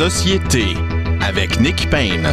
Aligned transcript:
Société 0.00 0.64
avec 1.20 1.60
Nick 1.60 1.90
Payne. 1.90 2.26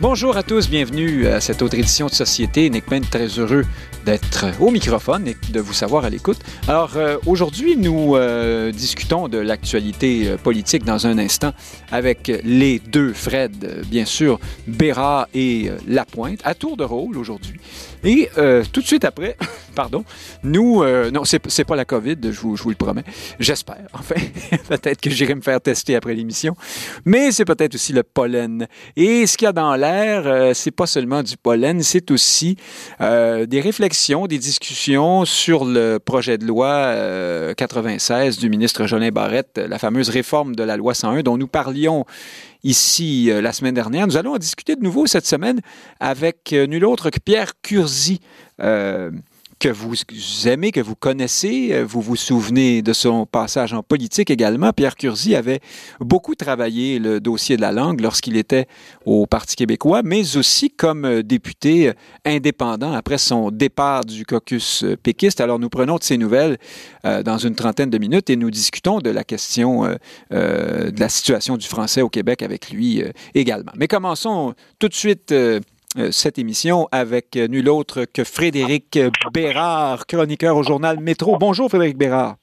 Bonjour 0.00 0.36
à 0.36 0.42
tous, 0.42 0.68
bienvenue 0.68 1.28
à 1.28 1.40
cette 1.40 1.62
autre 1.62 1.78
édition 1.78 2.06
de 2.06 2.10
Société. 2.10 2.68
Nick 2.68 2.84
Payne, 2.86 3.04
très 3.08 3.28
heureux 3.28 3.64
d'être 4.04 4.46
au 4.58 4.72
microphone 4.72 5.28
et 5.28 5.36
de 5.52 5.60
vous 5.60 5.72
savoir 5.72 6.04
à 6.04 6.10
l'écoute. 6.10 6.38
Alors 6.66 6.96
euh, 6.96 7.16
aujourd'hui, 7.26 7.76
nous 7.76 8.16
euh, 8.16 8.72
discutons 8.72 9.28
de 9.28 9.38
l'actualité 9.38 10.30
euh, 10.30 10.36
politique 10.36 10.82
dans 10.82 11.06
un 11.06 11.16
instant 11.18 11.52
avec 11.92 12.32
les 12.42 12.80
deux 12.80 13.12
Fred, 13.12 13.84
bien 13.86 14.04
sûr, 14.04 14.40
Béra 14.66 15.28
et 15.32 15.70
Lapointe, 15.86 16.40
à 16.42 16.56
tour 16.56 16.76
de 16.76 16.82
rôle 16.82 17.16
aujourd'hui. 17.16 17.60
Et 18.04 18.28
tout 18.72 18.80
de 18.80 18.86
suite 18.86 19.04
après, 19.04 19.36
pardon, 19.74 20.04
nous, 20.42 20.84
non, 21.10 21.24
c'est 21.24 21.64
pas 21.64 21.76
la 21.76 21.84
COVID, 21.84 22.16
je 22.22 22.40
vous, 22.40 22.56
je 22.56 22.62
vous 22.62 22.70
le 22.70 22.76
promets, 22.76 23.04
j'espère, 23.38 23.76
enfin, 23.92 24.16
peut-être 24.68 25.00
que 25.00 25.10
j'irai 25.10 25.34
me 25.34 25.40
faire 25.40 25.60
tester 25.60 25.96
après 25.96 26.14
l'émission, 26.14 26.56
mais 27.04 27.32
c'est 27.32 27.44
peut-être 27.44 27.74
aussi 27.74 27.92
le 27.92 28.02
pollen. 28.02 28.66
Et 28.96 29.26
ce 29.26 29.36
qu'il 29.36 29.46
y 29.46 29.48
a 29.48 29.52
dans 29.52 29.74
l'air, 29.76 30.54
c'est 30.54 30.70
pas 30.70 30.86
seulement 30.86 31.22
du 31.22 31.36
pollen, 31.36 31.82
c'est 31.82 32.10
aussi 32.10 32.56
des 33.00 33.60
réflexions 33.60 34.26
des 34.26 34.38
discussions 34.38 35.24
sur 35.24 35.64
le 35.64 35.98
projet 35.98 36.38
de 36.38 36.46
loi 36.46 37.54
96 37.54 38.36
euh, 38.36 38.40
du 38.40 38.48
ministre 38.48 38.86
Jolin 38.86 39.10
Barrette, 39.10 39.58
la 39.58 39.78
fameuse 39.78 40.08
réforme 40.08 40.54
de 40.54 40.62
la 40.62 40.76
loi 40.76 40.94
101 40.94 41.22
dont 41.22 41.36
nous 41.36 41.48
parlions 41.48 42.04
ici 42.64 43.30
euh, 43.30 43.40
la 43.40 43.52
semaine 43.52 43.74
dernière. 43.74 44.06
Nous 44.06 44.16
allons 44.16 44.36
discuter 44.38 44.76
de 44.76 44.82
nouveau 44.82 45.06
cette 45.06 45.26
semaine 45.26 45.60
avec 46.00 46.52
euh, 46.52 46.66
nul 46.66 46.84
autre 46.84 47.10
que 47.10 47.18
Pierre 47.18 47.52
Curzi 47.62 48.20
que 49.62 49.68
vous 49.68 49.94
aimez, 50.48 50.72
que 50.72 50.80
vous 50.80 50.96
connaissez. 50.96 51.68
Euh, 51.70 51.84
vous 51.84 52.00
vous 52.00 52.16
souvenez 52.16 52.82
de 52.82 52.92
son 52.92 53.26
passage 53.26 53.72
en 53.72 53.84
politique 53.84 54.28
également. 54.28 54.72
Pierre 54.72 54.96
Curzi 54.96 55.36
avait 55.36 55.60
beaucoup 56.00 56.34
travaillé 56.34 56.98
le 56.98 57.20
dossier 57.20 57.56
de 57.56 57.60
la 57.60 57.70
langue 57.70 58.00
lorsqu'il 58.00 58.36
était 58.36 58.66
au 59.06 59.24
Parti 59.26 59.54
québécois, 59.54 60.02
mais 60.02 60.36
aussi 60.36 60.68
comme 60.68 61.04
euh, 61.04 61.22
député 61.22 61.90
euh, 61.90 61.92
indépendant 62.24 62.92
après 62.92 63.18
son 63.18 63.52
départ 63.52 64.04
du 64.04 64.26
caucus 64.26 64.84
péquiste. 65.00 65.40
Alors 65.40 65.60
nous 65.60 65.68
prenons 65.68 65.96
de 65.96 66.02
ses 66.02 66.18
nouvelles 66.18 66.58
dans 67.04 67.38
une 67.38 67.54
trentaine 67.54 67.90
de 67.90 67.98
minutes 67.98 68.30
et 68.30 68.36
nous 68.36 68.50
discutons 68.50 68.98
de 68.98 69.10
la 69.10 69.24
question 69.24 69.82
de 70.30 71.00
la 71.00 71.08
situation 71.08 71.56
du 71.56 71.66
français 71.66 72.00
au 72.00 72.08
Québec 72.08 72.42
avec 72.42 72.70
lui 72.70 73.02
également. 73.34 73.72
Mais 73.76 73.88
commençons 73.88 74.54
tout 74.78 74.88
de 74.88 74.94
suite 74.94 75.34
cette 76.10 76.38
émission 76.38 76.88
avec 76.90 77.36
nul 77.36 77.68
autre 77.68 78.04
que 78.04 78.24
Frédéric 78.24 78.98
Bérard, 79.32 80.06
chroniqueur 80.06 80.56
au 80.56 80.62
journal 80.62 81.00
Métro. 81.00 81.36
Bonjour 81.38 81.68
Frédéric 81.68 81.96
Bérard. 81.96 82.36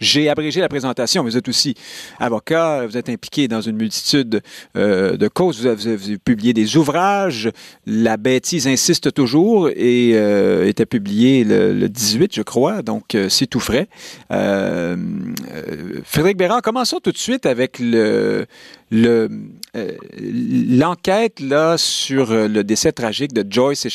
J'ai 0.00 0.28
abrégé 0.28 0.60
la 0.60 0.68
présentation. 0.68 1.22
Vous 1.22 1.36
êtes 1.36 1.48
aussi 1.48 1.74
avocat, 2.18 2.86
vous 2.86 2.96
êtes 2.96 3.08
impliqué 3.08 3.48
dans 3.48 3.60
une 3.60 3.76
multitude 3.76 4.42
euh, 4.76 5.16
de 5.16 5.28
causes. 5.28 5.60
Vous 5.60 5.66
avez, 5.66 6.18
publié 6.18 6.52
des 6.52 6.76
ouvrages. 6.76 7.50
La 7.86 8.16
bêtise 8.16 8.66
insiste 8.66 9.12
toujours 9.12 9.68
et 9.70 10.12
euh, 10.14 10.66
était 10.66 10.86
publié 10.86 11.44
le, 11.44 11.88
18, 11.88 12.34
je 12.34 12.42
crois, 12.42 12.82
donc 12.82 13.16
c'est 13.28 13.46
tout 13.46 13.60
frais. 13.60 13.88
Frédéric 14.28 16.36
Bérard, 16.36 16.62
commençons 16.62 17.00
tout 17.00 17.12
de 17.12 17.18
suite 17.18 17.46
avec 17.46 17.78
le, 17.78 18.46
le, 18.90 19.28
euh, 19.76 19.92
l'enquête 20.20 21.38
là 21.38 21.78
sur 21.78 22.32
euh, 22.32 22.48
le 22.48 22.64
décès 22.64 22.90
tragique 22.90 23.32
de 23.32 23.46
Joyce 23.48 23.86
et 23.86 23.90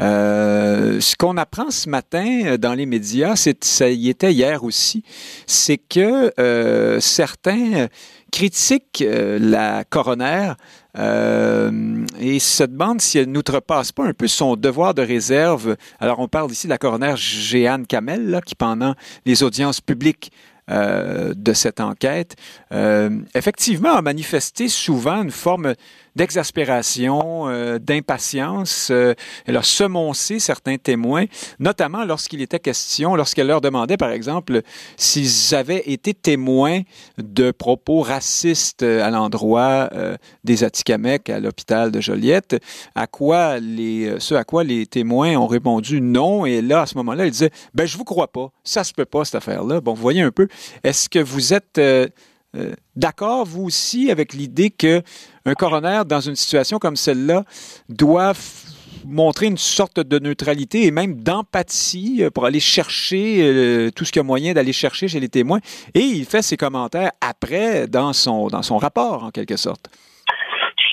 euh, 0.00 1.00
ce 1.00 1.16
qu'on 1.16 1.38
apprend 1.38 1.70
ce 1.70 1.88
matin 1.88 2.56
dans 2.58 2.74
les 2.74 2.84
médias, 2.84 3.36
c'est 3.36 3.64
ça 3.64 3.88
y 3.88 4.10
hier 4.28 4.64
aussi, 4.64 5.02
c'est 5.46 5.78
que 5.78 6.30
certains 7.00 7.88
critiquent 8.30 9.04
la 9.06 9.84
coroner 9.84 10.52
et 10.96 12.38
se 12.38 12.64
demandent 12.64 13.00
si 13.00 13.18
elle 13.18 13.30
n'outrepasse 13.30 13.92
pas 13.92 14.04
un 14.04 14.12
peu 14.12 14.28
son 14.28 14.56
devoir 14.56 14.94
de 14.94 15.02
réserve. 15.02 15.76
Alors, 15.98 16.18
on 16.18 16.28
parle 16.28 16.50
ici 16.50 16.66
de 16.66 16.70
la 16.70 16.78
coroner 16.78 17.14
Jeanne 17.16 17.86
Kamel, 17.86 18.40
qui 18.44 18.54
pendant 18.54 18.94
les 19.24 19.42
audiences 19.42 19.80
publiques 19.80 20.32
euh, 20.70 21.34
de 21.34 21.52
cette 21.52 21.80
enquête, 21.80 22.36
euh, 22.72 23.10
effectivement 23.34 23.94
a 23.94 24.02
manifesté 24.02 24.68
souvent 24.68 25.24
une 25.24 25.32
forme 25.32 25.74
d'exaspération, 26.16 27.48
euh, 27.48 27.78
d'impatience. 27.78 28.88
Euh, 28.90 29.14
elle 29.46 29.56
a 29.56 29.62
semoncé 29.62 30.38
certains 30.38 30.76
témoins, 30.76 31.24
notamment 31.58 32.04
lorsqu'il 32.04 32.42
était 32.42 32.58
question, 32.58 33.14
lorsqu'elle 33.14 33.46
leur 33.46 33.60
demandait, 33.60 33.96
par 33.96 34.10
exemple, 34.10 34.62
s'ils 34.96 35.54
avaient 35.54 35.82
été 35.86 36.14
témoins 36.14 36.80
de 37.18 37.50
propos 37.50 38.00
racistes 38.00 38.82
à 38.82 39.10
l'endroit 39.10 39.88
euh, 39.92 40.16
des 40.44 40.64
Atikamekw 40.64 41.30
à 41.30 41.40
l'hôpital 41.40 41.90
de 41.90 42.00
Joliette, 42.00 42.56
à 42.94 43.06
quoi 43.06 43.58
les, 43.58 44.16
ce 44.18 44.34
à 44.34 44.44
quoi 44.44 44.64
les 44.64 44.86
témoins 44.86 45.36
ont 45.36 45.46
répondu 45.46 46.00
non. 46.00 46.46
Et 46.46 46.62
là, 46.62 46.82
à 46.82 46.86
ce 46.86 46.96
moment-là, 46.96 47.26
ils 47.26 47.32
disaient, 47.32 47.50
ben, 47.74 47.86
je 47.86 47.96
vous 47.96 48.04
crois 48.04 48.28
pas. 48.28 48.50
Ça 48.64 48.84
se 48.84 48.92
peut 48.92 49.04
pas, 49.04 49.24
cette 49.24 49.36
affaire-là. 49.36 49.80
Bon, 49.80 49.94
vous 49.94 50.02
voyez 50.02 50.22
un 50.22 50.30
peu. 50.30 50.48
Est-ce 50.82 51.08
que 51.08 51.18
vous 51.18 51.54
êtes 51.54 51.80
euh, 52.56 52.74
d'accord, 52.96 53.44
vous 53.44 53.62
aussi, 53.62 54.10
avec 54.10 54.32
l'idée 54.32 54.70
que 54.70 55.02
un 55.44 55.54
coroner, 55.54 56.02
dans 56.06 56.20
une 56.20 56.34
situation 56.34 56.78
comme 56.78 56.96
celle-là, 56.96 57.44
doit 57.88 58.32
montrer 59.06 59.46
une 59.46 59.56
sorte 59.56 60.00
de 60.00 60.18
neutralité 60.18 60.86
et 60.86 60.90
même 60.90 61.22
d'empathie 61.22 62.18
euh, 62.22 62.30
pour 62.30 62.44
aller 62.44 62.60
chercher 62.60 63.38
euh, 63.40 63.90
tout 63.90 64.04
ce 64.04 64.12
qu'il 64.12 64.20
y 64.20 64.24
a 64.24 64.26
moyen 64.26 64.52
d'aller 64.52 64.72
chercher 64.72 65.06
chez 65.06 65.20
les 65.20 65.28
témoins. 65.28 65.60
Et 65.94 66.00
il 66.00 66.24
fait 66.24 66.42
ses 66.42 66.56
commentaires 66.56 67.12
après 67.20 67.86
dans 67.86 68.12
son, 68.12 68.48
dans 68.48 68.62
son 68.62 68.78
rapport, 68.78 69.24
en 69.24 69.30
quelque 69.30 69.56
sorte. 69.56 69.88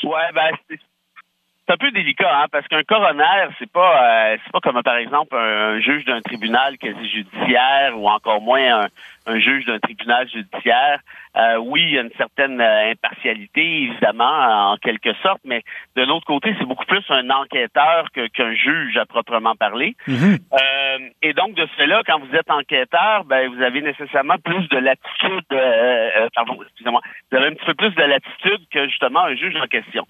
Ouais, 0.04 0.32
ben, 0.34 0.52
c'est 0.70 1.74
un 1.74 1.78
peu 1.78 1.92
délicat, 1.92 2.44
hein, 2.44 2.46
parce 2.50 2.66
qu'un 2.68 2.84
coroner, 2.84 3.50
c'est 3.60 3.70
pas, 3.70 4.38
c'est 4.42 4.52
pas 4.54 4.60
comme 4.62 4.82
par 4.84 4.96
exemple 4.96 5.36
un, 5.36 5.82
juge 5.82 6.06
d'un 6.06 6.22
tribunal 6.22 6.78
quasi 6.78 7.10
judiciaire 7.10 8.00
ou 8.00 8.08
encore 8.08 8.40
moins 8.40 8.88
un 9.26 9.40
juge 9.40 9.66
d'un 9.66 9.80
tribunal 9.80 10.30
judiciaire. 10.30 11.02
Euh, 11.38 11.58
oui, 11.58 11.82
il 11.84 11.94
y 11.94 11.98
a 12.00 12.02
une 12.02 12.12
certaine 12.18 12.60
euh, 12.60 12.92
impartialité, 12.92 13.84
évidemment, 13.84 14.72
en 14.72 14.78
quelque 14.78 15.14
sorte, 15.22 15.42
mais 15.46 15.62
de 15.96 16.04
l'autre 16.04 16.26
côté, 16.26 16.56
c'est 16.58 16.66
beaucoup 16.66 16.86
plus 16.86 17.04
un 17.10 17.30
enquêteur 17.30 18.10
qu'un 18.12 18.54
juge 18.54 18.98
à 18.98 19.06
proprement 19.06 19.56
parler. 19.56 19.96
Mhm. 20.08 20.38
euh, 20.54 21.10
et 21.22 21.34
donc, 21.34 21.54
de 21.54 21.66
ce 21.66 21.76
fait-là, 21.76 22.02
quand 22.06 22.20
vous 22.20 22.36
êtes 22.36 22.50
enquêteur, 22.50 23.24
ben, 23.26 23.50
vous 23.50 23.62
avez 23.62 23.82
nécessairement 23.82 24.38
plus 24.44 24.68
de 24.70 24.78
latitude, 24.78 25.46
euh 25.52 26.17
pardon, 26.38 26.62
excusez-moi, 26.62 27.02
vous 27.32 27.38
avez 27.38 27.48
un 27.48 27.54
petit 27.54 27.66
peu 27.66 27.74
plus 27.74 27.96
de 27.96 28.04
latitude 28.04 28.62
que 28.70 28.88
justement 28.88 29.22
un 29.22 29.36
juge 29.36 29.56
en 29.56 29.66
question. 29.66 30.06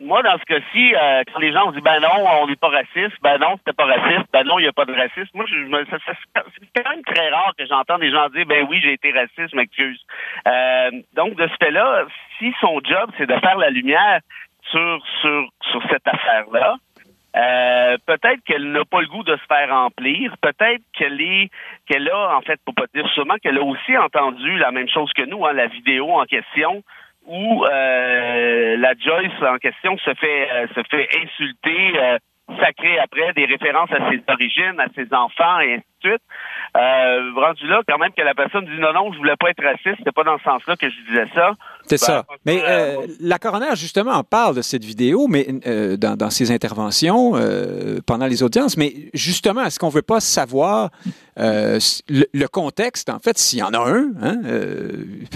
moi, 0.00 0.22
dans 0.22 0.36
ce 0.38 0.44
cas-ci, 0.44 0.92
quand 1.32 1.38
les 1.38 1.52
gens 1.52 1.68
ont 1.68 1.72
dit, 1.72 1.80
ben 1.80 2.00
non, 2.00 2.26
on 2.42 2.48
n'est 2.48 2.56
pas 2.56 2.68
raciste, 2.68 3.16
ben 3.22 3.38
non, 3.38 3.56
c'était 3.58 3.72
pas 3.72 3.86
raciste, 3.86 4.26
ben 4.32 4.44
non, 4.44 4.58
il 4.58 4.62
n'y 4.62 4.68
a 4.68 4.72
pas 4.72 4.84
de 4.84 4.92
racisme, 4.92 5.30
moi, 5.34 5.44
je, 5.48 5.54
c'est 6.74 6.82
quand 6.82 6.90
même 6.90 7.04
très 7.04 7.28
rare 7.30 7.52
que 7.56 7.66
j'entends 7.66 7.98
des 7.98 8.10
gens 8.10 8.28
dire, 8.30 8.46
ben 8.46 8.66
oui, 8.68 8.80
j'ai 8.82 8.92
été 8.92 9.12
raciste, 9.12 9.54
m'excuse. 9.54 10.00
Euh, 10.46 10.90
donc, 11.14 11.34
de 11.34 11.48
ce 11.48 11.64
fait-là, 11.64 12.04
si 12.38 12.52
son 12.60 12.80
job, 12.82 13.10
c'est 13.18 13.26
de 13.26 13.38
faire 13.38 13.58
la 13.58 13.70
lumière 13.70 14.20
sur, 14.70 15.02
sur, 15.20 15.48
sur 15.70 15.82
cette 15.90 16.06
affaire-là, 16.06 16.76
euh, 17.36 17.96
peut-être 18.06 18.42
qu'elle 18.44 18.72
n'a 18.72 18.84
pas 18.84 19.00
le 19.00 19.06
goût 19.06 19.22
de 19.22 19.36
se 19.36 19.44
faire 19.46 19.70
remplir. 19.70 20.34
Peut-être 20.40 20.82
qu'elle 20.92 21.20
est, 21.20 21.50
qu'elle 21.86 22.08
a, 22.10 22.36
en 22.36 22.40
fait, 22.40 22.60
pour 22.64 22.74
pas 22.74 22.86
dire 22.94 23.08
sûrement 23.10 23.36
qu'elle 23.42 23.58
a 23.58 23.62
aussi 23.62 23.96
entendu 23.96 24.56
la 24.58 24.70
même 24.70 24.88
chose 24.88 25.12
que 25.12 25.24
nous, 25.24 25.44
hein, 25.46 25.52
la 25.52 25.66
vidéo 25.66 26.10
en 26.10 26.24
question, 26.24 26.82
où 27.26 27.64
euh, 27.64 28.76
la 28.76 28.94
Joyce 28.94 29.42
en 29.42 29.58
question 29.58 29.96
se 29.98 30.14
fait, 30.14 30.48
se 30.74 30.82
fait 30.90 31.08
insulter, 31.22 32.18
sacrer 32.58 32.98
après 32.98 33.32
des 33.34 33.44
références 33.44 33.92
à 33.92 34.10
ses 34.10 34.22
origines, 34.26 34.80
à 34.80 34.88
ses 34.94 35.12
enfants 35.14 35.60
et 35.60 35.80
de 36.02 36.08
suite. 36.08 36.22
Euh, 36.76 37.32
rendu 37.34 37.66
là, 37.66 37.82
quand 37.88 37.98
même, 37.98 38.12
que 38.12 38.22
la 38.22 38.34
personne 38.34 38.64
dit 38.64 38.78
non, 38.78 38.92
non, 38.92 39.12
je 39.12 39.18
voulais 39.18 39.36
pas 39.36 39.50
être 39.50 39.62
raciste, 39.62 39.96
c'était 39.98 40.12
pas 40.12 40.24
dans 40.24 40.38
ce 40.38 40.44
sens-là 40.44 40.76
que 40.76 40.88
je 40.88 40.96
disais 41.08 41.26
ça. 41.34 41.52
C'est 41.86 41.98
ça. 41.98 42.24
Ben, 42.28 42.36
mais 42.46 42.62
euh, 42.64 43.06
la 43.20 43.38
coroner, 43.38 43.74
justement, 43.74 44.12
en 44.12 44.22
parle 44.22 44.54
de 44.54 44.62
cette 44.62 44.84
vidéo, 44.84 45.26
mais 45.28 45.46
euh, 45.66 45.96
dans, 45.96 46.16
dans, 46.16 46.30
ses 46.30 46.52
interventions 46.52 47.32
euh, 47.34 47.98
pendant 48.06 48.26
les 48.26 48.42
audiences. 48.42 48.76
Mais 48.76 49.10
justement, 49.14 49.64
est-ce 49.64 49.78
qu'on 49.78 49.88
veut 49.88 50.02
pas 50.02 50.20
savoir 50.20 50.90
euh, 51.38 51.80
le, 52.08 52.26
le, 52.32 52.48
contexte, 52.48 53.10
en 53.10 53.18
fait, 53.18 53.38
s'il 53.38 53.58
y 53.58 53.62
en 53.62 53.72
a 53.72 53.78
un, 53.78 54.10
hein, 54.22 54.36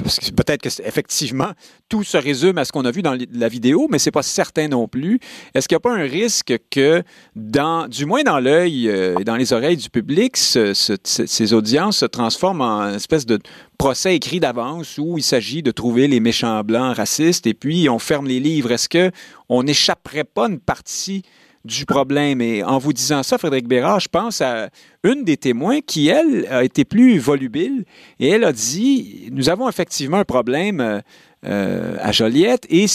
parce 0.02 0.20
que 0.20 0.31
peut-être 0.31 0.62
que 0.62 0.69
effectivement 0.87 1.52
tout 1.88 2.05
se 2.05 2.17
résume 2.17 2.58
à 2.58 2.64
ce 2.64 2.72
qu'on 2.72 2.84
a 2.84 2.90
vu 2.90 3.02
dans 3.02 3.17
la 3.32 3.49
vidéo, 3.49 3.88
mais 3.90 3.99
c'est 3.99 4.10
pas 4.10 4.22
certain 4.22 4.69
non 4.69 4.87
plus. 4.87 5.19
Est-ce 5.55 5.67
qu'il 5.67 5.75
n'y 5.75 5.78
a 5.78 5.81
pas 5.81 5.94
un 5.94 6.02
risque 6.02 6.55
que, 6.70 7.02
dans, 7.34 7.88
du 7.88 8.06
moins 8.06 8.22
dans 8.22 8.38
l'œil 8.38 8.88
et 8.88 9.25
dans 9.25 9.37
les 9.37 9.52
oreilles 9.52 9.76
du 9.76 9.90
public, 9.90 10.37
ce, 10.55 10.97
ce, 11.05 11.27
ces 11.27 11.53
audiences 11.53 11.99
se 11.99 12.06
transforment 12.06 12.61
en 12.61 12.83
une 12.89 12.95
espèce 12.95 13.27
de 13.27 13.39
procès 13.79 14.15
écrit 14.15 14.41
d'avance 14.41 14.99
où 14.99 15.19
il 15.19 15.23
s'agit 15.23 15.62
de 15.62 15.71
trouver 15.71 16.06
les 16.09 16.21
méchants 16.21 16.62
blancs 16.62 16.97
racistes 16.97 17.47
et 17.47 17.55
puis 17.55 17.89
on 17.89 17.99
ferme 17.99 18.27
les 18.27 18.41
livres. 18.41 18.73
Est-ce 18.73 18.89
que 18.89 19.11
on 19.49 19.62
n'échapperait 19.62 20.25
pas 20.25 20.49
une 20.49 20.61
partie 20.61 21.23
du 21.65 21.87
problème? 21.87 22.41
Et 22.41 22.62
en 22.62 22.79
vous 22.79 22.93
disant 22.93 23.23
ça, 23.23 23.39
Frédéric 23.39 23.67
Bérard, 23.67 24.01
je 24.01 24.09
pense 24.09 24.41
à 24.41 24.69
une 25.03 25.25
des 25.25 25.37
témoins 25.37 25.81
qui, 25.81 26.09
elle, 26.09 26.47
a 26.51 26.65
été 26.65 26.85
plus 26.85 27.19
volubile 27.19 27.85
et 28.21 28.29
elle 28.29 28.45
a 28.45 28.53
dit, 28.53 29.29
nous 29.33 29.49
avons 29.49 29.69
effectivement 29.69 30.19
un 30.19 30.25
problème 30.25 30.81
euh, 30.81 31.01
euh, 31.45 31.97
à 32.01 32.12
Joliette 32.12 32.67
et, 32.71 32.87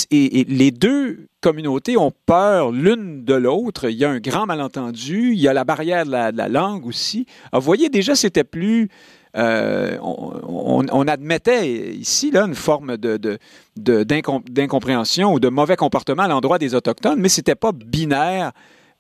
les 0.48 0.72
deux 0.72 1.29
communautés 1.41 1.97
ont 1.97 2.12
peur 2.25 2.71
l'une 2.71 3.24
de 3.24 3.33
l'autre. 3.33 3.89
Il 3.89 3.97
y 3.97 4.06
a 4.06 4.09
un 4.09 4.19
grand 4.19 4.45
malentendu, 4.45 5.33
il 5.33 5.39
y 5.39 5.47
a 5.47 5.53
la 5.53 5.63
barrière 5.63 6.06
de 6.06 6.12
la, 6.12 6.50
langue 6.50 6.86
aussi. 6.86 7.25
vous 7.53 7.62
voyez, 7.62 7.89
déjà, 7.89 8.15
c'était 8.15 8.44
plus... 8.44 8.89
Euh, 9.38 9.97
on, 10.01 11.07
admettait 11.07 11.94
ici 11.94 12.31
là, 12.31 12.45
une 12.45 12.56
forme 12.56 12.97
de, 12.97 13.38
d'incompréhension 13.75 15.33
ou 15.33 15.39
de 15.39 15.50
mauvais 15.50 15.75
comportement 15.75 16.24
à 16.24 16.27
l'endroit 16.27 16.57
des 16.57 16.74
Autochtones, 16.74 17.19
mais 17.19 17.30
c'était 17.30 17.53
pas 17.53 17.71
binaire 17.71 18.51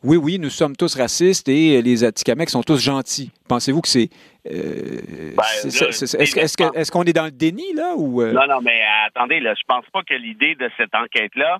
oui, 0.01 0.15
oui, 0.15 0.39
nous 0.39 0.49
sommes 0.49 0.77
tous 0.77 0.95
racistes 0.95 1.49
et 1.49 1.81
les 1.81 2.03
Atikamekw 2.05 2.49
sont 2.49 2.63
tous 2.63 2.81
gentils. 2.81 3.31
Pensez-vous 3.49 3.81
que 3.81 3.89
c'est. 3.89 4.09
Euh, 4.49 5.33
ben, 5.35 5.43
est-ce 5.53 6.91
qu'on 6.91 7.03
est, 7.03 7.11
dans 7.11 7.25
le 7.25 7.31
déni, 7.31 7.73
là? 7.73 7.95
Ou, 7.97 8.21
euh? 8.21 8.31
Non, 8.31 8.47
non, 8.47 8.61
mais 8.61 8.81
attendez, 9.07 9.41
là, 9.41 9.53
je 9.55 9.63
pense 9.67 9.83
pas 9.91 10.01
que 10.03 10.13
l'idée 10.13 10.55
de 10.55 10.69
cette 10.77 10.95
enquête-là, 10.95 11.59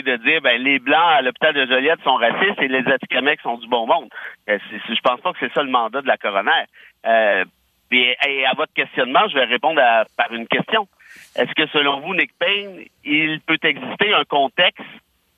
de 0.00 0.16
dire 0.16 0.40
ben 0.40 0.62
les 0.62 0.78
Blancs 0.78 0.98
à 1.18 1.20
l'hôpital 1.20 1.52
de 1.54 1.66
Joliette 1.66 2.00
sont 2.02 2.14
racistes 2.14 2.60
et 2.62 2.68
les 2.68 2.90
Atikamekw 2.90 3.42
sont 3.42 3.58
du 3.58 3.68
bon 3.68 3.86
monde. 3.86 4.08
Euh, 4.48 4.58
je 4.70 5.00
pense 5.02 5.20
pas 5.20 5.32
que 5.32 5.38
c'est 5.40 5.52
ça 5.52 5.62
le 5.62 5.70
mandat 5.70 6.00
de 6.00 6.06
la 6.06 6.16
coroner. 6.16 6.64
et, 7.04 8.46
à 8.46 8.54
votre 8.56 8.72
questionnement, 8.72 9.28
je 9.28 9.34
vais 9.34 9.44
répondre 9.44 9.80
par 10.16 10.32
une 10.32 10.46
question. 10.46 10.88
Est-ce 11.36 11.52
que 11.54 11.66
selon 11.68 12.00
vous, 12.00 12.14
Nick 12.14 12.30
Payne, 12.38 12.86
il 13.04 13.40
peut 13.40 13.58
exister 13.62 14.14
un 14.14 14.24
contexte 14.24 14.82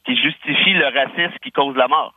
qui 0.05 0.17
justifie 0.17 0.75
le 0.75 0.87
racisme 0.87 1.37
qui 1.43 1.51
cause 1.51 1.75
la 1.77 1.89
mort? 1.89 2.15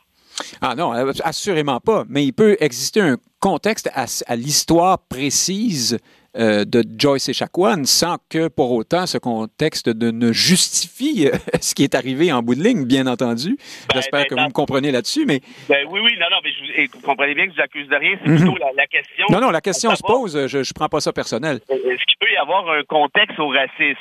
Ah 0.60 0.74
non, 0.74 0.94
euh, 0.94 1.12
assurément 1.24 1.80
pas. 1.80 2.04
Mais 2.08 2.24
il 2.24 2.32
peut 2.32 2.56
exister 2.60 3.00
un 3.00 3.16
contexte 3.40 3.90
à, 3.94 4.36
l'histoire 4.36 4.98
précise 5.08 5.98
euh, 6.38 6.64
de 6.64 6.84
Joyce 6.98 7.28
et 7.28 7.32
Chacuan 7.32 7.84
sans 7.84 8.16
que 8.30 8.48
pour 8.48 8.72
autant 8.72 9.06
ce 9.06 9.18
contexte 9.18 9.88
ne 9.88 10.32
justifie 10.32 11.26
euh, 11.26 11.36
ce 11.60 11.74
qui 11.74 11.84
est 11.84 11.94
arrivé 11.94 12.32
en 12.32 12.42
bout 12.42 12.54
de 12.54 12.62
ligne, 12.62 12.84
bien 12.84 13.06
entendu. 13.06 13.56
Ben, 13.88 13.94
J'espère 13.94 14.20
ben, 14.20 14.26
que 14.26 14.34
vous 14.34 14.46
me 14.46 14.52
comprenez 14.52 14.92
là-dessus, 14.92 15.24
mais... 15.26 15.40
Ben, 15.68 15.86
oui, 15.90 16.00
oui, 16.00 16.12
non, 16.18 16.26
non, 16.30 16.38
mais 16.44 16.86
vous, 16.86 17.00
comprenez 17.00 17.34
bien 17.34 17.46
que 17.46 17.52
je 17.52 17.56
vous 17.56 17.62
accuse 17.62 17.88
de 17.88 17.96
rien, 17.96 18.16
c'est 18.22 18.30
plutôt 18.36 18.52
mhm. 18.52 18.76
la, 18.76 18.86
question... 18.86 19.26
Non, 19.30 19.40
non, 19.40 19.50
la 19.50 19.60
question 19.60 19.94
se 19.94 20.02
pose, 20.02 20.46
je 20.46 20.58
ne 20.58 20.74
prends 20.74 20.88
pas 20.88 21.00
ça 21.00 21.12
personnel. 21.12 21.60
Est-ce 21.68 22.04
qu'il 22.04 22.18
peut 22.20 22.32
y 22.32 22.36
avoir 22.36 22.70
un 22.70 22.82
contexte 22.84 23.38
au 23.38 23.48
racisme? 23.48 23.98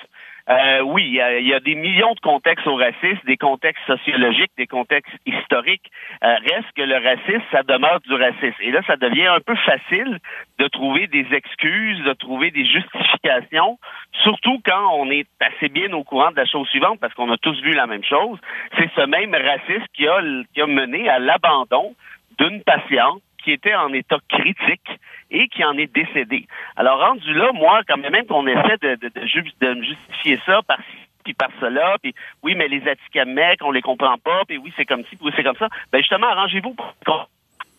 Euh, 0.50 0.82
oui, 0.82 1.04
il 1.06 1.46
y, 1.48 1.54
a, 1.54 1.60
des 1.60 1.76
millions 1.76 2.14
de 2.14 2.20
contextes 2.22 2.66
au 2.68 2.76
racisme, 2.76 3.20
des 3.26 3.36
contextes 3.36 3.84
sociologiques, 3.86 4.52
des 4.58 4.68
contextes 4.68 5.14
historiques. 5.26 5.92
Euh, 6.24 6.36
reste 6.36 6.72
que 6.76 6.84
le 6.84 6.96
racisme, 6.96 7.44
ça 7.52 7.64
demeure 7.64 8.00
du 8.00 8.14
racisme. 8.14 8.56
Et 8.62 8.72
là, 8.72 8.82
ça 8.88 8.96
devient 8.96 9.28
un 9.28 9.42
peu 9.42 9.56
facile 9.56 10.20
de 10.58 10.68
trouver 10.68 11.08
des 11.08 11.28
excuses, 11.34 12.02
de 12.04 12.14
trouver 12.14 12.52
des 12.52 12.66
justifications, 12.66 13.78
surtout 14.24 14.62
quand 14.66 14.94
on 14.96 15.12
est 15.12 15.28
assez 15.42 15.68
bien 15.68 15.92
au 15.92 16.06
courant 16.06 16.32
de 16.32 16.38
la 16.38 16.46
chose 16.46 16.68
suivante, 16.70 17.00
parce 17.02 17.14
qu'on 17.14 17.32
a 17.32 17.38
tous 17.38 17.62
vu 17.62 17.74
la 17.74 17.86
même 17.86 18.04
chose. 18.06 18.40
C'est 18.78 18.90
ce 18.96 19.06
même 19.06 19.36
racisme 19.36 19.86
qui 19.94 20.08
a, 20.08 20.22
qui 20.54 20.62
a 20.62 20.68
mené 20.68 21.10
à 21.10 21.20
l'abandon 21.20 21.94
d'une 22.40 22.64
patiente 22.64 23.22
qui 23.48 23.54
était 23.54 23.76
en 23.76 23.94
état 23.94 24.18
critique 24.28 25.00
et 25.32 25.48
qui 25.48 25.64
en 25.64 25.78
est 25.78 25.88
décédé. 25.88 26.48
Alors, 26.76 27.00
rendu 27.00 27.34
là, 27.34 27.54
moi, 27.54 27.80
quand 27.88 27.96
même 27.96 28.26
qu'on 28.26 28.46
essaie 28.46 28.76
de, 28.82 28.96
de, 28.96 29.84
justifier 29.84 30.38
ça 30.46 30.62
par 30.68 30.80
puis 31.24 31.34
par 31.34 31.50
cela, 31.62 31.96
puis 32.02 32.14
oui, 32.44 32.56
mais 32.56 32.68
les 32.68 32.86
Atikamekw, 32.86 33.64
on 33.64 33.72
les 33.72 33.82
comprend 33.82 34.18
pas, 34.18 34.44
puis 34.46 34.58
oui, 34.58 34.74
c'est 34.76 34.86
comme 34.86 35.04
ci, 35.06 35.16
puis 35.16 35.28
oui, 35.28 35.32
c'est 35.34 35.44
comme 35.44 35.56
ça. 35.56 35.70
Ben 35.94 36.00
justement, 36.00 36.28
arrangez-vous 36.28 36.74
pour 36.74 37.30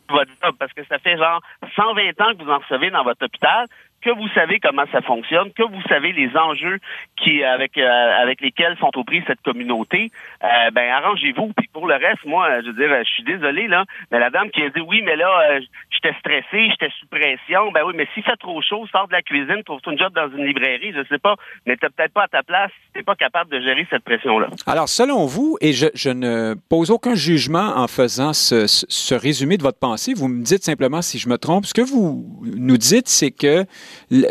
votre 0.09 0.31
job, 0.43 0.55
parce 0.59 0.73
que 0.73 0.85
ça 0.85 0.99
fait 0.99 1.19
genre 1.19 1.43
120 1.76 2.21
ans 2.23 2.35
que 2.35 2.43
vous 2.43 2.50
en 2.50 2.59
recevez 2.59 2.91
dans 2.91 3.05
votre 3.05 3.26
hôpital, 3.26 3.67
que 4.03 4.11
vous 4.11 4.29
savez 4.35 4.61
comment 4.61 4.85
ça 4.93 5.03
fonctionne, 5.03 5.53
que 5.53 5.62
vous 5.62 5.83
savez 5.89 6.12
les 6.12 6.37
enjeux 6.37 6.79
qui 7.17 7.43
avec 7.43 7.77
euh, 7.79 8.23
avec 8.23 8.41
lesquels 8.41 8.77
sont 8.79 8.91
au 8.97 9.05
prix 9.05 9.23
cette 9.27 9.43
communauté, 9.43 10.11
euh, 10.43 10.71
ben 10.73 10.91
arrangez-vous. 10.91 11.53
Puis 11.56 11.69
pour 11.73 11.87
le 11.87 11.95
reste, 11.95 12.25
moi, 12.25 12.61
je 12.62 12.69
veux 12.71 12.73
dire, 12.75 12.97
je 12.99 13.11
suis 13.11 13.25
désolé 13.25 13.67
là, 13.67 13.85
mais 14.11 14.19
la 14.19 14.31
dame 14.31 14.50
qui 14.50 14.62
a 14.62 14.71
dit 14.71 14.81
oui, 14.81 15.03
mais 15.05 15.17
là, 15.17 15.29
euh, 15.50 15.61
j'étais 15.91 16.15
stressé, 16.19 16.71
j'étais 16.71 16.91
sous 16.99 17.06
pression. 17.06 17.73
Ben 17.73 17.83
oui, 17.87 17.95
mais 17.97 18.06
si 18.15 18.23
fait 18.23 18.37
trop 18.37 18.61
chaud, 18.62 18.87
sors 18.91 19.09
de 19.09 19.12
la 19.12 19.23
cuisine, 19.23 19.62
trouve 19.65 19.81
une 19.87 19.99
job 19.99 20.12
dans 20.15 20.29
une 20.31 20.45
librairie, 20.45 20.93
je 20.95 21.05
sais 21.09 21.19
pas, 21.19 21.37
mais 21.67 21.77
t'es 21.77 21.89
peut-être 21.89 22.12
pas 22.12 22.25
à 22.25 22.29
ta 22.29 22.43
place, 22.43 22.71
t'es 22.95 23.03
pas 23.03 23.17
capable 23.17 23.50
de 23.50 23.61
gérer 23.61 23.87
cette 23.91 24.05
pression 24.05 24.39
là. 24.39 24.49
Alors 24.67 24.89
selon 24.89 25.27
vous, 25.27 25.56
et 25.61 25.73
je, 25.73 25.87
je 25.95 26.11
ne 26.11 26.55
pose 26.69 26.91
aucun 26.91 27.15
jugement 27.15 27.77
en 27.77 27.89
faisant 27.89 28.33
ce, 28.33 28.67
ce 28.67 29.15
résumé 29.15 29.56
de 29.56 29.62
votre 29.62 29.79
pensée, 29.79 30.15
vous 30.15 30.29
me 30.29 30.43
dites 30.43 30.62
simplement 30.62 31.03
si 31.03 31.19
je 31.19 31.29
me 31.29 31.39
trompe. 31.39 31.67
Ce 31.67 31.75
que 31.75 31.83
vous 31.83 32.43
nous 32.43 32.77
dites, 32.77 33.09
c'est 33.09 33.31
que 33.31 33.65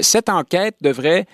cette 0.01 0.29
enquête 0.29 0.75
devrait 0.81 1.25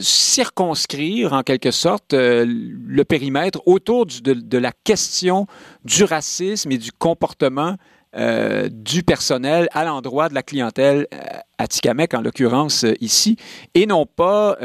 circonscrire 0.00 1.32
en 1.32 1.42
quelque 1.42 1.70
sorte 1.70 2.14
euh, 2.14 2.44
le 2.46 3.04
périmètre 3.04 3.60
autour 3.66 4.06
de, 4.06 4.58
la 4.58 4.72
question 4.84 5.46
du 5.84 6.04
racisme 6.04 6.72
et 6.72 6.78
du 6.78 6.92
comportement 6.92 7.76
euh, 8.14 8.68
du 8.70 9.02
personnel 9.02 9.68
à 9.72 9.84
l'endroit 9.84 10.28
de 10.28 10.34
la 10.34 10.42
clientèle 10.42 11.06
euh, 11.14 11.18
à 11.58 11.66
Tikamek, 11.66 12.14
en 12.14 12.20
l'occurrence 12.20 12.84
ici, 13.00 13.36
et 13.74 13.86
non 13.86 14.04
pas 14.04 14.58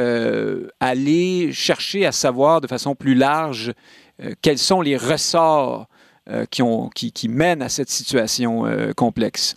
aller 0.80 1.54
chercher 1.54 2.06
à 2.06 2.12
savoir 2.12 2.59
de 2.59 2.68
façon 2.68 2.95
plus 2.95 3.13
large 3.13 3.74
quels 4.42 4.57
sont 4.57 4.81
les 4.81 4.98
ressorts 4.98 5.88
qui, 6.50 7.30
mènent 7.30 7.62
à 7.62 7.69
cette 7.69 7.92
situation 7.92 8.65
complexe. 8.95 9.56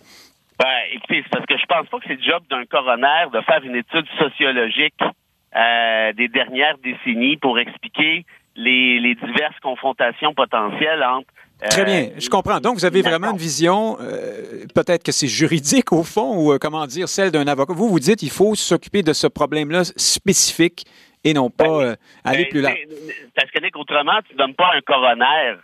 Ben, 0.61 0.67
écoutez, 0.93 1.23
c'est 1.23 1.31
parce 1.31 1.45
que 1.47 1.57
je 1.57 1.65
pense 1.65 1.87
pas 1.87 1.97
que 1.97 2.03
c'est 2.07 2.15
le 2.15 2.21
job 2.21 2.43
d'un 2.51 2.65
coroner 2.65 3.25
de 3.33 3.41
faire 3.41 3.63
une 3.63 3.75
étude 3.75 4.05
sociologique 4.19 5.01
euh, 5.55 6.13
des 6.13 6.27
dernières 6.27 6.77
décennies 6.77 7.37
pour 7.37 7.57
expliquer 7.57 8.25
les, 8.55 9.15
diverses 9.15 9.59
confrontations 9.63 10.35
potentielles 10.35 11.03
entre 11.03 11.27
euh, 11.63 11.67
Très 11.67 11.85
bien, 11.85 12.09
je 12.15 12.29
comprends. 12.29 12.59
Donc, 12.59 12.75
vous 12.75 12.85
avez 12.85 13.01
vraiment 13.01 13.31
une 13.31 13.37
vision, 13.37 13.97
euh, 14.01 14.65
peut-être 14.75 15.03
que 15.03 15.11
c'est 15.11 15.27
juridique 15.27 15.91
au 15.93 16.03
fond, 16.03 16.37
ou 16.37 16.57
comment 16.59 16.85
dire, 16.85 17.09
celle 17.09 17.31
d'un 17.31 17.47
avocat. 17.47 17.73
Vous, 17.73 17.89
vous 17.89 17.99
dites 17.99 18.19
qu'il 18.19 18.29
faut 18.29 18.53
s'occuper 18.53 19.01
de 19.01 19.13
ce 19.13 19.25
problème-là 19.25 19.83
spécifique 19.83 20.85
et 21.23 21.33
non 21.33 21.49
pas 21.49 21.79
ben, 21.79 21.95
aller 22.23 22.43
ben, 22.43 22.49
plus 22.49 22.61
loin. 22.61 22.73
Parce 23.35 23.49
que, 23.49 23.79
autrement, 23.79 24.19
tu 24.27 24.33
ne 24.33 24.37
donnes 24.37 24.55
pas 24.55 24.71
un 24.75 24.81
coroner 24.81 25.55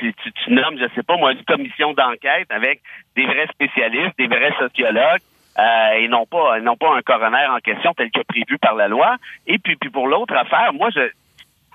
tu, 0.00 0.50
nommes, 0.50 0.78
je 0.78 0.86
sais 0.94 1.02
pas 1.02 1.16
moi, 1.16 1.32
une 1.32 1.44
commission 1.44 1.92
d'enquête 1.92 2.50
avec 2.50 2.80
des 3.14 3.26
vrais 3.26 3.46
spécialistes, 3.48 4.16
des 4.18 4.26
vrais 4.26 4.52
sociologues, 4.58 5.22
euh, 5.58 5.92
et 5.98 6.08
non 6.08 6.26
pas 6.26 6.60
non 6.60 6.76
pas 6.76 6.94
un 6.96 7.02
coroner 7.02 7.46
en 7.48 7.58
question 7.58 7.94
tel 7.94 8.10
que 8.10 8.20
prévu 8.22 8.58
par 8.58 8.74
la 8.74 8.88
loi. 8.88 9.16
Et 9.46 9.58
puis, 9.58 9.76
puis 9.76 9.90
pour 9.90 10.06
l'autre 10.06 10.34
affaire, 10.34 10.72
moi 10.74 10.90
je 10.94 11.10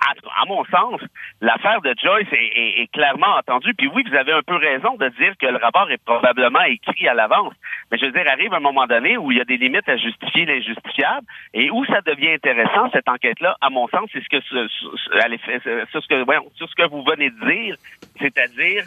à, 0.02 0.46
mon 0.48 0.66
sens, 0.66 1.02
l'affaire 1.42 1.82
de 1.82 1.94
Joyce 2.02 2.28
est, 2.32 2.92
clairement 2.92 3.36
entendue. 3.38 3.74
Puis 3.76 3.88
oui, 3.88 4.04
vous 4.10 4.16
avez 4.16 4.34
un 4.34 4.42
peu 4.42 4.56
raison 4.56 4.96
de 4.96 5.08
dire 5.10 5.34
que 5.40 5.46
le 5.46 5.58
rapport 5.58 5.90
est 5.92 6.04
probablement 6.04 6.64
écrit 6.64 7.08
à 7.08 7.14
l'avance. 7.14 7.54
Mais 7.92 7.98
je 7.98 8.06
veux 8.06 8.12
dire, 8.12 8.26
arrive 8.28 8.54
un 8.54 8.60
moment 8.60 8.88
donné 8.88 9.18
où 9.18 9.32
il 9.32 9.38
y 9.38 9.42
a 9.42 9.46
des 9.46 9.58
limites 9.58 9.88
à 9.88 9.98
justifier 9.98 10.46
l'injustifiable 10.46 11.26
et 11.54 11.70
où 11.70 11.86
ça 11.86 12.02
devient 12.02 12.32
intéressant, 12.32 12.90
cette 12.92 13.08
enquête-là, 13.08 13.56
à 13.62 13.70
mon 13.70 13.88
sens, 13.90 14.10
c'est 14.12 14.24
ce 14.24 14.30
que 14.30 14.42
sur, 14.42 14.70
ce 14.72 16.08
que 16.08 16.26
sur 16.56 16.70
ce 16.70 16.76
que 16.76 16.88
vous 16.90 17.04
venez 17.04 17.30
de 17.30 17.52
dire, 17.52 17.76
c'est-à-dire 18.20 18.84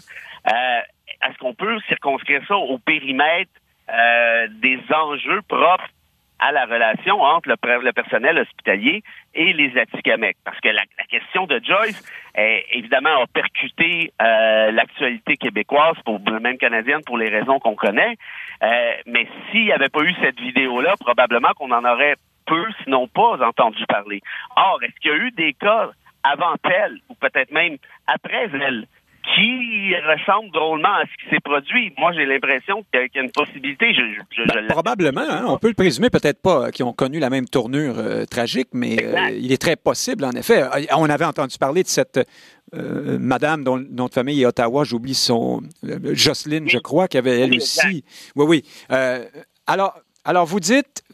euh, 0.50 0.80
est-ce 1.26 1.38
qu'on 1.38 1.54
peut 1.54 1.78
circonscrire 1.88 2.42
ça 2.46 2.56
au 2.56 2.78
périmètre 2.78 3.52
euh, 3.88 4.48
des 4.50 4.80
enjeux 4.90 5.42
propres 5.42 5.88
à 6.44 6.52
la 6.52 6.66
relation 6.66 7.22
entre 7.22 7.48
le, 7.48 7.92
personnel 7.92 8.38
hospitalier 8.38 9.02
et 9.34 9.54
les 9.54 9.78
Atikamekw. 9.78 10.36
Parce 10.44 10.60
que 10.60 10.68
la, 10.68 10.82
question 11.08 11.46
de 11.46 11.58
Joyce, 11.64 12.02
est, 12.34 12.66
évidemment, 12.72 13.22
a 13.22 13.26
percuté 13.26 14.12
euh, 14.20 14.70
l'actualité 14.70 15.38
québécoise, 15.38 15.96
pour 16.04 16.20
même 16.20 16.58
canadienne, 16.58 17.00
pour 17.06 17.16
les 17.16 17.30
raisons 17.30 17.58
qu'on 17.60 17.74
connaît. 17.74 18.16
Euh, 18.62 18.92
mais 19.06 19.26
s'il 19.50 19.64
n'y 19.64 19.72
avait 19.72 19.88
pas 19.88 20.02
eu 20.02 20.14
cette 20.20 20.38
vidéo-là, 20.38 20.96
probablement 21.00 21.52
qu'on 21.56 21.70
en 21.70 21.84
aurait 21.84 22.16
peu, 22.46 22.66
sinon 22.82 23.08
pas, 23.08 23.38
entendu 23.46 23.82
parler. 23.86 24.20
Or, 24.54 24.78
est-ce 24.82 25.00
qu'il 25.00 25.12
y 25.12 25.14
a 25.14 25.16
eu 25.16 25.30
des 25.30 25.54
cas 25.54 25.92
avant 26.24 26.56
elle, 26.64 26.98
ou 27.08 27.14
peut-être 27.14 27.52
même 27.52 27.78
après 28.06 28.50
elle, 28.52 28.86
qui 29.32 29.94
ressemble 29.96 30.50
drôlement 30.50 30.92
à 30.92 31.04
ce 31.04 31.24
qui 31.24 31.30
s'est 31.30 31.40
produit. 31.40 31.92
Moi, 31.96 32.12
j'ai 32.12 32.26
l'impression 32.26 32.84
qu'il 32.92 33.08
y 33.14 33.18
a 33.18 33.22
une 33.22 33.30
possibilité. 33.30 33.92
Ben, 34.46 34.66
probablement, 34.68 35.22
hein. 35.22 35.44
on 35.48 35.56
peut 35.56 35.68
le 35.68 35.74
présumer, 35.74 36.10
peut-être 36.10 36.42
pas, 36.42 36.70
qui 36.70 36.82
ont 36.82 36.92
connu 36.92 37.18
la 37.18 37.30
même 37.30 37.48
tournure 37.48 37.94
euh, 37.98 38.24
tragique, 38.26 38.68
mais 38.74 39.02
euh, 39.02 39.30
il 39.30 39.50
est 39.52 39.60
très 39.60 39.76
possible, 39.76 40.24
en 40.24 40.32
effet. 40.32 40.62
Euh, 40.62 40.84
on 40.96 41.08
avait 41.08 41.24
entendu 41.24 41.56
parler 41.58 41.82
de 41.82 41.88
cette 41.88 42.20
madame 42.72 43.62
dont 43.62 43.78
nom 43.78 44.06
de 44.06 44.12
famille 44.12 44.42
est 44.42 44.46
Ottawa, 44.46 44.82
j'oublie 44.82 45.14
son... 45.14 45.62
Jocelyne, 46.12 46.68
je 46.68 46.78
crois, 46.78 47.06
qui 47.06 47.18
avait 47.18 47.40
elle 47.40 47.54
aussi... 47.54 48.04
Oui, 48.34 48.46
oui. 48.48 48.64
alors, 49.68 49.94
alors, 50.24 50.44
vous 50.46 50.58
dites, 50.58 51.04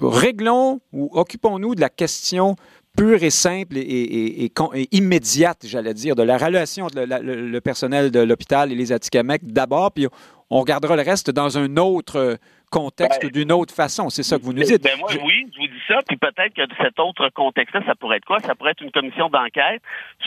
réglons 0.00 0.80
ou 0.92 1.10
occupons-nous 1.12 1.74
de 1.74 1.82
la 1.82 1.90
question 1.90 2.56
pure 2.96 3.22
et 3.22 3.30
simple 3.30 3.76
et, 3.76 4.52
immédiate, 4.92 5.64
j'allais 5.64 5.94
dire, 5.94 6.14
de 6.14 6.22
la 6.22 6.36
relation 6.36 6.88
de 6.88 7.00
le, 7.00 7.60
personnel 7.60 8.10
de 8.10 8.20
l'hôpital 8.20 8.72
et 8.72 8.74
les 8.74 8.92
Atikamekw 8.92 9.44
d'abord, 9.44 9.92
puis 9.92 10.06
on 10.50 10.60
regardera 10.60 10.96
le 10.96 11.02
reste 11.02 11.30
dans 11.30 11.56
un 11.56 11.76
autre 11.76 12.38
contexte 12.70 13.24
ou 13.24 13.30
d'une 13.30 13.52
autre 13.52 13.74
façon. 13.74 14.10
C'est 14.10 14.22
ça 14.22 14.38
que 14.38 14.42
vous 14.42 14.52
nous 14.52 14.62
dites. 14.62 14.82
Ben 14.82 14.98
moi, 14.98 15.10
oui, 15.24 15.46
je 15.52 15.60
vous 15.60 15.66
dis 15.66 15.71
Puis 16.06 16.16
peut-être 16.16 16.54
que 16.54 16.62
cet 16.80 16.98
autre 16.98 17.28
contexte-là, 17.30 17.82
ça 17.86 17.94
pourrait 17.94 18.18
être 18.18 18.24
quoi? 18.24 18.40
Ça 18.40 18.54
pourrait 18.54 18.72
être 18.72 18.82
une 18.82 18.90
commission 18.90 19.28
d'enquête 19.28 19.82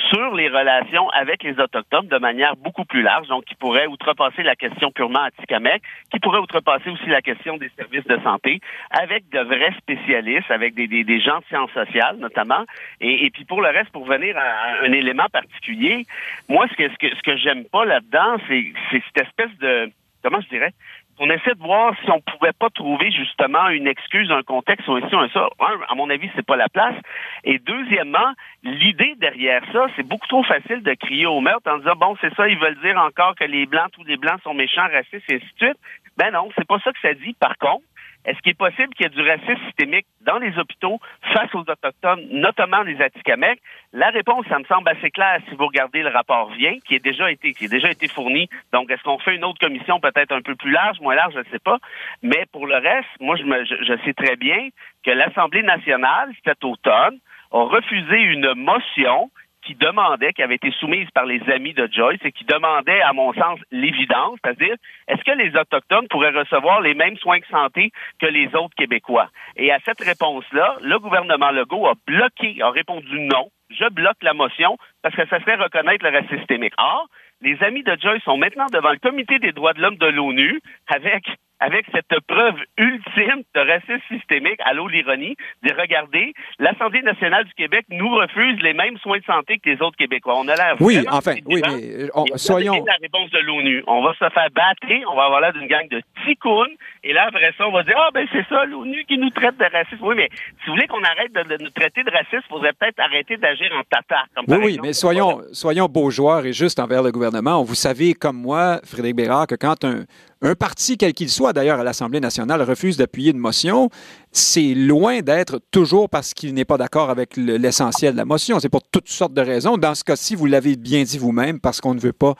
sur 0.10 0.34
les 0.36 0.48
relations 0.48 1.10
avec 1.10 1.44
les 1.44 1.60
Autochtones 1.60 2.08
de 2.08 2.18
manière 2.18 2.56
beaucoup 2.56 2.86
plus 2.86 3.02
large, 3.02 3.28
donc 3.28 3.46
qui 3.46 3.56
pourrait 3.56 3.88
outrepasser 3.88 4.44
la 4.44 4.56
question 4.56 4.92
purement 4.92 5.24
Atikamek, 5.24 5.82
qui 6.12 6.20
pourrait 6.20 6.40
outrepasser 6.40 6.90
aussi 6.90 7.08
la 7.08 7.22
question 7.22 7.58
des 7.58 7.70
services 7.78 8.06
de 8.06 8.20
santé, 8.22 8.60
avec 8.92 9.30
de 9.30 9.40
vrais 9.40 9.74
spécialistes, 9.78 10.52
avec 10.52 10.74
des, 10.76 10.88
des, 10.88 11.20
gens 11.20 11.40
de 11.40 11.46
sciences 11.46 11.72
sociales 11.72 12.18
notamment. 12.18 12.66
Et, 13.02 13.26
et, 13.26 13.30
puis 13.30 13.46
pour 13.46 13.62
le 13.62 13.70
reste, 13.70 13.90
pour 13.92 14.06
venir 14.06 14.38
à 14.38 14.84
un 14.84 14.92
élément 14.92 15.28
particulier, 15.32 16.06
moi, 16.50 16.68
ce 16.70 16.76
que, 16.76 16.90
ce 16.90 16.98
que, 16.98 17.16
ce 17.16 17.22
que 17.22 17.38
j'aime 17.38 17.66
pas 17.66 17.86
là-dedans, 17.86 18.38
c'est 18.48 18.74
cette 18.92 19.28
espèce 19.28 19.58
de 19.60 19.92
comment 20.26 20.42
je 20.42 20.50
dirais, 20.50 20.74
on 21.20 21.30
essaie 21.30 21.54
de 21.54 21.62
voir 21.62 21.96
si 22.04 22.12
on 22.12 22.20
pouvait 22.22 22.52
pas 22.52 22.70
trouver 22.70 23.12
justement 23.12 23.70
une 23.70 23.88
excuse, 23.88 24.30
un 24.32 24.44
contexte 24.44 24.88
ou 24.88 24.96
un 24.96 25.08
ça. 25.10 25.48
Un, 25.60 25.80
à 25.90 25.96
mon 25.96 26.10
avis, 26.10 26.30
c'est 26.36 26.46
pas 26.46 26.58
la 26.58 26.68
place. 26.68 26.96
Et 27.44 27.60
deuxièmement, 27.60 28.34
l'idée 28.64 29.16
derrière 29.18 29.62
ça, 29.72 29.88
c'est 29.96 30.08
beaucoup 30.08 30.28
trop 30.28 30.44
facile 30.44 30.84
de 30.84 30.94
crier 30.94 31.26
au 31.26 31.40
meurtre 31.40 31.72
en 31.72 31.78
disant 31.78 31.96
bon, 31.96 32.16
c'est 32.20 32.34
ça, 32.36 32.48
ils 32.48 32.60
veulent 32.60 32.80
dire 32.82 32.98
encore 32.98 33.36
que 33.36 33.46
les 33.46 33.66
blancs, 33.66 33.92
tous 33.94 34.04
les 34.04 34.18
blancs 34.18 34.42
sont 34.44 34.54
méchants, 34.54 34.88
racistes 34.92 35.30
et 35.30 35.36
ainsi 35.36 35.54
de. 35.62 35.74
Ben 36.18 36.32
non, 36.32 36.50
c'est 36.58 36.68
pas 36.68 36.80
ça 36.80 36.92
que 36.92 37.00
ça 37.02 37.14
dit. 37.14 37.34
Par 37.40 37.58
contre, 37.58 37.84
est-ce 38.25 38.39
qu'il 38.39 38.51
est 38.51 38.58
possible 38.58 38.94
qu'il 38.96 39.05
y 39.05 39.08
ait 39.08 39.10
du 39.10 39.22
racisme 39.22 39.63
systémique 39.65 40.05
dans 40.22 40.39
les 40.39 40.58
hôpitaux 40.58 41.00
face 41.34 41.53
aux 41.53 41.60
Autochtones, 41.60 42.27
notamment 42.32 42.82
les 42.82 43.00
Atikamekw? 43.01 43.60
La 43.94 44.10
réponse, 44.10 44.46
ça 44.50 44.58
me 44.60 44.65
semble 44.65 44.89
assez 44.89 45.12
claire 45.12 45.39
si 45.48 45.55
vous 45.55 45.67
regardez 45.67 46.01
le 46.01 46.10
rapport 46.10 46.50
Vient, 46.51 46.77
qui 46.86 46.96
est 46.96 47.03
déjà 47.03 47.32
été, 47.32 47.53
qui 47.53 47.65
est 47.65 47.70
déjà 47.70 47.91
été 47.91 48.08
fourni. 48.08 48.50
Donc, 48.74 48.89
est-ce 48.89 49.03
qu'on 49.03 49.20
fait 49.20 49.36
une 49.36 49.46
autre 49.46 49.60
commission 49.60 50.00
peut-être 50.00 50.32
un 50.32 50.41
peu 50.41 50.55
plus 50.55 50.72
large, 50.72 51.00
moins 51.01 51.15
large, 51.15 51.34
je 51.34 51.39
ne 51.39 51.51
sais 51.51 51.60
pas. 51.60 51.77
Mais 52.24 52.46
pour 52.51 52.65
le 52.67 52.75
reste, 52.75 53.10
moi, 53.20 53.36
je, 53.36 53.44
me, 53.44 53.63
je 53.63 53.94
sais 54.03 54.13
très 54.13 54.36
bien 54.36 54.70
que 55.03 55.12
l'Assemblée 55.12 55.63
nationale, 55.63 56.32
cet 56.44 56.63
automne, 56.63 57.20
a 57.51 57.63
refusé 57.63 58.17
une 58.17 58.53
motion 58.55 59.29
qui 59.66 59.76
demandait, 59.76 60.32
qui 60.34 60.44
avait 60.44 60.56
été 60.56 60.72
soumise 60.72 61.10
par 61.12 61.26
les 61.26 61.42
amis 61.50 61.74
de 61.74 61.90
Joyce 61.92 62.20
et 62.24 62.32
qui 62.32 62.46
demandait, 62.46 63.02
à 63.02 63.14
mon 63.14 63.34
sens, 63.34 63.60
l'évidence, 63.72 64.38
c'est-à-dire, 64.44 64.76
est-ce 65.08 65.24
que 65.24 65.32
les 65.32 65.56
Autochtones 65.58 66.08
pourraient 66.08 66.32
recevoir 66.32 66.82
les 66.82 66.94
mêmes 66.94 67.18
soins 67.18 67.40
de 67.40 67.46
santé 67.46 67.92
que 68.20 68.28
les 68.28 68.48
autres 68.56 68.76
Québécois? 68.78 69.30
Et 69.58 69.72
à 69.72 69.80
cette 69.84 70.02
réponse-là, 70.02 70.78
le 70.82 71.00
gouvernement 71.00 71.52
Legault 71.52 71.88
a 71.88 71.94
bloqué, 72.06 72.62
a 72.62 72.70
répondu 72.70 73.20
non. 73.22 73.50
Je 73.72 73.90
bloque 73.90 74.22
la 74.22 74.34
motion 74.34 74.78
parce 75.02 75.16
que 75.16 75.28
ça 75.28 75.40
serait 75.40 75.56
reconnaître 75.56 76.06
le 76.06 76.12
racisme 76.16 76.38
systémique. 76.38 76.74
Or, 76.78 77.08
les 77.42 77.62
amis 77.64 77.84
de 77.84 77.98
Joyce 78.00 78.24
sont 78.24 78.38
maintenant 78.38 78.68
devant 78.72 78.92
le 78.92 79.00
Comité 79.00 79.40
des 79.40 79.52
droits 79.52 79.74
de 79.74 79.82
l'homme 79.82 79.98
de 79.98 80.08
l'ONU 80.08 80.62
avec 80.88 81.26
avec 81.60 81.86
cette 81.94 82.20
preuve 82.28 82.56
ultime 82.78 83.44
de 83.54 83.60
racisme 83.60 84.02
systémique, 84.10 84.60
allô 84.66 84.88
l'ironie, 84.88 85.36
de 85.64 85.74
regarder, 85.74 86.34
l'Assemblée 86.60 87.02
nationale 87.02 87.46
du 87.46 87.54
Québec 87.54 87.86
nous 87.90 88.14
refuse 88.14 88.60
les 88.62 88.74
mêmes 88.74 88.98
soins 88.98 89.20
de 89.20 89.24
santé 89.24 89.60
que 89.60 89.70
les 89.70 89.82
autres 89.82 89.98
Québécois. 89.98 90.36
On 90.38 90.48
a 90.48 90.56
l'air 90.56 90.76
Oui, 90.80 91.06
enfin, 91.10 91.36
oui, 91.46 91.62
mais 91.66 92.04
euh, 92.04 92.10
on, 92.14 92.26
soyons 92.36 92.84
la 92.86 92.96
réponse 93.02 93.32
de 93.32 93.40
l'ONU. 93.40 93.84
On 93.88 94.04
va 94.04 94.14
se 94.14 94.30
faire 94.30 94.50
battre, 94.54 94.88
on 95.10 95.16
va 95.16 95.26
avoir 95.26 95.42
l'air 95.42 95.54
d'une 95.54 95.68
gang 95.68 95.88
de 95.90 96.02
ticounes 96.26 96.76
et 97.04 97.14
là 97.14 97.28
après 97.28 97.54
ça 97.58 97.68
on 97.68 97.72
va 97.72 97.84
dire 97.84 97.96
ah 97.98 98.10
ben 98.14 98.28
c'est 98.32 98.46
ça 98.48 98.66
l'ONU 98.66 99.06
qui 99.06 99.18
nous 99.18 99.30
traite 99.30 99.58
de 99.58 99.66
racisme. 99.66 100.04
Oui, 100.04 100.16
mais 100.16 100.30
si 100.32 100.68
vous 100.68 100.74
voulez 100.74 100.88
qu'on 100.88 101.04
arrête 101.04 101.34
de, 101.34 101.64
nous 101.64 101.70
traiter 101.70 102.04
de 102.04 102.12
racisme, 102.12 102.44
il 102.46 102.50
faudrait 102.50 102.74
peut-être 102.74 103.00
arrêter 103.00 103.38
d'agir 103.38 103.72
en 103.74 103.84
tata 103.90 104.24
comme 104.36 104.46
Oui, 104.48 104.58
oui, 104.64 104.80
mais 104.82 104.94
soyons 104.94 105.42
soyons 105.52 105.86
beaux 105.86 106.10
joueurs 106.10 106.46
et 106.46 106.54
juste 106.54 106.80
envers 106.80 107.04
le 107.04 107.12
gouvernement. 107.12 107.64
Vous 107.64 107.76
savez 107.76 108.14
comme 108.14 108.38
moi, 108.38 108.80
Frédéric 108.84 109.16
Bérard, 109.16 109.48
que 109.48 109.56
quand 109.56 109.84
un 109.86 110.06
un 110.42 110.56
parti, 110.56 110.98
quel 110.98 111.13
qu'il 111.13 111.30
soit 111.30 111.54
d'ailleurs 111.54 111.80
à 111.80 111.84
l'Assemblée 111.84 112.20
nationale, 112.20 112.62
refuse 112.62 112.98
d'appuyer 112.98 113.32
une 113.32 113.38
motion, 113.38 113.89
c'est 114.32 114.74
loin 114.74 115.22
d'être 115.22 115.60
toujours 115.72 116.10
parce 116.10 116.34
qu'il 116.34 116.54
n'est 116.54 116.65
pas 116.65 116.77
d'accord 116.77 117.10
avec 117.10 117.38
l'essentiel 117.38 118.13
de 118.13 118.18
la 118.18 118.25
motion. 118.25 118.60
C'est 118.60 118.70
pour 118.70 118.84
toutes 118.84 119.10
sortes 119.10 119.34
de 119.34 119.42
raisons. 119.42 119.77
Dans 119.77 119.96
ce 119.96 120.04
cas-ci, 120.04 120.36
vous 120.36 120.46
l'avez 120.46 120.75
bien 120.75 121.04
dit 121.04 121.18
vous-même, 121.18 121.60
parce 121.60 121.82
qu'on 121.82 121.94
ne 121.94 122.00
veut 122.00 122.13
pas 122.13 122.36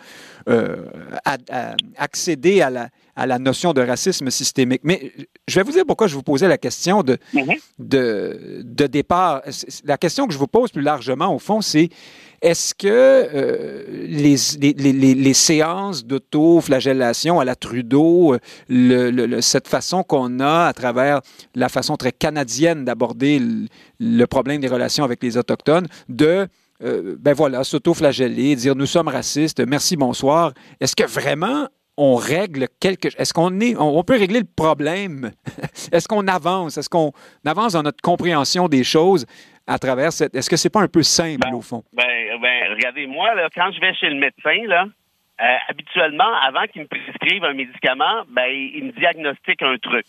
euh, 0.50 0.76
accéder 1.98 2.62
à 2.62 2.70
la, 2.70 2.90
à 3.16 3.26
la 3.26 3.40
notion 3.40 3.74
de 3.74 3.82
racisme 3.82 4.30
systémique. 4.30 4.82
Mais 4.84 5.12
je 5.48 5.56
vais 5.56 5.64
vous 5.64 5.72
dire 5.72 5.86
pourquoi 5.86 6.08
je 6.08 6.16
vous 6.16 6.24
posais 6.24 6.48
la 6.48 6.58
question 6.58 7.04
de, 7.04 7.18
mm-hmm. 7.34 7.60
de, 7.80 8.62
de 8.64 8.88
départ. 8.88 9.42
La 9.86 9.98
question 9.98 10.28
que 10.28 10.34
je 10.34 10.38
vous 10.38 10.48
pose 10.48 10.72
plus 10.72 10.82
largement, 10.82 11.34
au 11.34 11.40
fond, 11.40 11.62
c'est 11.62 11.90
est-ce 12.42 12.76
que 12.76 12.88
euh, 12.88 13.84
les, 14.08 14.36
les, 14.60 15.16
les, 15.16 15.34
séances 15.34 16.06
d'auto-flagellation 16.06 17.40
à 17.40 17.46
la 17.46 17.56
Trudeau, 17.56 18.38
le, 18.70 19.42
cette 19.42 19.68
façon 19.68 20.04
qu'on 20.04 20.40
a 20.40 20.68
à 20.68 20.74
travers 20.74 21.22
la 21.56 21.70
façon 21.70 21.96
très 21.96 22.12
canadienne 22.12 22.86
d'aborder 22.86 23.42
le, 24.00 24.26
problème 24.28 24.62
des 24.62 24.68
relations 24.68 25.04
avec 25.04 25.24
les 25.24 25.38
Autochtones, 25.38 25.88
de 26.10 26.48
euh, 26.84 27.16
ben 27.20 27.34
voilà, 27.34 27.64
s'auto-flageller, 27.64 28.56
dire 28.56 28.76
nous 28.76 28.86
sommes 28.86 29.08
racistes, 29.08 29.66
merci, 29.66 29.96
bonsoir. 29.96 30.54
Est-ce 30.82 30.96
que 30.96 31.06
vraiment 31.06 31.68
on 31.98 32.16
règle 32.16 32.68
quelque 32.80 33.08
Est-ce 33.18 33.34
qu'on 33.34 33.60
est, 33.60 33.76
on, 33.78 34.04
peut 34.04 34.18
régler 34.18 34.40
le 34.40 34.48
problème? 34.56 35.32
Est-ce 35.92 36.08
qu'on 36.08 36.28
avance? 36.28 36.78
Est-ce 36.78 36.90
qu'on 36.90 37.12
avance 37.46 37.74
dans 37.74 37.84
notre 37.84 38.02
compréhension 38.02 38.68
des 38.68 38.84
choses 38.84 39.26
à 39.68 39.80
travers 39.80 40.12
cette. 40.12 40.36
Est-ce 40.36 40.50
que 40.50 40.58
c'est 40.58 40.70
pas 40.70 40.82
un 40.82 40.88
peu 40.88 41.04
simple, 41.04 41.40
ben, 41.40 41.54
au 41.54 41.62
fond? 41.62 41.84
Ben, 41.94 42.40
ben, 42.40 42.72
regardez, 42.72 43.08
moi, 43.08 43.34
là, 43.36 43.50
quand 43.54 43.72
je 43.72 43.80
vais 43.80 43.94
chez 43.96 44.10
le 44.10 44.20
médecin, 44.20 44.68
là, 44.68 44.86
euh, 45.42 45.56
habituellement, 45.68 46.34
avant 46.48 46.66
qu'il 46.66 46.84
me 46.84 46.88
prescrive 46.88 47.44
un 47.44 47.54
médicament, 47.54 48.24
ben, 48.30 48.48
il 48.48 48.86
me 48.86 48.92
diagnostique 48.92 49.62
un 49.62 49.78
truc. 49.78 50.06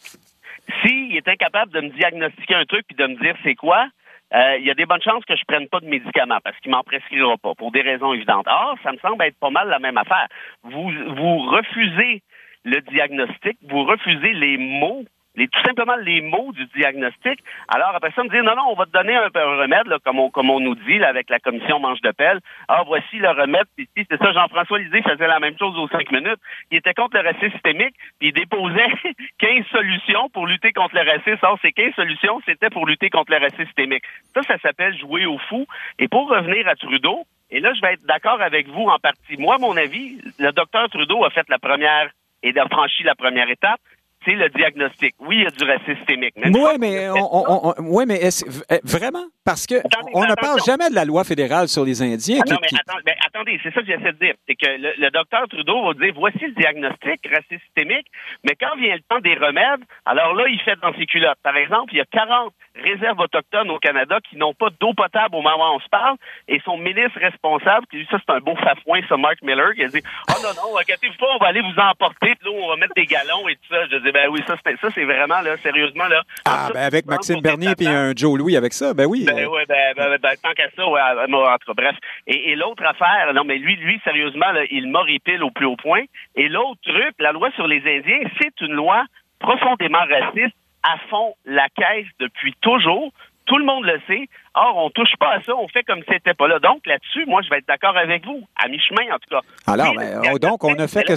S'il 0.82 1.16
est 1.16 1.28
incapable 1.28 1.72
de 1.72 1.80
me 1.80 1.88
diagnostiquer 1.90 2.54
un 2.54 2.64
truc 2.64 2.86
puis 2.86 2.96
de 2.96 3.06
me 3.06 3.16
dire 3.20 3.36
c'est 3.42 3.54
quoi, 3.54 3.88
il 4.32 4.64
y 4.64 4.70
a 4.70 4.74
des 4.74 4.86
bonnes 4.86 5.02
chances 5.02 5.24
que 5.24 5.36
je 5.36 5.44
prenne 5.46 5.68
pas 5.68 5.80
de 5.80 5.86
médicaments 5.86 6.40
parce 6.42 6.58
qu'il 6.58 6.70
m'en 6.70 6.82
prescrira 6.82 7.36
pas 7.36 7.54
pour 7.54 7.70
des 7.70 7.82
raisons 7.82 8.12
évidentes. 8.12 8.46
Or, 8.48 8.76
ça 8.82 8.92
me 8.92 8.98
semble 8.98 9.24
être 9.24 9.38
pas 9.38 9.50
mal 9.50 9.68
la 9.68 9.78
même 9.78 9.96
affaire. 9.96 10.26
Vous 10.62 10.90
vous 10.90 11.38
refusez 11.46 12.22
le 12.64 12.80
diagnostic, 12.80 13.58
vous 13.62 13.84
refusez 13.84 14.32
les 14.32 14.56
mots 14.58 15.04
les, 15.36 15.48
tout 15.48 15.60
simplement 15.64 15.96
les 15.96 16.20
mots 16.20 16.52
du 16.52 16.66
diagnostic. 16.76 17.40
Alors, 17.68 17.94
après 17.94 18.10
ça, 18.12 18.24
me 18.24 18.28
dire, 18.28 18.42
non, 18.42 18.56
non, 18.56 18.64
on 18.70 18.74
va 18.74 18.86
te 18.86 18.90
donner 18.90 19.14
un, 19.14 19.28
remède, 19.28 19.86
là, 19.86 19.98
comme, 20.04 20.18
on, 20.18 20.30
comme 20.30 20.50
on 20.50 20.60
nous 20.60 20.74
dit 20.74 20.98
là, 20.98 21.08
avec 21.08 21.30
la 21.30 21.38
commission 21.38 21.78
manche 21.78 22.00
de 22.00 22.10
pelle. 22.10 22.40
Ah, 22.68 22.82
voici 22.86 23.18
le 23.18 23.30
remède. 23.30 23.66
Puis, 23.76 23.88
c'est 23.96 24.18
ça, 24.18 24.32
Jean-François 24.32 24.78
Lisée 24.78 25.02
faisait 25.02 25.26
la 25.26 25.40
même 25.40 25.56
chose 25.58 25.76
aux 25.78 25.88
cinq 25.88 26.10
minutes. 26.10 26.40
Il 26.70 26.78
était 26.78 26.94
contre 26.94 27.16
le 27.16 27.28
racisme 27.28 27.52
systémique, 27.52 27.94
puis 28.18 28.28
il 28.28 28.32
déposait 28.32 28.92
15 29.38 29.64
solutions 29.70 30.28
pour 30.30 30.46
lutter 30.46 30.72
contre 30.72 30.94
le 30.94 31.08
racisme. 31.08 31.38
Or, 31.42 31.58
ces 31.62 31.72
15 31.72 31.94
solutions, 31.94 32.40
c'était 32.46 32.70
pour 32.70 32.86
lutter 32.86 33.10
contre 33.10 33.32
le 33.32 33.38
racisme 33.38 33.64
systémique. 33.66 34.04
Ça, 34.34 34.42
ça 34.42 34.58
s'appelle 34.58 34.98
jouer 34.98 35.26
au 35.26 35.38
fou. 35.38 35.66
Et 35.98 36.08
pour 36.08 36.28
revenir 36.28 36.66
à 36.68 36.74
Trudeau, 36.74 37.24
et 37.50 37.60
là, 37.60 37.72
je 37.74 37.80
vais 37.80 37.94
être 37.94 38.04
d'accord 38.06 38.40
avec 38.40 38.68
vous 38.68 38.84
en 38.84 38.98
partie. 38.98 39.36
Moi, 39.38 39.58
mon 39.58 39.76
avis, 39.76 40.18
le 40.38 40.50
docteur 40.52 40.88
Trudeau 40.88 41.24
a 41.24 41.30
fait 41.30 41.48
la 41.48 41.58
première 41.58 42.10
et 42.42 42.58
a 42.58 42.66
franchi 42.68 43.02
la 43.02 43.14
première 43.14 43.48
étape 43.48 43.80
c'est 44.24 44.34
le 44.34 44.48
diagnostic. 44.50 45.14
Oui, 45.20 45.36
il 45.36 45.42
y 45.44 45.46
a 45.46 45.50
du 45.50 45.64
racisme 45.64 45.96
systémique. 45.96 46.34
Oui, 46.36 46.70
mais, 46.80 47.08
on, 47.10 47.74
ouais, 47.80 48.06
mais 48.06 48.16
est 48.16 48.44
vraiment? 48.84 49.26
Parce 49.44 49.66
que 49.66 49.76
on 50.12 50.24
ne 50.24 50.34
parle 50.34 50.60
jamais 50.66 50.90
de 50.90 50.94
la 50.94 51.04
loi 51.04 51.24
fédérale 51.24 51.68
sur 51.68 51.84
les 51.84 52.02
Indiens. 52.02 52.40
Ah 52.44 52.52
non, 52.52 52.58
mais 53.04 53.14
attendez, 53.26 53.60
c'est 53.62 53.72
ça 53.72 53.80
que 53.80 53.86
j'essaie 53.86 54.12
de 54.12 54.18
dire. 54.18 54.34
C'est 54.48 54.56
que 54.56 54.66
le, 54.66 55.10
docteur 55.10 55.46
Trudeau 55.48 55.86
va 55.86 55.94
dire 55.94 56.14
voici 56.16 56.40
le 56.40 56.52
diagnostic 56.52 57.28
racisme 57.30 57.62
systémique, 57.64 58.06
mais 58.44 58.56
quand 58.60 58.76
vient 58.76 58.94
le 58.94 59.02
temps 59.08 59.20
des 59.20 59.34
remèdes, 59.34 59.84
alors 60.04 60.34
là, 60.34 60.48
il 60.48 60.60
fait 60.60 60.76
dans 60.82 60.92
ses 60.94 61.06
culottes. 61.06 61.38
Par 61.42 61.56
exemple, 61.56 61.92
il 61.92 61.98
y 61.98 62.00
a 62.00 62.06
40 62.10 62.52
réserves 62.82 63.20
autochtones 63.20 63.70
au 63.70 63.78
Canada 63.78 64.18
qui 64.28 64.36
n'ont 64.36 64.54
pas 64.54 64.68
d'eau 64.80 64.94
potable 64.94 65.34
au 65.36 65.42
moment 65.42 65.72
où 65.72 65.76
on 65.76 65.80
se 65.80 65.88
parle, 65.88 66.16
et 66.48 66.60
son 66.64 66.78
ministre 66.78 67.18
responsable, 67.20 67.86
qui 67.86 68.06
ça 68.10 68.18
c'est 68.18 68.34
un 68.34 68.40
beau 68.40 68.56
fafouin, 68.56 69.00
ça, 69.08 69.16
Mark 69.16 69.42
Miller, 69.42 69.72
qui 69.74 69.84
a 69.84 69.88
dit 69.88 70.02
Oh 70.30 70.40
non, 70.42 70.50
non, 70.56 70.78
inquiétez-vous 70.78 71.16
pas, 71.18 71.26
on 71.34 71.38
va 71.38 71.48
aller 71.48 71.62
vous 71.62 71.80
emporter, 71.80 72.34
là, 72.42 72.50
on 72.52 72.68
va 72.68 72.76
mettre 72.76 72.94
des 72.94 73.06
galons 73.06 73.48
et 73.48 73.56
tout 73.56 73.74
ça. 73.74 73.86
Je 73.90 73.96
dis 73.96 74.12
Ben 74.12 74.28
oui, 74.30 74.40
ça, 74.46 74.56
ça 74.56 74.88
c'est 74.94 75.04
vraiment, 75.04 75.40
là, 75.40 75.56
sérieusement, 75.58 76.06
là. 76.08 76.22
Ah, 76.44 76.68
ben 76.72 76.82
avec 76.82 77.06
Maxime 77.06 77.40
Bernier 77.40 77.72
et 77.78 77.86
un 77.88 78.12
Joe 78.14 78.38
Louis 78.38 78.56
avec 78.56 78.72
ça, 78.72 78.94
ben 78.94 79.06
oui. 79.06 79.24
Ben 79.26 79.46
oui, 79.46 79.62
ben, 79.68 79.94
ben, 79.96 80.18
ben, 80.20 80.34
tant 80.42 80.52
qu'à 80.52 80.70
ça, 80.74 80.86
ouais, 80.86 81.00
entre 81.00 81.74
bref. 81.74 81.96
Et, 82.26 82.50
et 82.50 82.56
l'autre 82.56 82.84
affaire, 82.84 83.32
non, 83.34 83.44
mais 83.44 83.58
lui, 83.58 83.76
lui, 83.76 84.00
sérieusement, 84.04 84.52
là, 84.52 84.62
il 84.70 84.88
m'horripile 84.90 85.42
au 85.42 85.50
plus 85.50 85.66
haut 85.66 85.76
point. 85.76 86.04
Et 86.34 86.48
l'autre 86.48 86.80
truc, 86.82 87.14
la 87.18 87.32
loi 87.32 87.50
sur 87.52 87.66
les 87.66 87.78
Indiens, 87.78 88.28
c'est 88.40 88.60
une 88.60 88.72
loi 88.72 89.04
profondément 89.38 90.04
raciste 90.10 90.56
à 90.86 90.98
fond 91.10 91.34
la 91.44 91.68
caisse 91.68 92.06
depuis 92.20 92.54
toujours. 92.60 93.12
Tout 93.46 93.58
le 93.58 93.64
monde 93.64 93.84
le 93.84 94.00
sait. 94.08 94.28
Or, 94.54 94.76
on 94.76 94.90
touche 94.90 95.14
pas 95.20 95.34
à 95.34 95.42
ça, 95.42 95.54
on 95.54 95.68
fait 95.68 95.84
comme 95.84 96.00
si 96.00 96.08
c'était 96.08 96.34
pas 96.34 96.48
là. 96.48 96.58
Donc, 96.58 96.84
là-dessus, 96.84 97.26
moi, 97.26 97.42
je 97.42 97.50
vais 97.50 97.58
être 97.58 97.68
d'accord 97.68 97.96
avec 97.96 98.24
vous, 98.24 98.42
à 98.56 98.66
mi-chemin, 98.68 99.14
en 99.14 99.18
tout 99.18 99.30
cas. 99.30 99.40
Alors, 99.66 99.94
ben, 99.94 100.20
oh, 100.32 100.38
donc, 100.38 100.64
on 100.64 100.74
ne 100.74 100.86
fait 100.88 101.04
que. 101.04 101.12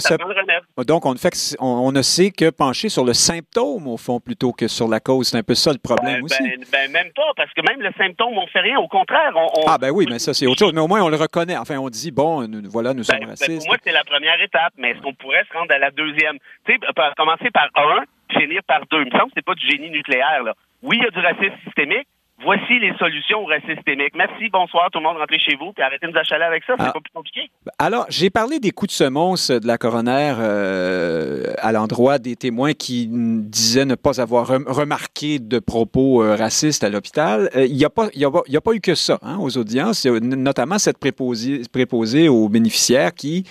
Donc, 0.84 1.06
on 1.06 1.12
ne 1.12 1.18
fait 1.18 1.30
que... 1.30 1.56
on, 1.58 1.90
ne 1.90 2.02
sait 2.02 2.30
que 2.30 2.50
pencher 2.50 2.88
sur 2.88 3.04
le 3.04 3.14
symptôme, 3.14 3.88
au 3.88 3.96
fond, 3.96 4.20
plutôt 4.20 4.52
que 4.52 4.68
sur 4.68 4.86
la 4.86 5.00
cause. 5.00 5.28
C'est 5.28 5.38
un 5.38 5.42
peu 5.42 5.54
ça 5.54 5.72
le 5.72 5.78
problème 5.78 6.18
ben, 6.18 6.24
aussi. 6.24 6.42
Ben, 6.42 6.64
ben, 6.70 6.92
même 6.92 7.12
pas, 7.16 7.32
parce 7.34 7.52
que 7.52 7.62
même 7.68 7.80
le 7.80 7.90
symptôme, 7.98 8.38
on 8.38 8.46
fait 8.46 8.60
rien. 8.60 8.78
Au 8.78 8.86
contraire, 8.86 9.32
on... 9.34 9.66
Ah, 9.66 9.78
ben 9.78 9.90
oui, 9.90 10.06
mais 10.08 10.20
ça, 10.20 10.32
c'est 10.32 10.46
autre 10.46 10.60
chose. 10.60 10.72
Mais 10.72 10.80
au 10.80 10.88
moins, 10.88 11.02
on 11.02 11.08
le 11.08 11.16
reconnaît. 11.16 11.56
Enfin, 11.56 11.78
on 11.78 11.88
dit, 11.88 12.12
bon, 12.12 12.46
nous, 12.46 12.62
voilà, 12.70 12.94
nous 12.94 13.02
sommes 13.02 13.24
racistes. 13.24 13.58
pour 13.58 13.66
moi, 13.66 13.76
c'est 13.82 13.92
la 13.92 14.04
première 14.04 14.40
étape, 14.40 14.74
mais 14.76 14.90
est-ce 14.90 15.00
qu'on 15.00 15.14
pourrait 15.14 15.44
se 15.50 15.58
rendre 15.58 15.72
à 15.72 15.78
la 15.78 15.90
deuxième? 15.90 16.38
Tu 16.66 16.74
sais, 16.74 16.78
commencer 17.16 17.50
par 17.50 17.68
un, 17.74 18.04
finir 18.30 18.62
par 18.66 18.80
deux. 18.90 19.02
Il 19.02 19.12
me 19.12 19.18
semble 19.18 19.26
que 19.26 19.34
c'est 19.36 19.44
pas 19.44 19.54
du 19.54 19.66
génie 19.66 19.90
nucléaire, 19.90 20.42
là. 20.44 20.54
Oui, 20.82 20.96
il 20.98 21.02
y 21.02 21.06
a 21.06 21.10
du 21.10 21.20
racisme 21.20 21.56
systémique. 21.64 22.06
Voici 22.42 22.78
les 22.78 22.94
solutions 22.96 23.40
au 23.40 23.44
racisme 23.44 23.74
systémique. 23.74 24.14
Merci, 24.14 24.48
bonsoir, 24.50 24.88
tout 24.90 24.98
le 24.98 25.04
monde, 25.04 25.18
rentrez 25.18 25.38
chez 25.38 25.56
vous, 25.56 25.72
puis 25.74 25.82
arrêtez 25.82 26.06
de 26.06 26.12
nous 26.12 26.18
achaler 26.18 26.44
avec 26.44 26.64
ça, 26.64 26.72
c'est 26.78 26.86
ah. 26.86 26.92
pas 26.92 27.00
plus 27.00 27.12
compliqué. 27.12 27.50
Alors, 27.78 28.06
j'ai 28.08 28.30
parlé 28.30 28.58
des 28.58 28.70
coups 28.70 28.92
de 28.92 28.94
semonce 28.94 29.50
de 29.50 29.66
la 29.66 29.76
coroner 29.76 30.36
euh, 30.38 31.52
à 31.58 31.70
l'endroit 31.72 32.18
des 32.18 32.36
témoins 32.36 32.72
qui 32.72 33.08
disaient 33.10 33.84
ne 33.84 33.94
pas 33.94 34.22
avoir 34.22 34.46
remarqué 34.46 35.38
de 35.38 35.58
propos 35.58 36.22
euh, 36.22 36.34
racistes 36.34 36.82
à 36.82 36.88
l'hôpital. 36.88 37.50
Euh, 37.54 37.66
il 37.66 37.76
n'y 37.76 37.84
a, 37.84 37.90
pas, 37.90 38.06
a, 38.06 38.60
pas 38.60 38.72
eu 38.72 38.80
que 38.80 38.94
ça 38.94 39.18
hein, 39.20 39.36
aux 39.38 39.58
audiences, 39.58 40.06
notamment 40.06 40.78
cette 40.78 40.98
préposée, 40.98 41.60
préposée 41.70 42.30
aux 42.30 42.48
bénéficiaires 42.48 43.12
qui, 43.12 43.44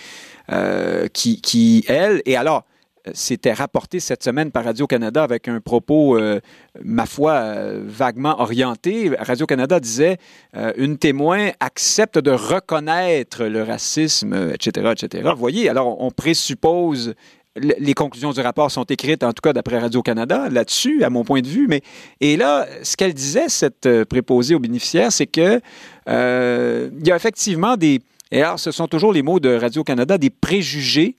qui, 1.14 1.42
qui, 1.42 1.86
elle, 1.88 2.24
et 2.26 2.38
alors, 2.38 2.64
c'était 3.14 3.54
rapporté 3.54 4.00
cette 4.00 4.24
semaine 4.24 4.52
par 4.52 4.66
Radio-Canada 4.66 5.24
avec 5.24 5.48
un 5.48 5.60
propos, 5.60 6.18
euh, 6.18 6.40
ma 6.84 7.06
foi, 7.06 7.34
euh, 7.34 7.84
vaguement 7.86 8.40
orienté. 8.40 9.12
Radio-Canada 9.20 9.80
disait 9.80 10.18
euh, 10.56 10.72
une 10.78 10.98
témoin 10.98 11.50
accepte 11.60 12.18
de 12.18 12.32
reconnaître 12.32 13.46
le 13.46 13.64
racisme, 13.64 14.52
etc., 14.54 14.92
etc. 14.92 15.30
Vous 15.34 15.40
voyez, 15.40 15.70
alors 15.70 16.02
on 16.02 16.12
présuppose 16.12 17.14
les 17.56 17.94
conclusions 17.94 18.32
du 18.32 18.40
rapport 18.40 18.72
sont 18.72 18.84
écrites, 18.84 19.24
en 19.24 19.34
tout 19.34 19.42
cas 19.44 19.52
d'après 19.52 19.80
Radio-Canada, 19.80 20.48
là-dessus, 20.50 21.04
à 21.04 21.10
mon 21.10 21.24
point 21.26 21.42
de 21.42 21.48
vue. 21.48 21.68
Mais, 21.68 21.82
et 22.22 22.38
là, 22.38 22.68
ce 22.84 22.96
qu'elle 22.96 23.14
disait, 23.14 23.50
cette 23.50 24.06
préposée 24.06 24.56
aux 24.56 24.60
bénéficiaires, 24.60 25.12
c'est 25.12 25.26
que 25.26 25.60
il 26.08 27.08
y 27.08 27.12
a 27.12 27.16
effectivement 27.16 27.76
des. 27.76 28.00
Et 28.32 28.44
alors, 28.44 28.60
ce 28.60 28.72
sont 28.72 28.88
toujours 28.88 29.12
les 29.12 29.24
mots 29.24 29.40
de 29.40 29.50
Radio-Canada, 29.50 30.18
des 30.18 30.30
préjugés 30.30 31.18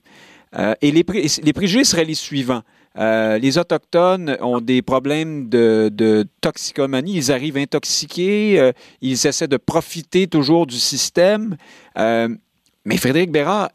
euh, 0.57 0.73
et 0.81 0.91
les, 0.91 1.03
préjugés 1.03 1.83
seraient 1.83 2.05
les 2.05 2.15
suivants. 2.15 2.61
Euh, 2.97 3.37
les 3.37 3.57
Autochtones 3.57 4.37
ont 4.41 4.59
des 4.59 4.81
problèmes 4.81 5.47
de, 5.47 6.25
toxicomanie. 6.41 7.15
Ils 7.15 7.31
arrivent 7.31 7.57
intoxiqués. 7.57 8.59
Euh, 8.59 8.71
ils 9.01 9.25
essaient 9.27 9.47
de 9.47 9.57
profiter 9.57 10.27
toujours 10.27 10.67
du 10.67 10.77
système. 10.77 11.55
mais 11.95 12.97
Frédéric 12.97 13.31
Bérard, 13.31 13.69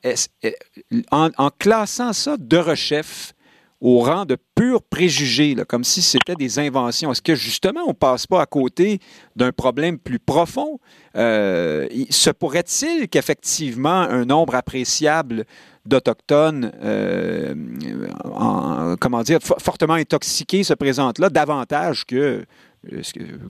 en, 1.10 1.50
classant 1.58 2.12
ça 2.12 2.36
de 2.38 2.56
rechef 2.56 3.32
au 3.80 4.00
rang 4.00 4.24
de 4.24 4.38
purs 4.54 4.82
préjugés, 4.82 5.54
comme 5.68 5.84
si 5.84 6.00
c'était 6.00 6.34
des 6.34 6.58
inventions, 6.58 7.12
est-ce 7.12 7.20
que 7.20 7.34
justement 7.34 7.82
on 7.84 7.90
ne 7.90 7.92
passe 7.92 8.26
pas 8.26 8.40
à 8.40 8.46
côté 8.46 9.00
d'un 9.36 9.52
problème 9.52 9.98
plus 9.98 10.18
profond? 10.18 10.80
se 11.14 12.30
pourrait-il 12.30 13.08
qu'effectivement 13.08 14.00
un 14.02 14.24
nombre 14.24 14.54
appréciable 14.54 15.46
d'Autochtones, 15.86 16.72
euh, 16.82 17.54
comment 19.00 19.22
dire, 19.22 19.38
fortement 19.40 19.94
intoxiqués 19.94 20.64
se 20.64 20.74
présentent 20.74 21.18
là, 21.18 21.28
davantage 21.28 22.04
que, 22.04 22.44
euh, 22.92 23.02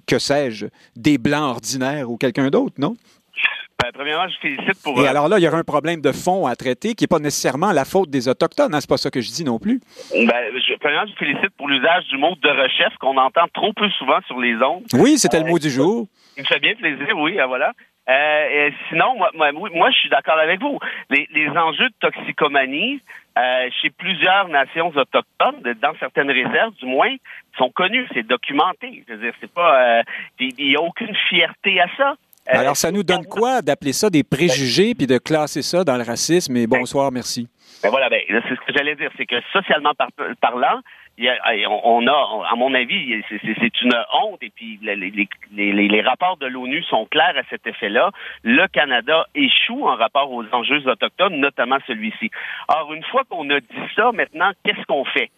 que 0.06 0.18
sais-je, 0.18 0.66
des 0.94 1.18
Blancs 1.18 1.56
ordinaires 1.56 2.10
ou 2.10 2.16
quelqu'un 2.16 2.48
d'autre, 2.50 2.74
non? 2.78 2.96
Ben, 3.82 3.90
premièrement, 3.92 4.26
je 4.28 4.36
félicite 4.40 4.82
pour. 4.82 4.98
Et 4.98 5.04
euh, 5.04 5.10
alors 5.10 5.28
là, 5.28 5.38
il 5.38 5.44
y 5.44 5.48
aura 5.48 5.58
un 5.58 5.64
problème 5.64 6.00
de 6.00 6.10
fond 6.12 6.46
à 6.46 6.56
traiter 6.56 6.94
qui 6.94 7.04
n'est 7.04 7.08
pas 7.08 7.18
nécessairement 7.18 7.72
la 7.72 7.84
faute 7.84 8.08
des 8.08 8.26
Autochtones. 8.26 8.74
Hein, 8.74 8.80
c'est 8.80 8.88
pas 8.88 8.96
ça 8.96 9.10
que 9.10 9.20
je 9.20 9.30
dis 9.30 9.44
non 9.44 9.58
plus. 9.58 9.80
Ben, 10.12 10.26
je, 10.26 10.74
premièrement, 10.80 11.10
je 11.10 11.16
félicite 11.18 11.50
pour 11.58 11.68
l'usage 11.68 12.06
du 12.06 12.16
mot 12.16 12.34
de 12.42 12.48
recherche 12.48 12.96
qu'on 13.00 13.18
entend 13.18 13.46
trop 13.52 13.72
peu 13.74 13.88
souvent 13.90 14.18
sur 14.26 14.40
les 14.40 14.54
ondes. 14.56 14.84
Oui, 14.94 15.18
c'était 15.18 15.40
le 15.40 15.46
mot 15.46 15.58
du 15.58 15.68
jour. 15.68 16.08
Il 16.38 16.42
me 16.42 16.46
fait 16.46 16.58
bien 16.58 16.74
plaisir, 16.74 17.18
oui, 17.18 17.38
ah, 17.38 17.46
voilà. 17.46 17.72
Euh, 18.08 18.70
sinon, 18.88 19.16
moi, 19.16 19.30
moi, 19.34 19.50
moi, 19.52 19.90
je 19.90 19.98
suis 19.98 20.08
d'accord 20.08 20.38
avec 20.38 20.60
vous. 20.60 20.78
Les, 21.10 21.28
les, 21.32 21.48
enjeux 21.48 21.88
de 21.88 21.94
toxicomanie 22.00 23.00
euh, 23.36 23.68
chez 23.82 23.90
plusieurs 23.90 24.48
nations 24.48 24.88
autochtones, 24.88 25.60
dans 25.82 25.94
certaines 25.98 26.30
réserves, 26.30 26.74
du 26.74 26.86
moins, 26.86 27.14
sont 27.58 27.70
connus, 27.70 28.06
c'est 28.14 28.26
documenté. 28.26 29.04
Je 29.08 29.14
veux 29.14 29.20
dire, 29.20 29.32
c'est 29.40 29.52
pas, 29.52 29.98
euh, 29.98 30.02
il 30.38 30.54
n'y 30.68 30.76
a 30.76 30.80
aucune 30.80 31.14
fierté 31.28 31.80
à 31.80 31.88
ça. 31.96 32.14
Euh, 32.54 32.60
Alors, 32.60 32.76
ça 32.76 32.92
nous 32.92 33.02
donne 33.02 33.26
quoi 33.26 33.60
d'appeler 33.60 33.92
ça 33.92 34.08
des 34.08 34.22
préjugés 34.22 34.94
puis 34.94 35.08
de 35.08 35.18
classer 35.18 35.62
ça 35.62 35.82
dans 35.82 35.96
le 35.96 36.04
racisme? 36.04 36.56
Et 36.56 36.68
bonsoir, 36.68 37.10
merci. 37.10 37.48
Ben 37.82 37.90
voilà, 37.90 38.08
ben, 38.08 38.20
c'est 38.28 38.54
ce 38.54 38.60
que 38.60 38.72
j'allais 38.74 38.94
dire, 38.94 39.10
c'est 39.16 39.26
que 39.26 39.36
socialement 39.52 39.92
parlant, 40.40 40.80
on 41.18 42.06
a, 42.06 42.46
à 42.50 42.54
mon 42.56 42.74
avis, 42.74 43.22
c'est 43.28 43.82
une 43.82 43.94
honte. 44.12 44.42
Et 44.42 44.50
puis 44.50 44.78
les, 44.82 46.00
rapports 46.02 46.36
de 46.36 46.46
l'ONU 46.46 46.82
sont 46.84 47.06
clairs 47.06 47.36
à 47.36 47.42
cet 47.48 47.66
effet-là. 47.66 48.10
Le 48.42 48.66
Canada 48.68 49.26
échoue 49.34 49.86
en 49.86 49.96
rapport 49.96 50.30
aux 50.30 50.44
enjeux 50.52 50.86
autochtones, 50.86 51.36
notamment 51.36 51.78
celui-ci. 51.86 52.30
Or, 52.68 52.92
une 52.92 53.04
fois 53.04 53.22
qu'on 53.28 53.48
a 53.50 53.60
dit 53.60 53.66
ça, 53.94 54.12
maintenant, 54.12 54.52
qu'est-ce 54.64 54.84
qu'on 54.86 55.04
fait? 55.04 55.30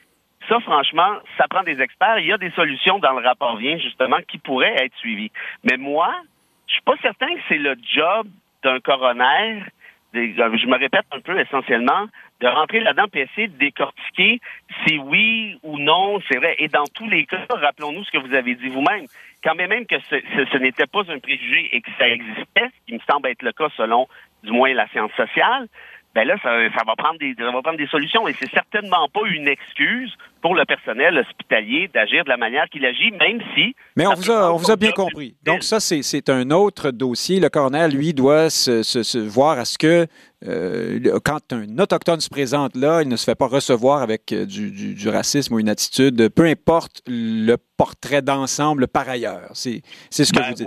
Ça, 0.49 0.61
franchement, 0.61 1.19
ça 1.37 1.47
prend 1.49 1.63
des 1.63 1.81
experts. 1.81 2.19
Il 2.21 2.27
y 2.27 2.33
a 2.33 2.39
des 2.39 2.51
solutions 2.53 2.99
dans 2.99 3.13
le 3.13 3.25
rapport 3.25 3.57
vient, 3.57 3.79
justement, 3.79 4.19
qui 4.27 4.39
pourraient 4.39 4.83
être 4.83 4.97
suivies. 4.97 5.31
Mais 5.65 5.77
moi, 5.77 6.15
je 6.67 6.73
suis 6.75 6.83
pas 6.83 6.97
certain 7.03 7.29
que 7.29 7.41
c'est 7.49 7.59
le 7.59 7.77
job 7.83 8.27
d'un 8.63 8.81
coroner 8.81 9.63
je 10.15 10.67
me 10.67 10.79
répète 10.79 11.05
un 11.13 11.21
peu 11.21 11.39
essentiellement, 11.39 12.07
de 12.41 12.47
rentrer 12.47 12.81
là-dedans 12.81 13.07
et 13.15 13.21
essayer 13.23 13.49
de 13.49 13.59
décortiquer 13.59 14.41
si 14.87 14.99
oui 14.99 15.59
ou 15.63 15.79
non, 15.79 16.21
c'est 16.31 16.39
vrai. 16.39 16.55
Et 16.59 16.69
dans 16.69 16.87
tous 16.95 17.09
les 17.09 17.27
cas, 17.27 17.45
rappelons-nous 17.49 18.05
ce 18.05 18.11
que 18.13 18.19
vous 18.19 18.35
avez 18.35 18.55
dit 18.55 18.69
vous-même. 18.69 19.07
Quand 19.43 19.55
même 19.55 19.87
que 19.87 19.97
ce, 20.11 20.17
ce 20.53 20.57
n'était 20.59 20.87
pas 20.87 21.03
un 21.09 21.19
préjugé 21.19 21.69
et 21.73 21.81
que 21.81 21.91
ça 21.99 22.09
existait, 22.09 22.45
ce 22.57 22.87
qui 22.87 22.95
me 22.95 23.01
semble 23.09 23.29
être 23.29 23.43
le 23.43 23.53
cas 23.53 23.69
selon 23.77 24.09
du 24.43 24.53
moins 24.53 24.73
la 24.73 24.89
science 24.89 25.13
sociale, 25.13 25.69
ben 26.15 26.27
là, 26.27 26.37
ça, 26.43 26.51
va 26.85 26.97
prendre 26.97 27.19
des, 27.19 27.35
ça 27.39 27.51
va 27.51 27.63
prendre 27.63 27.79
des 27.79 27.87
solutions 27.87 28.27
et 28.27 28.33
c'est 28.33 28.51
certainement 28.51 29.09
pas 29.13 29.21
une 29.31 29.47
excuse 29.47 30.13
pour 30.41 30.55
le 30.55 30.65
personnel 30.65 31.19
hospitalier 31.19 31.89
d'agir 31.93 32.25
de 32.25 32.29
la 32.29 32.37
manière 32.37 32.69
qu'il 32.69 32.85
agit, 32.87 33.11
même 33.13 33.41
si. 33.55 33.75
Mais 33.97 34.07
on 34.07 34.15
vous 34.15 34.31
a, 34.31 34.53
on 34.53 34.57
vous 34.57 34.71
a 34.71 34.77
bien 34.77 34.93
compris. 34.93 35.37
Donc 35.45 35.63
ça, 35.63 35.81
c'est 35.81 36.29
un 36.29 36.51
autre 36.51 36.91
dossier. 36.91 37.41
Le 37.41 37.49
coroner, 37.49 37.89
lui, 37.89 38.15
doit 38.15 38.51
se, 38.51 38.83
se, 38.83 39.19
voir 39.19 39.59
à 39.59 39.65
ce 39.65 39.79
que 39.79 40.07
euh, 40.47 41.19
quand 41.25 41.53
un 41.53 41.79
autochtone 41.79 42.21
se 42.21 42.31
présente 42.31 42.77
là, 42.77 43.03
il 43.03 43.09
ne 43.09 43.17
se 43.17 43.25
fait 43.25 43.35
pas 43.35 43.49
recevoir 43.49 44.03
avec 44.03 44.33
euh, 44.33 44.47
du, 44.47 44.71
du, 44.95 45.09
racisme 45.09 45.55
ou 45.55 45.59
une 45.59 45.69
attitude, 45.69 46.29
peu 46.29 46.45
importe 46.45 47.03
le 47.09 47.57
portrait 47.77 48.23
d'ensemble 48.23 48.87
par 48.87 49.09
ailleurs. 49.09 49.51
C'est 49.55 49.83
ce 50.11 50.33
que 50.33 50.39
ben, 50.39 50.49
vous 50.49 50.55
dites. 50.55 50.67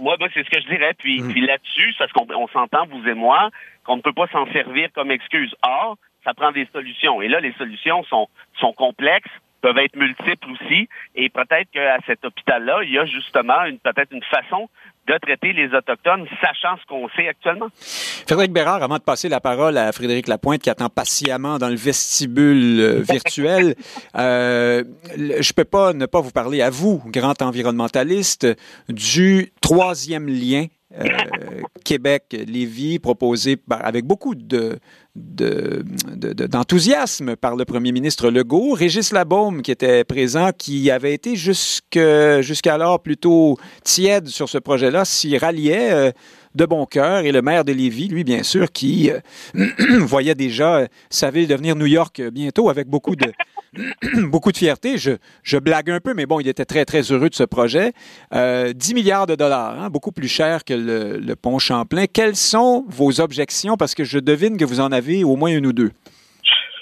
Moi, 0.00 0.16
moi 0.18 0.28
c'est 0.34 0.44
ce 0.44 0.50
que 0.50 0.60
je 0.60 0.66
dirais. 0.66 0.94
Puis, 0.98 1.20
hum. 1.20 1.32
puis 1.32 1.46
là-dessus, 1.46 1.94
parce 1.98 2.10
qu'on 2.12 2.26
on, 2.34 2.48
s'entend, 2.48 2.86
vous 2.86 3.06
et 3.08 3.14
moi, 3.14 3.50
qu'on 3.84 3.96
ne 3.96 4.02
peut 4.02 4.12
pas 4.12 4.26
s'en 4.28 4.50
servir 4.52 4.88
comme 4.94 5.10
excuse. 5.10 5.54
Or, 5.62 5.96
ça 6.24 6.34
prend 6.34 6.52
des 6.52 6.68
solutions. 6.72 7.20
Et 7.20 7.28
là, 7.28 7.40
les 7.40 7.52
solutions 7.54 8.04
sont, 8.04 8.28
sont 8.60 8.72
complexes, 8.72 9.30
peuvent 9.60 9.78
être 9.78 9.96
multiples 9.96 10.50
aussi. 10.52 10.88
Et 11.14 11.28
peut-être 11.30 11.70
qu'à 11.72 11.98
cet 12.06 12.24
hôpital-là, 12.24 12.80
il 12.82 12.92
y 12.92 12.98
a 12.98 13.06
justement 13.06 13.64
une 13.64 13.78
peut-être 13.78 14.12
une 14.12 14.22
façon 14.24 14.68
de 15.08 15.18
traiter 15.18 15.52
les 15.52 15.74
Autochtones, 15.74 16.26
sachant 16.40 16.76
ce 16.80 16.86
qu'on 16.86 17.08
sait 17.16 17.26
actuellement. 17.26 17.66
Frédéric 17.74 18.52
Bérard, 18.52 18.82
avant 18.82 18.98
de 18.98 19.02
passer 19.02 19.28
la 19.28 19.40
parole 19.40 19.76
à 19.76 19.90
Frédéric 19.90 20.28
Lapointe, 20.28 20.62
qui 20.62 20.70
attend 20.70 20.88
patiemment 20.88 21.58
dans 21.58 21.68
le 21.68 21.74
vestibule 21.74 22.80
euh, 22.80 23.00
virtuel, 23.10 23.74
euh, 24.16 24.84
je 25.16 25.52
peux 25.52 25.64
pas 25.64 25.92
ne 25.92 26.06
pas 26.06 26.20
vous 26.20 26.30
parler 26.30 26.62
à 26.62 26.70
vous, 26.70 27.02
grand 27.06 27.40
environnementaliste, 27.42 28.46
du 28.88 29.52
troisième 29.60 30.28
lien 30.28 30.66
euh, 30.98 31.62
Québec-Lévis, 31.84 32.98
proposé 32.98 33.56
avec 33.70 34.04
beaucoup 34.04 34.34
de, 34.34 34.78
d'enthousiasme 35.14 37.36
par 37.36 37.54
le 37.56 37.64
premier 37.64 37.92
ministre 37.92 38.30
Legault. 38.30 38.72
Régis 38.72 39.12
Labaume, 39.12 39.62
qui 39.62 39.70
était 39.70 40.02
présent, 40.04 40.50
qui 40.56 40.90
avait 40.90 41.14
été 41.14 41.36
jusqu'alors 41.36 43.02
plutôt 43.02 43.56
tiède 43.84 44.26
sur 44.28 44.48
ce 44.48 44.58
projet-là, 44.58 45.04
s'y 45.04 45.38
ralliait 45.38 45.92
euh, 45.92 46.10
de 46.54 46.66
bon 46.66 46.86
cœur. 46.86 47.24
Et 47.24 47.32
le 47.32 47.42
maire 47.42 47.64
de 47.64 47.72
Lévis, 47.72 48.08
lui, 48.08 48.24
bien 48.24 48.42
sûr, 48.42 48.70
qui 48.70 49.10
euh, 49.10 49.20
voyait 50.00 50.34
déjà 50.34 50.86
sa 51.10 51.30
ville 51.30 51.48
devenir 51.48 51.76
New 51.76 51.86
York 51.86 52.20
bientôt 52.32 52.68
avec 52.68 52.88
beaucoup 52.88 53.16
de, 53.16 53.32
beaucoup 54.28 54.52
de 54.52 54.56
fierté. 54.56 54.98
Je, 54.98 55.12
je, 55.42 55.58
blague 55.58 55.90
un 55.90 56.00
peu, 56.00 56.14
mais 56.14 56.26
bon, 56.26 56.40
il 56.40 56.48
était 56.48 56.64
très, 56.64 56.84
très 56.84 57.00
heureux 57.12 57.30
de 57.30 57.34
ce 57.34 57.44
projet. 57.44 57.92
Euh, 58.34 58.72
10 58.72 58.94
milliards 58.94 59.26
de 59.26 59.34
dollars, 59.34 59.80
hein, 59.80 59.90
beaucoup 59.90 60.12
plus 60.12 60.28
cher 60.28 60.64
que 60.64 60.74
le, 60.74 61.34
pont 61.36 61.58
Champlain. 61.58 62.04
Quelles 62.12 62.36
sont 62.36 62.84
vos 62.88 63.20
objections? 63.20 63.76
Parce 63.76 63.94
que 63.94 64.04
je 64.04 64.18
devine 64.18 64.56
que 64.56 64.64
vous 64.64 64.80
en 64.80 64.92
avez 64.92 65.24
au 65.24 65.36
moins 65.36 65.50
une 65.50 65.66
ou 65.66 65.72
deux. 65.72 65.90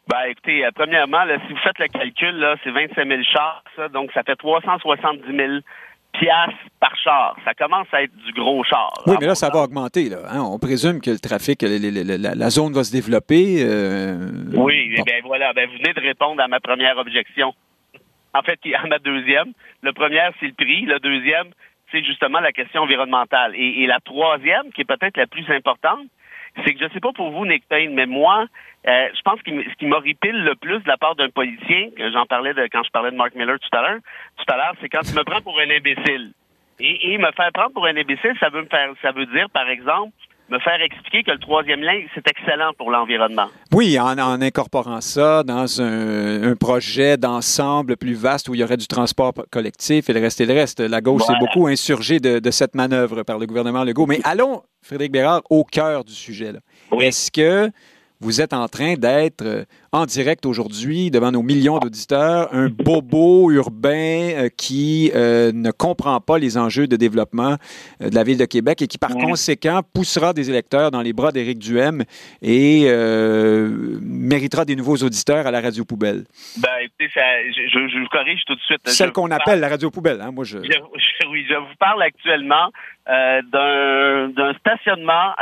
Ben, 0.08 0.24
écoutez, 0.28 0.64
euh, 0.64 0.70
premièrement, 0.74 1.22
si 1.46 1.52
vous 1.52 1.60
faites 1.60 1.78
le 1.78 1.86
calcul, 1.86 2.44
c'est 2.64 2.70
25 2.70 3.06
000 3.06 3.20
chars, 3.22 3.62
donc 3.92 4.10
ça 4.12 4.24
fait 4.24 4.34
370 4.34 5.22
000 5.36 5.48
piastres 6.12 6.56
par 6.80 6.96
char. 6.96 7.36
Ça 7.44 7.54
commence 7.54 7.86
à 7.92 8.02
être 8.02 8.14
du 8.16 8.32
gros 8.32 8.64
char. 8.64 8.92
Oui, 9.06 9.16
mais 9.20 9.26
là, 9.26 9.34
ça 9.34 9.48
va 9.50 9.60
augmenter. 9.60 10.08
Là, 10.08 10.18
hein. 10.30 10.40
On 10.40 10.58
présume 10.58 11.00
que 11.00 11.10
le 11.10 11.18
trafic, 11.18 11.62
la, 11.62 12.50
zone 12.50 12.72
va 12.72 12.84
se 12.84 12.92
développer. 12.92 13.62
Euh, 13.62 14.30
oui, 14.54 14.94
bon. 14.96 15.02
bien 15.02 15.20
voilà. 15.24 15.52
Ben, 15.52 15.68
vous 15.68 15.78
venez 15.78 15.92
de 15.92 16.00
répondre 16.00 16.42
à 16.42 16.48
ma 16.48 16.60
première 16.60 16.96
objection. 16.98 17.54
En 18.34 18.42
fait, 18.42 18.58
à 18.74 18.86
ma 18.86 18.98
deuxième. 18.98 19.52
Le 19.82 19.92
premier, 19.92 20.28
c'est 20.38 20.46
le 20.46 20.54
prix. 20.54 20.82
Le 20.82 21.00
deuxième, 21.00 21.48
c'est 21.90 22.04
justement 22.04 22.40
la 22.40 22.52
question 22.52 22.82
environnementale. 22.82 23.54
Et, 23.56 23.86
la 23.86 23.98
troisième, 24.00 24.72
qui 24.74 24.82
est 24.82 24.84
peut-être 24.84 25.16
la 25.16 25.26
plus 25.26 25.48
importante, 25.50 26.06
c'est 26.56 26.74
que 26.74 26.80
je 26.80 26.92
sais 26.92 27.00
pas 27.00 27.12
pour 27.12 27.30
vous, 27.30 27.46
Nick 27.46 27.66
Payne, 27.68 27.94
mais 27.94 28.06
moi, 28.06 28.46
euh, 28.86 29.08
je 29.14 29.22
pense 29.22 29.40
que 29.42 29.50
ce 29.50 29.74
qui 29.76 29.86
m'horripile 29.86 30.44
le 30.44 30.54
plus 30.54 30.80
de 30.80 30.88
la 30.88 30.96
part 30.96 31.14
d'un 31.14 31.28
politicien, 31.28 31.88
j'en 32.12 32.26
parlais 32.26 32.54
de, 32.54 32.66
quand 32.72 32.82
je 32.82 32.90
parlais 32.90 33.10
de 33.10 33.16
Mark 33.16 33.34
Miller 33.34 33.58
tout 33.58 33.76
à 33.76 33.82
l'heure, 33.82 34.00
tout 34.36 34.52
à 34.52 34.56
l'heure, 34.56 34.74
c'est 34.80 34.88
quand 34.88 35.02
il 35.04 35.14
me 35.14 35.24
prend 35.24 35.40
pour 35.40 35.58
un 35.60 35.70
imbécile. 35.70 36.32
Et, 36.78 37.12
et, 37.12 37.18
me 37.18 37.30
faire 37.32 37.52
prendre 37.52 37.72
pour 37.72 37.86
un 37.86 37.96
imbécile, 37.96 38.34
ça 38.40 38.48
veut 38.48 38.62
me 38.62 38.68
faire, 38.68 38.90
ça 39.02 39.12
veut 39.12 39.26
dire, 39.26 39.50
par 39.50 39.68
exemple, 39.68 40.12
me 40.50 40.58
faire 40.58 40.80
expliquer 40.82 41.22
que 41.22 41.30
le 41.30 41.38
troisième 41.38 41.80
lien, 41.80 42.02
c'est 42.14 42.26
excellent 42.28 42.72
pour 42.76 42.90
l'environnement. 42.90 43.46
Oui, 43.72 43.98
en, 43.98 44.18
incorporant 44.18 45.00
ça 45.00 45.42
dans 45.42 45.80
un, 45.80 46.54
projet 46.56 47.16
d'ensemble 47.16 47.96
plus 47.96 48.14
vaste 48.14 48.48
où 48.48 48.54
il 48.54 48.60
y 48.60 48.64
aurait 48.64 48.76
du 48.76 48.86
transport 48.86 49.32
collectif 49.50 50.10
et 50.10 50.12
le 50.12 50.20
reste 50.20 50.40
et 50.40 50.46
le 50.46 50.54
reste. 50.54 50.80
La 50.80 51.00
gauche 51.00 51.22
s'est 51.22 51.38
beaucoup 51.38 51.66
insurgée 51.66 52.20
de, 52.20 52.50
cette 52.50 52.74
manœuvre 52.74 53.22
par 53.22 53.38
le 53.38 53.46
gouvernement 53.46 53.84
Legault. 53.84 54.06
Mais 54.06 54.20
allons, 54.24 54.62
Frédéric 54.82 55.12
Bérard, 55.12 55.42
au 55.48 55.64
cœur 55.64 56.04
du 56.04 56.12
sujet. 56.12 56.52
Est-ce 57.00 57.30
que 57.30 57.70
vous 58.20 58.40
êtes 58.40 58.52
en 58.52 58.68
train 58.68 58.94
d'être 58.94 59.42
euh, 59.42 59.64
en 59.92 60.06
direct 60.06 60.46
aujourd'hui 60.46 61.10
devant 61.10 61.32
nos 61.32 61.42
millions 61.42 61.78
d'auditeurs, 61.78 62.48
un 62.54 62.68
bobo 62.68 63.50
urbain 63.50 64.30
euh, 64.36 64.48
qui 64.56 65.10
euh, 65.14 65.50
ne 65.52 65.72
comprend 65.72 66.20
pas 66.20 66.38
les 66.38 66.56
enjeux 66.56 66.86
de 66.86 66.94
développement 66.94 67.56
de 68.00 68.14
la 68.14 68.22
ville 68.22 68.38
de 68.38 68.44
Québec 68.44 68.82
et 68.82 68.86
qui, 68.86 68.98
par 68.98 69.10
conséquent, 69.10 69.80
poussera 69.94 70.32
des 70.32 70.48
électeurs 70.48 70.90
dans 70.90 71.02
les 71.02 71.12
bras 71.12 71.32
d'Éric 71.32 71.58
Duhem 71.58 72.04
et 72.42 72.88
méritera 74.00 74.64
des 74.64 74.76
nouveaux 74.76 74.96
auditeurs 74.96 75.46
à 75.46 75.50
la 75.50 75.60
radio 75.60 75.84
poubelle. 75.84 76.24
Ben, 76.58 76.68
écoutez, 76.82 77.08
je, 77.14 78.00
vous 78.00 78.08
corrige 78.08 78.42
tout 78.46 78.54
de 78.54 78.60
suite. 78.60 78.80
Celle 78.84 79.12
qu'on 79.12 79.30
appelle 79.30 79.60
la 79.60 79.68
radio 79.68 79.90
poubelle, 79.90 80.20
hein, 80.20 80.30
moi 80.30 80.44
je... 80.44 80.58
Oui, 80.58 81.46
je 81.48 81.54
vous 81.54 81.76
parle 81.78 82.02
actuellement 82.02 82.70
d'un 83.06 84.52
stationnement 84.58 85.34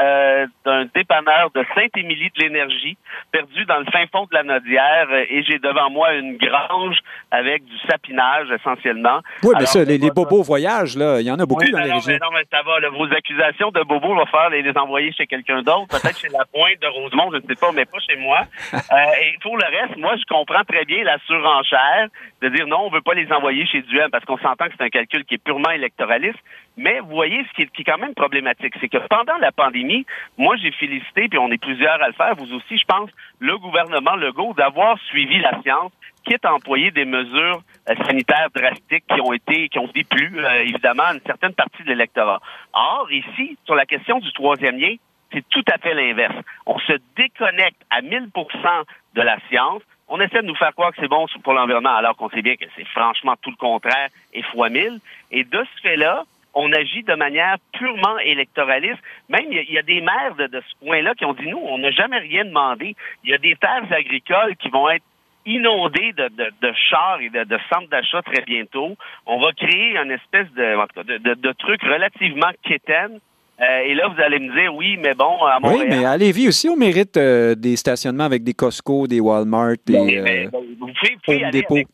d'un 0.65 0.87
dépanneur 0.95 1.51
de 1.55 1.65
Sainte-Émilie 1.75 2.31
de 2.37 2.45
l'énergie 2.45 2.97
perdu 3.33 3.65
dans 3.67 3.79
le 3.79 3.87
fin 3.87 4.07
fond 4.13 4.25
de 4.25 4.35
la 4.35 4.38
Euh, 4.47 5.25
et 5.29 5.43
j'ai 5.43 5.59
devant 5.59 5.91
moi 5.91 6.15
une 6.15 6.37
grange 6.37 6.99
avec 7.31 7.65
du 7.65 7.77
sapinage 7.89 8.49
essentiellement. 8.51 9.21
Oui, 9.43 9.55
mais 9.59 9.67
ça, 9.67 9.85
les, 9.85 9.99
bobos 10.11 10.43
voyagent, 10.43 10.97
là, 10.97 11.21
il 11.21 11.27
y 11.27 11.31
en 11.31 11.39
a 11.39 11.47
beaucoup 11.47 11.69
dans 11.71 11.79
les 11.79 11.93
régions. 11.93 12.19
non, 12.21 12.31
mais 12.33 12.45
ça 12.51 12.63
va, 12.63 12.89
vos 12.91 13.13
accusations 13.13 13.71
de 13.71 13.83
bobos, 13.83 14.15
va 14.15 14.27
faire 14.27 14.51
les, 14.51 14.63
les 14.63 14.77
envoyer 14.77 15.13
chez 15.13 15.27
quelqu'un 15.27 15.63
d'autre, 15.63 15.89
peut-être 15.89 16.19
chez 16.19 16.29
la 16.29 16.45
pointe 16.53 16.81
de 16.81 16.87
Rosemont, 16.87 17.31
je 17.33 17.37
ne 17.37 17.43
sais 17.43 17.55
pas, 17.61 17.73
mais 17.73 17.85
pas 17.85 17.99
chez 18.01 18.17
moi. 18.17 18.45
Euh, 18.91 18.97
et 19.23 19.37
pour 19.43 19.57
le 19.57 19.65
reste, 19.65 19.99
moi, 19.99 20.15
je 20.17 20.25
comprends 20.25 20.65
très 20.65 20.85
bien 20.87 21.05
la 21.05 21.19
surenchère 21.27 22.09
de 22.41 22.49
dire 22.49 22.67
non, 22.67 22.85
on 22.85 22.91
ne 22.91 22.95
veut 22.95 23.03
pas 23.03 23.13
les 23.13 23.31
envoyer 23.33 23.67
chez 23.67 23.83
Duhem 23.83 24.11
parce 24.11 24.25
qu'on 24.25 24.39
s'entend 24.39 24.67
que 24.67 24.73
c'est 24.79 24.85
un 24.85 24.89
calcul 24.89 25.25
qui 25.25 25.35
est 25.35 25.43
purement 25.43 25.71
électoraliste. 25.71 26.39
Mais 26.79 27.01
vous 27.01 27.11
voyez, 27.11 27.45
ce 27.45 27.65
qui 27.65 27.83
est, 27.83 27.85
quand 27.85 27.99
même 27.99 28.15
problématique, 28.15 28.73
c'est 28.81 28.89
que 28.89 28.99
pendant 29.09 29.37
la 29.39 29.51
pandémie, 29.51 30.07
moi, 30.39 30.55
j'ai 30.57 30.71
félicité, 30.71 31.29
puis 31.29 31.39
on 31.39 31.51
est 31.51 31.61
plusieurs 31.61 32.01
à 32.01 32.07
le 32.07 32.13
faire, 32.13 32.37
vous 32.37 32.55
aussi, 32.55 32.79
je 32.79 32.85
pense, 32.85 33.11
le 33.41 33.59
gouvernement 33.59 34.15
Legault 34.15 34.55
d'avoir 34.55 34.97
suivi 35.01 35.41
la 35.41 35.61
science, 35.63 35.91
quitte 36.25 36.45
à 36.45 36.55
employer 36.55 36.93
des 36.93 37.05
mesures 37.05 37.63
euh, 37.91 37.95
sanitaires 38.07 38.49
drastiques 38.55 39.05
qui 39.13 39.21
ont 39.21 39.33
été, 39.33 39.69
qui 39.69 39.79
ont 39.81 39.91
déplu, 39.93 40.33
euh, 40.39 40.63
évidemment, 40.63 41.11
une 41.13 41.21
certaine 41.27 41.53
partie 41.53 41.83
de 41.83 41.89
l'électorat. 41.89 42.41
Or, 42.73 43.11
ici, 43.11 43.59
sur 43.65 43.75
la 43.75 43.85
question 43.85 44.21
du 44.21 44.33
troisième 44.33 44.79
lien, 44.79 44.95
c'est 45.33 45.47
tout 45.49 45.65
à 45.73 45.79
fait 45.79 45.95
l'inverse. 45.95 46.37
On 46.65 46.79
se 46.79 46.93
déconnecte 47.17 47.83
à 47.91 48.03
1000% 48.03 48.31
de 49.15 49.23
la 49.23 49.39
science. 49.49 49.83
On 50.07 50.21
essaie 50.21 50.43
de 50.43 50.47
nous 50.47 50.55
faire 50.55 50.73
croire 50.75 50.93
que 50.93 51.01
c'est 51.01 51.09
bon 51.09 51.27
pour 51.43 51.55
l'environnement, 51.55 51.97
alors 51.97 52.17
qu'on 52.17 52.31
sait 52.31 52.41
bien 52.41 52.55
que 52.55 52.67
c'est 52.77 52.87
franchement 52.87 53.35
tout 53.43 53.51
le 53.51 53.57
contraire 53.57 54.11
et 54.33 54.43
fois 54.45 54.69
mille. 54.69 55.01
Et 55.33 55.43
de 55.43 55.59
ce 55.75 55.81
fait-là, 55.83 56.25
on 56.59 56.73
agit 56.73 57.05
de 57.05 57.15
manière 57.15 57.57
purement 57.73 58.19
électoraliste. 58.19 58.99
Même, 59.29 59.47
il 59.51 59.73
y, 59.73 59.79
a 59.79 59.83
des 59.83 60.01
maires 60.01 60.35
de, 60.37 60.49
ce 60.53 60.85
point-là 60.85 61.15
qui 61.15 61.25
ont 61.25 61.33
dit, 61.33 61.47
nous, 61.47 61.61
on 61.63 61.79
n'a 61.79 61.93
jamais 61.93 62.19
rien 62.19 62.45
demandé. 62.45 62.97
Il 63.23 63.31
y 63.31 63.35
a 63.35 63.39
des 63.39 63.55
terres 63.57 63.87
agricoles 63.91 64.57
qui 64.57 64.69
vont 64.69 64.91
être 64.91 65.05
inondées 65.47 66.13
de, 66.15 66.73
chars 66.91 67.21
et 67.21 67.31
de, 67.31 67.59
centres 67.73 67.89
d'achat 67.89 68.23
très 68.23 68.43
bientôt. 68.43 68.97
On 69.25 69.41
va 69.41 69.53
créer 69.53 69.97
une 69.97 70.11
espèce 70.11 70.51
de, 70.55 71.35
de, 71.35 71.53
truc 71.53 71.81
relativement 71.83 72.51
quétaine. 72.65 73.21
Euh, 73.61 73.81
et 73.87 73.95
là, 73.95 74.09
vous 74.09 74.21
allez 74.21 74.41
me 74.41 74.53
dire, 74.53 74.75
oui, 74.75 74.97
mais 75.01 75.15
bon, 75.15 75.45
à 75.45 75.61
Montréal... 75.61 75.87
Oui, 75.91 75.97
mais 75.97 76.05
à 76.05 76.17
Lévis 76.17 76.49
aussi, 76.49 76.69
on 76.69 76.77
mérite 76.77 77.17
euh, 77.17 77.55
des 77.55 77.77
stationnements 77.77 78.25
avec 78.25 78.43
des 78.43 78.55
Costco, 78.55 79.07
des 79.07 79.21
Walmart, 79.21 79.77
des 79.87 80.19
euh, 80.19 80.51
vous, 80.79 80.91
pouvez, 81.25 81.87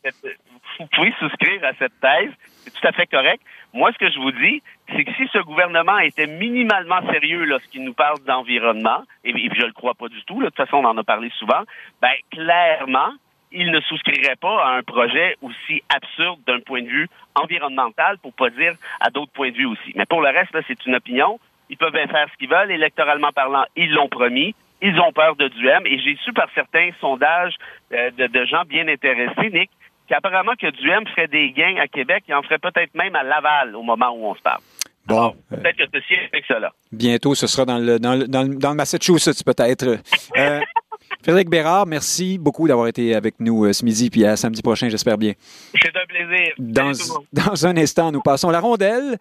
vous 0.79 0.87
pouvez 0.91 1.13
souscrire 1.19 1.63
à 1.63 1.73
cette 1.79 1.99
thèse. 2.01 2.31
C'est 2.63 2.73
tout 2.73 2.87
à 2.87 2.91
fait 2.91 3.07
correct. 3.07 3.41
Moi, 3.75 3.91
ce 3.91 3.97
que 3.97 4.09
je 4.09 4.17
vous 4.19 4.31
dis, 4.31 4.63
c'est 4.87 5.03
que 5.03 5.11
si 5.15 5.27
ce 5.33 5.39
gouvernement 5.39 5.97
était 5.97 6.27
minimalement 6.27 7.01
sérieux 7.11 7.43
lorsqu'il 7.43 7.83
nous 7.83 7.93
parle 7.93 8.23
d'environnement, 8.25 9.03
et, 9.25 9.33
je 9.33 9.65
le 9.65 9.73
crois 9.73 9.93
pas 9.95 10.07
du 10.07 10.23
tout, 10.23 10.39
de 10.39 10.45
toute 10.45 10.55
façon, 10.55 10.77
on 10.77 10.85
en 10.85 10.97
a 10.97 11.03
parlé 11.03 11.29
souvent, 11.37 11.61
ben 12.01 12.13
clairement, 12.31 13.11
il 13.51 13.71
ne 13.71 13.81
souscrirait 13.81 14.37
pas 14.37 14.65
à 14.65 14.77
un 14.77 14.81
projet 14.81 15.35
aussi 15.41 15.83
absurde 15.93 16.39
d'un 16.47 16.61
point 16.61 16.83
de 16.83 16.87
vue 16.87 17.09
environnemental, 17.35 18.17
pour 18.19 18.31
pas 18.31 18.49
dire 18.49 18.75
à 19.01 19.09
d'autres 19.09 19.33
points 19.33 19.51
de 19.51 19.57
vue 19.57 19.65
aussi. 19.65 19.91
Mais 19.95 20.05
pour 20.05 20.21
le 20.21 20.29
reste, 20.29 20.53
là, 20.53 20.61
c'est 20.69 20.85
une 20.85 20.95
opinion. 20.95 21.37
Ils 21.69 21.75
peuvent 21.75 21.91
bien 21.91 22.07
faire 22.07 22.29
ce 22.31 22.37
qu'ils 22.37 22.49
veulent. 22.49 22.71
Électoralement 22.71 23.33
parlant, 23.33 23.65
ils 23.75 23.91
l'ont 23.91 24.07
promis. 24.07 24.55
Ils 24.81 24.97
ont 25.01 25.11
peur 25.11 25.35
de 25.35 25.49
Duhem. 25.49 25.85
Et 25.85 25.99
j'ai 25.99 26.15
su 26.23 26.31
par 26.31 26.47
certains 26.55 26.91
sondages 27.01 27.55
euh, 27.91 28.09
de, 28.11 28.27
de 28.27 28.45
gens 28.45 28.63
bien 28.63 28.87
intéressés, 28.87 29.49
Nick, 29.49 29.69
qu'apparemment 30.07 30.53
que 30.59 30.69
Duhem 30.71 31.05
ferait 31.07 31.27
des 31.27 31.51
gains 31.51 31.77
à 31.77 31.87
Québec, 31.87 32.23
il 32.27 32.33
en 32.33 32.43
ferait 32.43 32.59
peut-être 32.59 32.93
même 32.95 33.15
à 33.15 33.23
Laval 33.23 33.75
au 33.75 33.83
moment 33.83 34.11
où 34.11 34.25
on 34.25 34.35
se 34.35 34.41
parle. 34.41 34.61
Bon. 35.07 35.35
Peut-être 35.49 35.77
que 35.77 35.83
ceci 35.93 36.13
explique 36.15 36.45
cela. 36.47 36.71
Bientôt, 36.91 37.35
ce 37.35 37.47
sera 37.47 37.65
dans 37.65 37.77
le, 37.77 37.99
dans 37.99 38.15
le, 38.15 38.27
dans 38.27 38.69
le, 38.69 38.75
Massachusetts, 38.75 39.43
peut-être. 39.45 39.97
Euh, 40.37 40.59
Frédéric 41.21 41.49
Bérard, 41.49 41.85
merci 41.85 42.37
beaucoup 42.39 42.67
d'avoir 42.67 42.87
été 42.87 43.13
avec 43.13 43.35
nous 43.39 43.65
euh, 43.65 43.73
ce 43.73 43.85
midi, 43.85 44.09
puis 44.09 44.25
à 44.25 44.35
samedi 44.35 44.61
prochain, 44.61 44.89
j'espère 44.89 45.17
bien. 45.17 45.33
C'est 45.81 45.95
un 45.95 46.05
plaisir. 46.07 46.53
Dans, 46.57 46.91
dans 47.33 47.67
un 47.67 47.77
instant, 47.77 48.11
nous 48.11 48.21
passons 48.21 48.49
la 48.49 48.59
rondelle 48.59 49.17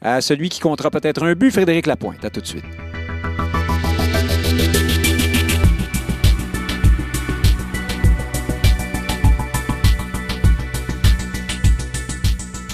à 0.00 0.20
celui 0.20 0.48
qui 0.48 0.60
comptera 0.60 0.90
peut-être 0.90 1.22
un 1.22 1.34
but, 1.34 1.52
Frédéric 1.52 1.86
Lapointe. 1.86 2.24
À 2.24 2.30
tout 2.30 2.40
de 2.40 2.46
suite. 2.46 2.64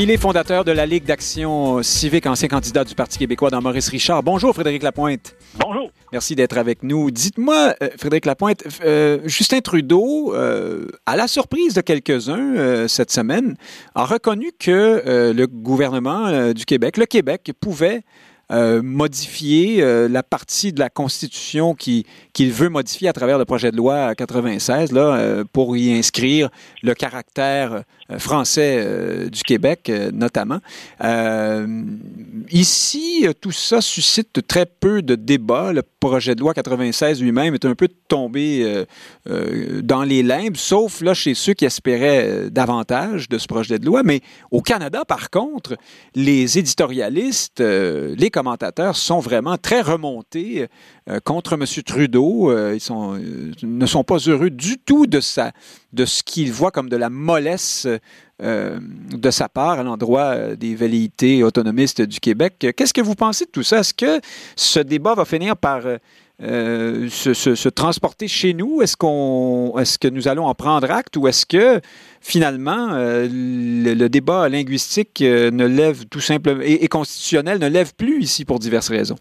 Il 0.00 0.12
est 0.12 0.16
fondateur 0.16 0.64
de 0.64 0.70
la 0.70 0.86
Ligue 0.86 1.02
d'action 1.02 1.82
civique, 1.82 2.24
ancien 2.26 2.46
candidat 2.46 2.84
du 2.84 2.94
Parti 2.94 3.18
québécois 3.18 3.50
dans 3.50 3.60
Maurice 3.60 3.88
Richard. 3.88 4.22
Bonjour, 4.22 4.54
Frédéric 4.54 4.84
Lapointe. 4.84 5.34
Bonjour. 5.58 5.90
Merci 6.12 6.36
d'être 6.36 6.56
avec 6.56 6.84
nous. 6.84 7.10
Dites-moi, 7.10 7.74
euh, 7.82 7.88
Frédéric 7.98 8.24
Lapointe, 8.24 8.62
euh, 8.84 9.18
Justin 9.24 9.58
Trudeau, 9.58 10.32
euh, 10.36 10.86
à 11.04 11.16
la 11.16 11.26
surprise 11.26 11.74
de 11.74 11.80
quelques-uns 11.80 12.86
cette 12.86 13.10
semaine, 13.10 13.56
a 13.96 14.04
reconnu 14.04 14.52
que 14.56 15.02
le 15.34 15.46
gouvernement 15.46 16.52
du 16.52 16.64
Québec, 16.64 16.96
le 16.96 17.06
Québec, 17.06 17.50
pouvait 17.58 18.02
modifier 18.50 19.82
la 20.08 20.22
partie 20.22 20.72
de 20.72 20.78
la 20.78 20.90
Constitution 20.90 21.74
qu'il 21.74 22.04
veut 22.52 22.68
modifier 22.68 23.08
à 23.08 23.12
travers 23.12 23.36
le 23.36 23.44
projet 23.44 23.72
de 23.72 23.76
loi 23.76 24.14
96 24.14 24.92
là, 24.92 25.42
pour 25.52 25.76
y 25.76 25.92
inscrire 25.92 26.50
le 26.84 26.94
caractère 26.94 27.82
français 28.16 28.76
euh, 28.78 29.28
du 29.28 29.42
Québec, 29.42 29.90
euh, 29.90 30.10
notamment. 30.12 30.60
ici, 32.50 33.26
tout 33.40 33.52
ça 33.52 33.80
suscite 33.82 34.46
très 34.46 34.64
peu 34.64 35.02
de 35.02 35.14
débats. 35.14 35.72
Le 35.72 35.82
projet 35.82 36.34
de 36.34 36.40
loi 36.40 36.54
96 36.54 37.20
lui-même 37.20 37.54
est 37.54 37.66
un 37.66 37.74
peu 37.74 37.88
tombé 38.08 38.84
dans 39.82 40.02
les 40.02 40.22
limbes, 40.22 40.56
sauf 40.56 41.00
là 41.00 41.12
chez 41.12 41.34
ceux 41.34 41.52
qui 41.52 41.64
espéraient 41.64 42.50
davantage 42.50 43.28
de 43.28 43.36
ce 43.38 43.46
projet 43.46 43.78
de 43.78 43.84
loi. 43.84 44.02
Mais 44.02 44.20
au 44.50 44.62
Canada, 44.62 45.04
par 45.06 45.30
contre, 45.30 45.76
les 46.14 46.58
éditorialistes, 46.58 47.60
les 47.60 48.30
commentateurs 48.30 48.96
sont 48.96 49.20
vraiment 49.20 49.58
très 49.58 49.82
remontés 49.82 50.66
contre 51.24 51.54
M. 51.54 51.64
Trudeau. 51.84 52.52
ils 52.72 52.80
ne 53.62 53.86
sont 53.86 54.04
pas 54.04 54.18
heureux 54.18 54.50
du 54.50 54.78
tout 54.78 55.06
de, 55.06 55.20
sa, 55.20 55.52
de 55.92 56.04
ce 56.04 56.22
qu'ils 56.22 56.52
voient 56.52 56.70
comme 56.70 56.88
de 56.88 56.96
la 56.96 57.10
mollesse 57.10 57.86
de 58.40 59.30
sa 59.30 59.48
part 59.48 59.80
à 59.80 59.82
l'endroit 59.82 60.54
des 60.54 60.76
velléités 60.76 61.42
autonomistes 61.42 62.02
du 62.02 62.20
Québec. 62.20 62.68
Qu'est-ce 62.76 62.94
que 62.94 63.00
vous 63.00 63.16
pensez 63.16 63.46
de 63.46 63.50
tout 63.50 63.64
ça? 63.64 63.78
Est-ce 63.78 63.94
que 63.94 64.20
ce 64.54 64.78
débat 64.78 65.14
va 65.14 65.24
finir 65.24 65.56
par 65.56 65.82
euh, 66.40 67.08
se, 67.10 67.68
transporter 67.68 68.28
chez 68.28 68.54
nous? 68.54 68.80
Est-ce 68.80 68.94
est-ce 69.80 69.98
que 69.98 70.06
nous 70.06 70.28
allons 70.28 70.46
en 70.46 70.54
prendre 70.54 70.88
acte 70.88 71.16
ou 71.16 71.26
est-ce 71.26 71.44
que 71.44 71.80
finalement 72.20 72.90
euh, 72.92 73.26
le, 73.28 74.08
débat 74.08 74.48
linguistique 74.48 75.20
euh, 75.20 75.50
ne 75.50 75.66
lève 75.66 76.06
tout 76.06 76.20
simplement 76.20 76.62
et, 76.62 76.86
constitutionnel 76.86 77.58
ne 77.58 77.66
lève 77.66 77.92
plus 77.92 78.22
ici 78.22 78.44
pour 78.44 78.60
diverses 78.60 78.88
raisons? 78.88 79.18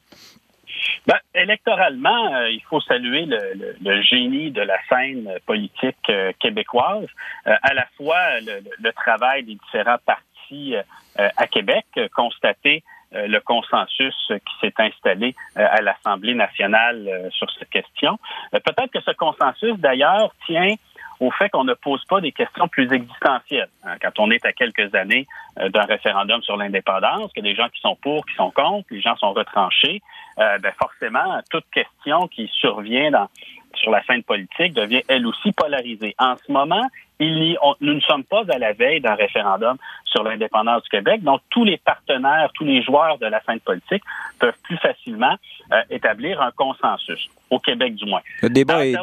Ben, 1.05 1.17
électoralement, 1.33 2.41
il 2.45 2.61
faut 2.69 2.81
saluer 2.81 3.25
le, 3.25 4.01
génie 4.01 4.51
de 4.51 4.61
la 4.61 4.77
scène 4.89 5.29
politique 5.45 6.11
québécoise, 6.39 7.07
à 7.45 7.73
la 7.73 7.85
fois 7.97 8.39
le, 8.41 8.63
le, 8.79 8.93
travail 8.93 9.43
des 9.43 9.55
différents 9.55 9.97
partis 10.05 10.75
à 11.15 11.47
Québec, 11.47 11.85
constaté 12.15 12.83
euh, 13.15 13.25
le 13.25 13.39
consensus 13.39 14.15
qui 14.27 14.53
s'est 14.59 14.73
installé 14.79 15.33
euh, 15.55 15.65
à 15.65 15.81
l'Assemblée 15.81 16.33
nationale 16.33 17.07
euh, 17.07 17.29
sur 17.31 17.49
cette 17.51 17.69
question. 17.69 18.19
Peut-être 18.51 18.91
que 18.91 18.99
ce 18.99 19.11
consensus, 19.11 19.75
d'ailleurs, 19.77 20.33
tient 20.45 20.75
au 21.19 21.31
fait 21.31 21.49
qu'on 21.49 21.63
ne 21.63 21.73
pose 21.73 22.03
pas 22.05 22.21
des 22.21 22.31
questions 22.31 22.67
plus 22.67 22.91
existentielles. 22.91 23.69
Hein. 23.83 23.95
Quand 24.01 24.19
on 24.19 24.31
est 24.31 24.45
à 24.45 24.53
quelques 24.53 24.93
années 24.95 25.27
d'un 25.57 25.85
référendum 25.85 26.41
sur 26.43 26.57
l'indépendance, 26.57 27.31
que 27.33 27.41
des 27.41 27.55
gens 27.55 27.67
qui 27.69 27.81
sont 27.81 27.95
pour, 27.95 28.25
qui 28.25 28.35
sont 28.35 28.51
contre, 28.51 28.87
les 28.91 29.01
gens 29.01 29.15
sont 29.17 29.33
retranchés, 29.33 30.01
ben 30.37 30.71
forcément, 30.79 31.41
toute 31.49 31.65
question 31.71 32.27
qui 32.27 32.47
survient 32.47 33.09
dans, 33.09 33.27
sur 33.75 33.91
la 33.91 34.03
scène 34.03 34.23
politique 34.23 34.73
devient 34.73 35.01
elle 35.07 35.25
aussi 35.25 35.51
polarisée. 35.51 36.15
En 36.19 36.35
ce 36.37 36.51
moment, 36.51 36.87
il 37.19 37.57
nous 37.81 37.93
ne 37.93 37.99
sommes 38.01 38.23
pas 38.23 38.43
à 38.49 38.57
la 38.57 38.73
veille 38.73 39.01
d'un 39.01 39.15
référendum 39.15 39.77
sur 40.05 40.23
l'indépendance 40.23 40.83
du 40.83 40.89
Québec, 40.89 41.23
donc 41.23 41.41
tous 41.49 41.63
les 41.63 41.77
partenaires, 41.77 42.49
tous 42.53 42.63
les 42.63 42.83
joueurs 42.83 43.17
de 43.17 43.25
la 43.25 43.41
scène 43.43 43.59
politique 43.59 44.03
peuvent 44.39 44.57
plus 44.63 44.77
facilement 44.77 45.35
euh, 45.73 45.81
établir 45.89 46.41
un 46.41 46.51
consensus, 46.51 47.29
au 47.49 47.59
Québec 47.59 47.95
du 47.95 48.05
moins. 48.05 48.21
Le 48.41 48.49
débat 48.49 48.85
est, 48.85 48.97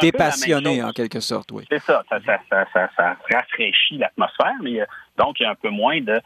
dépassionné 0.00 0.82
en 0.82 0.90
quelque 0.92 1.20
sorte, 1.20 1.52
oui. 1.52 1.64
C'est 1.70 1.80
ça 1.80 2.02
ça, 2.08 2.18
ça, 2.26 2.66
ça, 2.72 2.88
ça, 2.96 3.16
rafraîchit 3.32 3.98
l'atmosphère, 3.98 4.54
mais 4.62 4.80
euh, 4.80 4.86
donc 5.16 5.38
il 5.38 5.44
y 5.44 5.46
a 5.46 5.50
un 5.50 5.54
peu 5.54 5.70
moins 5.70 6.00
de, 6.00 6.20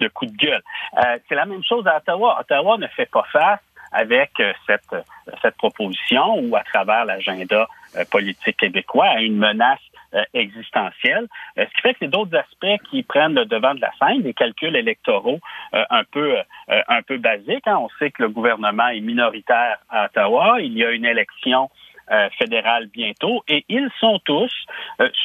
de, 0.00 0.08
coups 0.08 0.32
de 0.32 0.36
gueule. 0.36 0.62
Euh, 0.98 1.18
c'est 1.28 1.34
la 1.34 1.46
même 1.46 1.64
chose 1.64 1.86
à 1.86 1.96
Ottawa. 1.96 2.38
Ottawa 2.40 2.76
ne 2.78 2.86
fait 2.88 3.10
pas 3.10 3.24
face 3.32 3.60
avec 3.94 4.30
cette, 4.66 5.04
cette 5.42 5.56
proposition 5.56 6.38
ou 6.38 6.56
à 6.56 6.62
travers 6.62 7.04
l'agenda 7.04 7.68
politique 8.10 8.56
québécois 8.56 9.04
à 9.04 9.20
une 9.20 9.36
menace 9.36 9.78
euh, 9.82 9.91
existentielle. 10.34 11.28
Euh, 11.58 11.64
ce 11.66 11.76
qui 11.76 11.80
fait 11.82 11.92
que 11.92 11.98
c'est 12.02 12.08
d'autres 12.08 12.36
aspects 12.36 12.82
qui 12.90 13.02
prennent 13.02 13.34
le 13.34 13.44
devant 13.44 13.74
de 13.74 13.80
la 13.80 13.92
scène, 13.98 14.22
des 14.22 14.34
calculs 14.34 14.76
électoraux 14.76 15.40
euh, 15.74 15.84
un 15.90 16.04
peu 16.04 16.36
un 16.68 17.02
peu 17.02 17.18
basiques. 17.18 17.66
Hein. 17.66 17.78
On 17.78 17.88
sait 17.98 18.10
que 18.10 18.22
le 18.22 18.28
gouvernement 18.28 18.88
est 18.88 19.00
minoritaire 19.00 19.78
à 19.90 20.06
Ottawa. 20.06 20.60
Il 20.60 20.76
y 20.76 20.84
a 20.84 20.90
une 20.90 21.04
élection 21.04 21.70
fédérale 22.38 22.88
bientôt 22.88 23.42
et 23.48 23.64
ils 23.70 23.88
sont 23.98 24.18
tous 24.24 24.52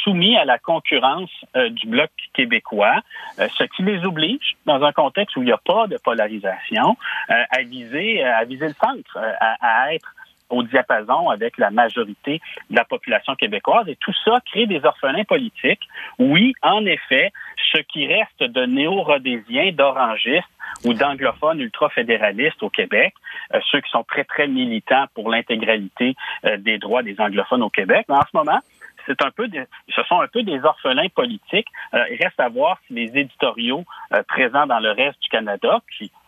soumis 0.04 0.38
à 0.38 0.46
la 0.46 0.58
concurrence 0.58 1.32
du 1.72 1.88
bloc 1.88 2.10
québécois, 2.34 3.02
ce 3.38 3.64
qui 3.64 3.84
les 3.84 4.06
oblige, 4.06 4.56
dans 4.66 4.82
un 4.84 4.94
contexte 4.94 5.36
où 5.36 5.42
il 5.42 5.46
n'y 5.46 5.52
a 5.52 5.58
pas 5.58 5.88
de 5.88 5.98
polarisation, 5.98 6.96
à 7.28 7.62
viser 7.64 8.24
à 8.24 8.44
viser 8.46 8.68
le 8.68 8.74
centre, 8.74 9.18
à 9.42 9.94
être 9.94 10.14
au 10.50 10.64
diapason 10.64 11.30
avec 11.30 11.58
la 11.58 11.72
majorité 11.72 12.42
de 12.70 12.76
la 12.76 12.86
population 12.86 13.36
québécoise. 13.36 13.88
Et 13.88 13.96
tout 13.98 14.14
ça 14.26 14.40
crée 14.46 14.66
des 14.66 14.84
orphelins 14.84 15.24
politiques. 15.24 15.88
Oui, 16.20 16.54
en 16.62 16.86
effet, 16.86 17.32
ce 17.74 17.80
qui 17.82 18.08
reste 18.08 18.44
de 18.44 18.66
néo-rhodésiens, 18.66 19.72
d'orangistes 19.72 20.48
ou 20.86 20.94
d'anglophones 20.94 21.60
ultra-fédéralistes 21.60 22.62
au 22.62 22.70
Québec, 22.70 23.14
euh, 23.54 23.60
ceux 23.72 23.82
qui 23.82 23.90
sont 23.90 24.04
très, 24.04 24.24
très 24.24 24.48
militants 24.48 25.06
pour 25.14 25.30
l'intégralité 25.30 26.16
euh, 26.46 26.58
des 26.58 26.78
droits 26.78 27.04
des 27.04 27.20
anglophones 27.20 27.64
au 27.64 27.70
Québec. 27.70 28.06
Mais 28.10 28.16
en 28.16 28.22
ce 28.22 28.36
moment, 28.36 28.60
c'est 29.06 29.22
un 29.24 29.32
peu 29.32 29.48
des, 29.48 29.64
ce 29.96 30.04
sont 30.04 30.20
un 30.20 30.28
peu 30.28 30.44
des 30.44 30.60
orphelins 30.64 31.08
politiques. 31.10 31.68
Euh, 31.94 32.04
il 32.12 32.22
reste 32.22 32.40
à 32.40 32.50
voir 32.50 32.78
si 32.88 32.94
les 32.94 33.18
éditoriaux 33.18 33.86
présents 34.28 34.68
dans 34.68 34.80
le 34.80 34.92
reste 34.92 35.22
du 35.22 35.30
Canada, 35.30 35.80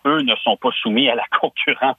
eux 0.05 0.21
ne 0.21 0.35
sont 0.37 0.57
pas 0.57 0.69
soumis 0.81 1.09
à 1.09 1.15
la 1.15 1.25
concurrence 1.39 1.97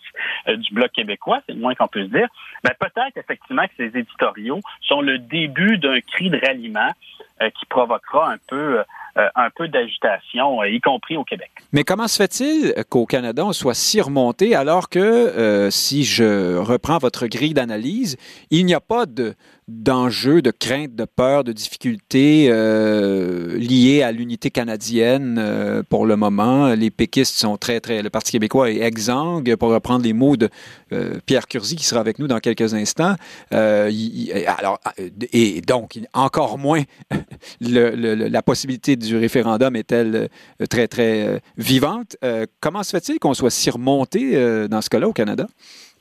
euh, 0.49 0.57
du 0.57 0.73
Bloc 0.73 0.93
québécois, 0.93 1.41
c'est 1.47 1.55
le 1.55 1.61
moins 1.61 1.75
qu'on 1.75 1.89
peut 1.89 2.05
dire, 2.05 2.29
ben, 2.65 2.73
peut-être 2.79 3.17
effectivement 3.17 3.65
que 3.65 3.73
ces 3.77 3.99
éditoriaux 3.99 4.61
sont 4.83 5.01
le 5.01 5.19
début 5.19 5.79
d'un 5.79 6.01
cri 6.01 6.31
de 6.31 6.39
ralliement 6.45 6.93
euh, 7.43 7.51
qui 7.51 7.67
provoquera 7.67 8.33
un 8.33 8.39
peu 8.49 8.83
euh, 9.17 9.29
un 9.35 9.51
peu 9.51 9.67
d'agitation, 9.67 10.63
y 10.63 10.81
compris 10.81 11.17
au 11.17 11.25
Québec. 11.25 11.51
Mais 11.73 11.83
comment 11.83 12.07
se 12.07 12.17
fait-il 12.17 12.73
qu'au 12.89 13.07
Canada, 13.07 13.45
on 13.45 13.53
soit 13.53 13.75
si 13.75 14.01
remonté 14.01 14.55
alors 14.55 14.89
que, 14.89 15.69
si 15.71 16.05
je 16.05 16.57
reprends 16.57 16.99
votre 16.99 17.27
grille 17.27 17.53
d'analyse, 17.53 18.17
il 18.51 18.67
n'y 18.67 18.75
a 18.75 18.81
pas 18.81 19.07
de, 19.07 19.35
d'enjeux, 19.71 20.43
de 20.43 20.51
craintes, 20.51 20.95
de 20.95 21.05
peurs, 21.05 21.45
de 21.45 21.53
difficultés 21.53 22.49
euh, 22.51 23.57
liées 23.57 24.03
à 24.03 24.11
l'unité 24.11 24.51
canadienne 24.51 25.37
euh, 25.39 25.83
pour 25.89 26.07
le 26.07 26.17
moment. 26.17 26.75
Les 26.75 26.91
péquistes 26.91 27.37
sont 27.37 27.57
très, 27.57 27.81
très... 27.81 28.03
Le 28.03 28.11
Parti 28.11 28.33
québécois 28.33 28.71
est 28.71 28.81
exsangue, 28.81 29.55
pour 29.57 29.71
reprendre 29.71 30.05
les 30.05 30.13
mots 30.13 30.37
de 30.37 30.49
euh, 30.93 31.19
Pierre 31.25 31.47
Curzi, 31.47 31.77
qui 31.77 31.85
sera 31.85 32.01
avec 32.01 32.19
nous 32.19 32.27
dans 32.27 32.41
quelques 32.41 32.75
instants. 32.75 33.15
alors, 33.51 34.81
et 35.33 35.61
donc, 35.61 36.01
encore 36.13 36.59
moins 36.59 36.83
la 37.61 38.43
possibilité 38.43 38.97
du 38.97 39.17
référendum 39.17 39.77
est-elle 39.77 40.29
très, 40.69 40.89
très 40.89 41.41
vivante? 41.57 42.17
comment 42.61 42.83
se 42.83 42.91
fait-il 42.91 43.19
qu'on 43.19 43.35
soit 43.35 43.51
si 43.51 43.71
remonté 43.71 44.69
dans 44.69 44.81
ce 44.81 44.91
cas-là 44.91 45.09
au 45.09 45.13
Canada? 45.13 45.47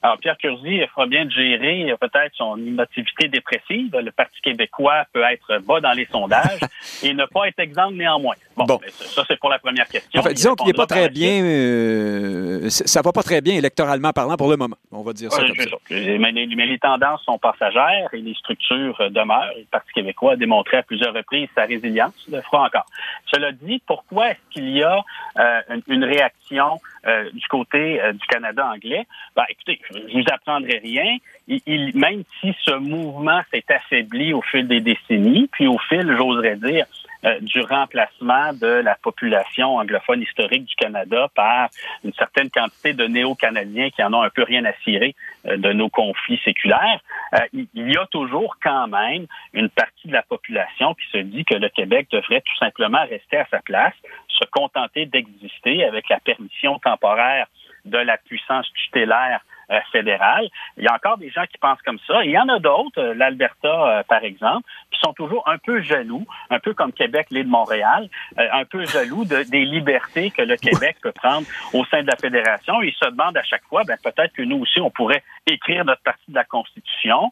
Alors, 0.02 0.18
Pierre 0.18 0.38
Curzi 0.38 0.82
fera 0.94 1.08
bien 1.08 1.26
de 1.26 1.32
gérer 1.32 1.94
peut-être 2.00 2.34
son 2.36 2.58
émotivité 2.58 3.28
dépressive. 3.28 3.94
Le 3.94 4.12
Parti 4.12 4.40
québécois 4.42 5.06
peut 5.12 5.24
être 5.24 5.60
bas 5.60 5.82
dans 5.82 5.92
les 5.92 6.06
sondages 6.06 6.62
et 7.04 7.14
ne 7.14 7.26
pas 7.26 7.48
être 7.48 7.60
exemple 7.60 7.96
néanmoins. 7.96 8.36
Bon, 8.56 8.80
ça, 8.90 9.24
c'est 9.28 9.38
pour 9.38 9.50
la 9.50 9.60
première 9.60 9.88
question. 9.88 10.22
disons 10.34 10.56
qu'il 10.56 10.68
n'est 10.68 10.74
pas 10.74 10.86
très 10.86 11.10
bien, 11.10 11.44
euh, 11.44 12.70
ça 12.70 13.02
va 13.02 13.12
pas 13.12 13.24
très 13.24 13.42
bien 13.42 13.56
électoralement 13.56 14.12
parlant 14.12 14.38
pour 14.38 14.50
le 14.50 14.58
moment. 14.58 14.78
On 14.92 15.02
va 15.02 15.14
dire 15.14 15.32
ça 15.32 15.42
comme 15.42 15.56
ça. 15.56 15.78
Mais, 15.90 16.32
les 16.32 16.80
tendances 16.80 17.24
sont 17.24 17.38
passagères 17.38 18.10
et 18.14 18.22
les 18.22 18.34
structures 18.36 18.98
demeurent. 19.12 19.52
Le 19.58 19.66
Parti 19.72 19.92
québécois 19.94 20.34
a 20.34 20.36
démontré 20.36 20.78
à 20.78 20.84
plusieurs 20.84 21.14
reprises 21.14 21.50
sa 21.56 21.66
résilience, 21.66 22.14
le 22.32 22.42
fera 22.42 22.66
encore. 22.66 22.86
Cela 23.32 23.52
dit, 23.52 23.82
pourquoi 23.86 24.32
est-ce 24.32 24.54
qu'il 24.54 24.70
y 24.70 24.84
a 24.84 25.04
euh, 25.40 25.62
une, 25.88 26.04
réaction 26.04 26.80
euh, 27.06 27.30
du 27.32 27.48
côté 27.48 28.02
du 28.14 28.28
Canada 28.28 28.68
anglais? 28.68 29.06
Ben, 29.36 29.44
écoutez, 29.50 29.80
je 29.92 30.18
vous 30.18 30.26
apprendrai 30.32 30.80
rien. 30.80 31.18
Il, 31.48 31.92
même 31.96 32.24
si 32.40 32.56
ce 32.64 32.76
mouvement 32.76 33.42
s'est 33.52 33.66
affaibli 33.70 34.34
au 34.34 34.42
fil 34.42 34.68
des 34.68 34.82
décennies, 34.82 35.50
puis 35.52 35.68
au 35.68 35.78
fil, 35.78 36.16
j'oserais 36.18 36.58
dire, 36.58 36.86
euh, 37.26 37.38
du 37.42 37.60
remplacement 37.60 38.54
de 38.54 38.68
la 38.82 38.96
population 38.96 39.76
anglophone 39.76 40.22
historique 40.22 40.64
du 40.64 40.76
Canada 40.76 41.28
par 41.36 41.68
une 42.06 42.14
certaine 42.14 42.50
quantité 42.50 42.94
de 42.94 43.08
néo-canadiens 43.08 43.90
qui 43.90 44.02
en 44.02 44.14
ont 44.14 44.22
un 44.22 44.30
peu 44.30 44.44
rien 44.44 44.64
à 44.64 44.72
cirer 44.86 45.14
euh, 45.14 45.29
de 45.46 45.74
nos 45.74 45.90
conflits 45.90 46.40
séculaires, 46.44 47.00
euh, 47.34 47.40
il 47.54 47.92
y 47.92 47.98
a 47.98 48.06
toujours 48.08 48.58
quand 48.62 48.88
même 48.88 49.26
une 49.54 49.70
partie 49.70 50.08
de 50.08 50.14
la 50.14 50.24
population 50.24 50.94
qui 50.96 51.10
se 51.12 51.18
dit 51.18 51.46
que 51.46 51.56
le 51.56 51.70
Québec 51.70 52.08
devrait 52.12 52.42
tout 52.42 52.58
simplement 52.58 53.04
rester 53.10 53.38
à 53.38 53.46
sa 53.50 53.60
place, 53.62 53.94
se 54.28 54.46
contenter 54.52 55.06
d'exister 55.06 55.84
avec 55.84 56.10
la 56.10 56.20
permission 56.20 56.80
temporaire 56.80 57.48
de 57.86 57.98
la 57.98 58.18
puissance 58.18 58.72
tutélaire 58.74 59.42
euh, 59.72 59.80
fédérale. 59.92 60.50
Il 60.78 60.84
y 60.84 60.88
a 60.88 60.94
encore 60.94 61.18
des 61.18 61.30
gens 61.30 61.46
qui 61.46 61.58
pensent 61.60 61.82
comme 61.84 62.00
ça. 62.08 62.24
il 62.24 62.32
y 62.32 62.40
en 62.40 62.50
a 62.50 62.60
d'autres, 62.60 63.00
euh, 63.00 63.14
l'Alberta 63.14 63.68
euh, 63.68 64.04
par 64.04 64.24
exemple, 64.24 64.68
qui 64.92 65.00
sont 65.00 65.14
toujours 65.14 65.48
un 65.48 65.58
peu 65.58 65.82
jaloux, 65.82 66.26
un 66.50 66.60
peu 66.60 66.74
comme 66.74 66.92
Québec, 66.92 67.28
l'île 67.30 67.46
de 67.46 67.50
Montréal, 67.50 68.10
un 68.38 68.66
peu 68.66 68.86
jaloux 68.86 69.26
de, 69.26 69.44
des 69.44 69.66
libertés 69.66 70.32
que 70.32 70.42
le 70.42 70.58
Québec 70.58 70.98
peut 71.02 71.12
prendre 71.12 71.46
au 71.74 71.86
sein 71.86 72.02
de 72.02 72.08
la 72.08 72.16
fédération. 72.16 72.82
Ils 72.82 72.94
se 72.94 73.10
demandent 73.10 73.38
à 73.38 73.44
chaque 73.44 73.64
fois, 73.66 73.84
ben, 73.86 73.98
peut-être 74.04 74.34
que 74.34 74.42
nous 74.42 74.58
aussi, 74.58 74.80
on 74.82 74.90
pourrait 74.90 75.24
écrire 75.46 75.86
notre 75.86 76.02
partie 76.02 76.30
de 76.32 76.36
la 76.36 76.44
Constitution, 76.44 77.32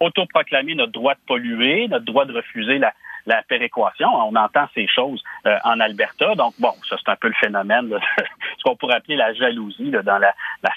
autoproclamer 0.00 0.74
notre 0.74 0.92
droit 0.92 1.14
de 1.14 1.20
polluer, 1.26 1.88
notre 1.88 2.04
droit 2.04 2.24
de 2.24 2.34
refuser 2.34 2.78
la, 2.78 2.92
la 3.26 3.42
péréquation. 3.42 4.08
On 4.08 4.34
entend 4.36 4.66
ces 4.74 4.86
choses 4.86 5.22
euh, 5.46 5.58
en 5.64 5.80
Alberta. 5.80 6.34
Donc, 6.34 6.54
bon, 6.58 6.72
ça, 6.88 6.96
c'est 7.04 7.10
un 7.10 7.16
peu 7.16 7.28
le 7.28 7.34
phénomène, 7.34 7.90
ce 7.90 8.22
qu'on 8.66 8.76
pourrait 8.76 8.96
appeler 8.96 9.16
la 9.16 9.32
jalousie 9.32 9.90
dans 9.90 10.18
la, 10.18 10.34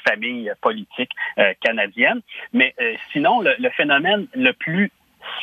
famille 0.07 0.51
politique 0.61 1.11
euh, 1.39 1.53
canadienne. 1.61 2.21
Mais 2.53 2.73
euh, 2.79 2.93
sinon, 3.11 3.41
le, 3.41 3.69
phénomène 3.71 4.27
le 4.33 4.53
plus 4.53 4.91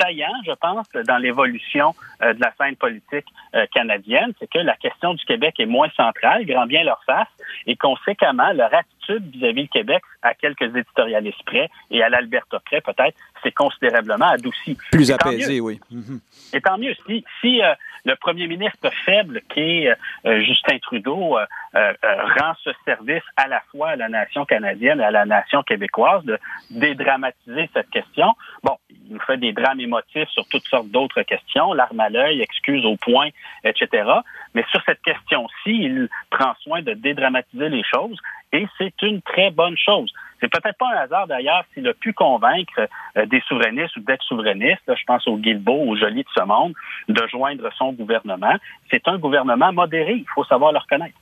saillant, 0.01 0.33
je 0.47 0.53
pense, 0.53 0.87
dans 1.07 1.19
l'évolution 1.19 1.95
euh, 2.23 2.33
de 2.35 2.41
la 2.41 2.53
scène 2.59 2.77
politique 2.77 3.27
euh, 3.55 3.67
canadienne, 3.73 4.33
c'est 4.39 4.51
que 4.51 4.59
la 4.59 4.77
question 4.77 5.15
du 5.15 5.25
Québec 5.25 5.55
est 5.59 5.67
moins 5.67 5.89
centrale, 5.97 6.45
grand 6.47 6.67
bien 6.67 6.85
leur 6.85 7.03
face, 7.05 7.29
et 7.67 7.77
conséquemment, 7.77 8.53
leur 8.53 8.73
attitude 8.75 9.25
vis-à-vis 9.31 9.63
du 9.63 9.69
Québec, 9.69 10.03
à 10.23 10.35
quelques 10.35 10.75
éditorialistes 10.77 11.43
près 11.45 11.71
et 11.91 12.03
à 12.03 12.09
l'Alberta 12.09 12.59
près, 12.61 12.81
peut-être, 12.81 13.17
c'est 13.43 13.53
considérablement 13.53 14.29
adouci. 14.29 14.77
Plus 14.91 15.11
apaisé, 15.11 15.61
oui. 15.61 15.81
Mhm. 15.91 16.21
Et 16.53 16.61
tant 16.61 16.79
mieux. 16.79 16.95
Si, 17.07 17.25
si 17.41 17.63
euh, 17.63 17.75
le 18.05 18.17
premier 18.17 18.47
ministre 18.47 18.91
faible, 19.05 19.43
qui 19.53 19.61
est 19.61 19.97
Justin 20.25 20.79
Trudeau, 20.79 21.39
rend 21.77 22.55
ce 22.63 22.71
service 22.85 23.23
à 23.37 23.49
la 23.49 23.61
fois 23.71 23.91
à 23.91 23.97
la 23.97 24.09
nation 24.09 24.45
canadienne 24.45 25.01
et 25.01 25.05
à 25.05 25.11
la 25.11 25.25
nation 25.27 25.63
québécoise, 25.63 26.25
de 26.25 26.39
dédramatiser 26.71 27.69
cette 27.75 27.91
question, 27.91 28.35
bon, 28.63 28.77
il 28.91 29.15
nous 29.15 29.21
fait 29.21 29.37
des 29.37 29.53
drames 29.53 29.81
émotifs 29.81 30.29
sur 30.31 30.47
toutes 30.49 30.67
sortes 30.67 30.89
d'autres 30.89 31.23
questions, 31.23 31.73
l'arme 31.73 32.01
à 32.01 32.09
l'œil, 32.09 32.41
excuse 32.41 32.85
au 32.85 32.97
point, 32.97 33.29
etc. 33.65 34.11
Mais 34.55 34.65
sur 34.71 34.83
cette 34.85 35.03
question-ci, 35.03 35.53
il 35.67 36.09
prend 36.31 36.55
soin 36.63 36.83
de 36.83 36.93
dédramatiser 36.95 37.69
les 37.69 37.85
choses 37.85 38.19
et 38.53 38.67
c'est 38.79 39.03
une 39.03 39.23
très 39.23 39.51
bonne 39.51 39.77
chose. 39.77 40.13
C'est 40.41 40.49
peut-être 40.49 40.77
pas 40.79 40.89
un 40.95 40.99
hasard 40.99 41.27
d'ailleurs 41.27 41.65
s'il 41.73 41.87
a 41.89 41.95
pu 41.95 42.13
convaincre 42.13 42.89
euh, 43.17 43.27
des 43.27 43.41
souverainistes 43.49 43.97
ou 43.97 44.01
d'ex-souverainistes, 44.01 44.83
je 44.87 45.05
pense 45.07 45.27
au 45.27 45.37
Guilbeault, 45.37 45.89
au 45.89 45.97
Joly 45.97 46.23
de 46.23 46.29
ce 46.37 46.45
monde, 46.45 46.75
de 47.09 47.27
joindre 47.29 47.69
son 47.77 47.93
gouvernement. 47.93 48.57
C'est 48.91 49.09
un 49.09 49.19
gouvernement 49.19 49.73
modéré, 49.73 50.13
il 50.13 50.29
faut 50.35 50.45
savoir 50.45 50.73
le 50.73 50.79
reconnaître. 50.79 51.17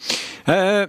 Euh, 0.48 0.86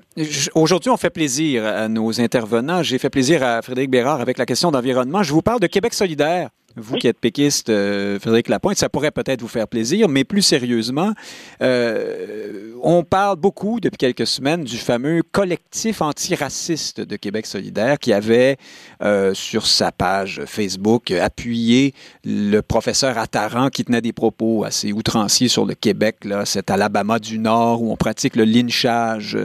Aujourd'hui, 0.53 0.89
on 0.89 0.97
fait 0.97 1.09
plaisir 1.09 1.65
à 1.65 1.87
nos 1.87 2.19
intervenants. 2.19 2.83
J'ai 2.83 2.97
fait 2.97 3.09
plaisir 3.09 3.43
à 3.43 3.61
Frédéric 3.61 3.89
Bérard 3.89 4.21
avec 4.21 4.37
la 4.37 4.45
question 4.45 4.71
d'environnement. 4.71 5.23
Je 5.23 5.31
vous 5.33 5.41
parle 5.41 5.59
de 5.59 5.67
Québec 5.67 5.93
solidaire. 5.93 6.49
Vous 6.77 6.97
qui 6.97 7.07
êtes 7.07 7.19
péquiste, 7.19 7.69
euh, 7.69 8.19
Frédéric 8.19 8.49
Lapointe, 8.49 8.77
ça 8.77 8.89
pourrait 8.89 9.11
peut-être 9.11 9.41
vous 9.41 9.47
faire 9.47 9.67
plaisir, 9.67 10.09
mais 10.09 10.25
plus 10.25 10.41
sérieusement, 10.41 11.13
euh, 11.61 12.71
on 12.83 13.03
parle 13.03 13.37
beaucoup 13.37 13.79
depuis 13.79 13.97
quelques 13.97 14.27
semaines 14.27 14.65
du 14.65 14.77
fameux 14.77 15.21
collectif 15.31 16.01
antiraciste 16.01 16.99
de 16.99 17.15
Québec 17.15 17.45
solidaire 17.45 17.97
qui 17.97 18.11
avait 18.11 18.57
euh, 19.01 19.33
sur 19.33 19.67
sa 19.67 19.93
page 19.93 20.41
Facebook 20.45 21.11
appuyé 21.11 21.93
le 22.25 22.59
professeur 22.59 23.17
Attaran 23.17 23.69
qui 23.69 23.85
tenait 23.85 24.01
des 24.01 24.13
propos 24.13 24.65
assez 24.65 24.91
outranciers 24.91 25.47
sur 25.47 25.65
le 25.65 25.75
Québec, 25.75 26.25
là, 26.25 26.45
cet 26.45 26.69
Alabama 26.69 27.19
du 27.19 27.39
Nord 27.39 27.83
où 27.83 27.91
on 27.91 27.95
pratique 27.95 28.35
le 28.35 28.43
lynchage 28.43 29.37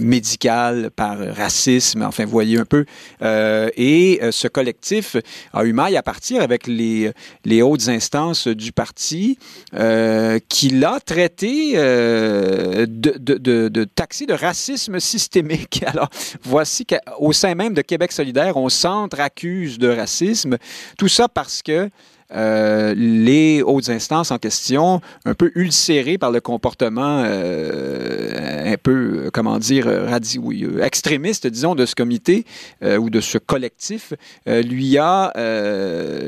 médical 0.00 0.90
par 0.94 1.18
racisme, 1.18 2.02
enfin, 2.02 2.24
voyez 2.24 2.58
un 2.58 2.64
peu. 2.64 2.86
et 3.22 4.20
ce 4.30 4.48
collectif 4.48 5.16
a 5.52 5.64
eu 5.64 5.72
maille 5.72 5.96
à 5.96 6.02
partir 6.06 6.40
avec 6.40 6.68
les, 6.68 7.10
les 7.44 7.62
hautes 7.62 7.88
instances 7.88 8.46
du 8.46 8.70
parti, 8.70 9.38
euh, 9.74 10.38
qui 10.48 10.70
l'a 10.70 11.00
traité 11.04 11.72
euh, 11.74 12.86
de, 12.88 13.14
de, 13.18 13.34
de, 13.36 13.68
de 13.68 14.32
racisme 14.32 15.00
systémique. 15.00 15.82
Alors, 15.86 16.08
voici 16.44 16.86
qu'au 16.86 17.32
sein 17.32 17.56
même 17.56 17.74
de 17.74 17.82
Québec 17.82 18.12
solidaire, 18.12 18.56
on 18.56 18.68
centre-accuse 18.68 19.78
de 19.78 19.88
racisme. 19.88 20.56
Tout 20.96 21.08
ça 21.08 21.28
parce 21.28 21.60
que 21.60 21.90
euh, 22.32 22.94
les 22.96 23.62
hautes 23.62 23.88
instances 23.88 24.30
en 24.30 24.38
question, 24.38 25.00
un 25.24 25.34
peu 25.34 25.52
ulcérées 25.54 26.18
par 26.18 26.32
le 26.32 26.40
comportement 26.40 27.22
euh, 27.24 28.72
un 28.72 28.76
peu, 28.76 29.30
comment 29.32 29.58
dire, 29.58 29.86
radi 29.86 30.38
oui, 30.38 30.66
extrémiste, 30.82 31.46
disons, 31.46 31.74
de 31.74 31.86
ce 31.86 31.94
comité 31.94 32.44
euh, 32.82 32.96
ou 32.96 33.10
de 33.10 33.20
ce 33.20 33.38
collectif, 33.38 34.12
lui, 34.46 34.98
a, 34.98 35.32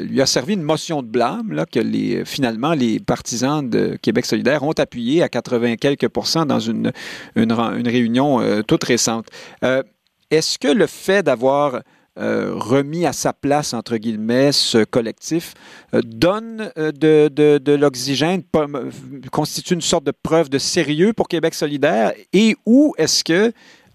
lui 0.03 0.21
a 0.21 0.27
servi 0.27 0.55
une 0.55 0.63
motion 0.63 1.03
de 1.03 1.09
blâme 1.09 1.53
là, 1.53 1.67
que 1.67 1.81
finalement 2.25 2.75
les 2.75 3.01
partisans 3.01 3.69
de 3.69 3.97
Québec 4.01 4.27
solidaire 4.27 4.63
ont 4.63 4.73
appuyé 4.73 5.23
à 5.23 5.29
80 5.29 5.77
quelques 5.77 6.09
pourcents 6.09 6.47
dans 6.47 6.61
une, 6.61 6.93
une 7.37 7.53
réunion 7.53 8.63
toute 8.67 8.85
récente. 8.85 9.27
Est-ce 10.31 10.59
que 10.59 10.69
le 10.69 10.87
fait 10.87 11.23
d'avoir 11.23 11.81
euh, 12.19 12.53
remis 12.55 13.07
à 13.07 13.13
sa 13.13 13.33
place, 13.33 13.75
entre 13.75 13.97
guillemets, 13.97 14.51
ce 14.53 14.83
collectif, 14.85 15.55
euh, 15.95 16.01
donne 16.05 16.73
euh, 16.77 16.91
de, 16.91 17.73
l'oxygène, 17.75 18.43
constitue 19.31 19.75
une 19.75 19.81
sorte 19.81 20.05
de 20.05 20.13
preuve 20.13 20.49
de 20.49 20.59
sérieux 20.59 21.13
pour 21.13 21.29
Québec 21.29 21.55
solidaire, 21.55 22.13
et 22.33 22.57
où 22.67 22.95
est-ce 22.99 23.23
que 23.23 23.53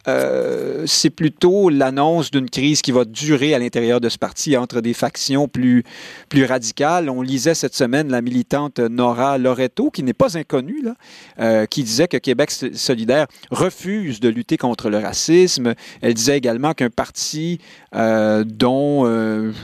euh, 0.07 0.83
c'est 0.85 1.09
plutôt 1.09 1.69
l'annonce 1.69 2.31
d'une 2.31 2.49
crise 2.49 2.81
qui 2.81 2.91
va 2.91 3.05
durer 3.05 3.53
à 3.53 3.59
l'intérieur 3.59 4.01
de 4.01 4.09
ce 4.09 4.17
parti 4.17 4.57
entre 4.57 4.81
des 4.81 4.93
factions 4.93 5.47
plus, 5.47 5.83
plus 6.29 6.45
radicales. 6.45 7.09
On 7.09 7.21
lisait 7.21 7.53
cette 7.53 7.75
semaine 7.75 8.09
la 8.09 8.21
militante 8.21 8.79
Nora 8.79 9.37
Loreto, 9.37 9.89
qui 9.89 10.03
n'est 10.03 10.13
pas 10.13 10.37
inconnue, 10.37 10.81
là, 10.83 10.95
euh, 11.39 11.65
qui 11.65 11.83
disait 11.83 12.07
que 12.07 12.17
Québec 12.17 12.51
solidaire 12.51 13.27
refuse 13.51 14.19
de 14.19 14.29
lutter 14.29 14.57
contre 14.57 14.89
le 14.89 14.97
racisme. 14.97 15.73
Elle 16.01 16.13
disait 16.13 16.37
également 16.37 16.73
qu'un 16.73 16.89
parti 16.89 17.59
euh, 17.95 18.43
dont 18.45 19.03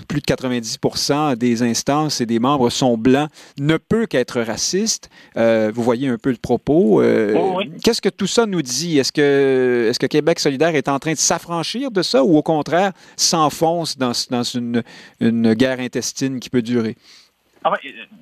plus 0.08 0.21
de 0.21 0.25
90% 0.25 1.36
des 1.36 1.63
instances 1.63 2.21
et 2.21 2.25
des 2.25 2.39
membres 2.39 2.69
sont 2.69 2.97
blancs 2.97 3.30
ne 3.60 3.78
peut 3.78 4.06
qu'être 4.06 4.41
raciste. 4.41 5.10
vous 5.36 5.84
voyez 5.84 6.08
un 6.08 6.17
peu 6.17 6.32
le 6.32 6.38
propos. 6.38 7.04
Oh, 7.04 7.60
qu'est-ce 7.84 8.02
que 8.02 8.10
tout 8.10 8.28
ça 8.28 8.45
nous 8.45 8.62
dit? 8.62 8.99
Est-ce 8.99 9.12
que, 9.12 9.88
est-ce 9.89 9.99
que 9.99 10.06
Québec 10.06 10.29
solidaire 10.38 10.76
est 10.76 10.88
en 10.88 11.00
train 11.00 11.13
de 11.13 11.18
s'affranchir 11.18 11.89
de 11.89 12.04
ça 12.04 12.24
ou 12.24 12.38
au 12.38 12.44
contraire 12.44 12.92
s'enfonce 13.18 13.98
dans, 13.98 14.12
dans 14.30 14.44
une, 14.44 14.84
une 15.20 15.54
guerre 15.56 15.80
intestine 15.80 16.39
qui 16.39 16.52
peut 16.52 16.62
durer? 16.62 16.96
Ah 17.63 17.74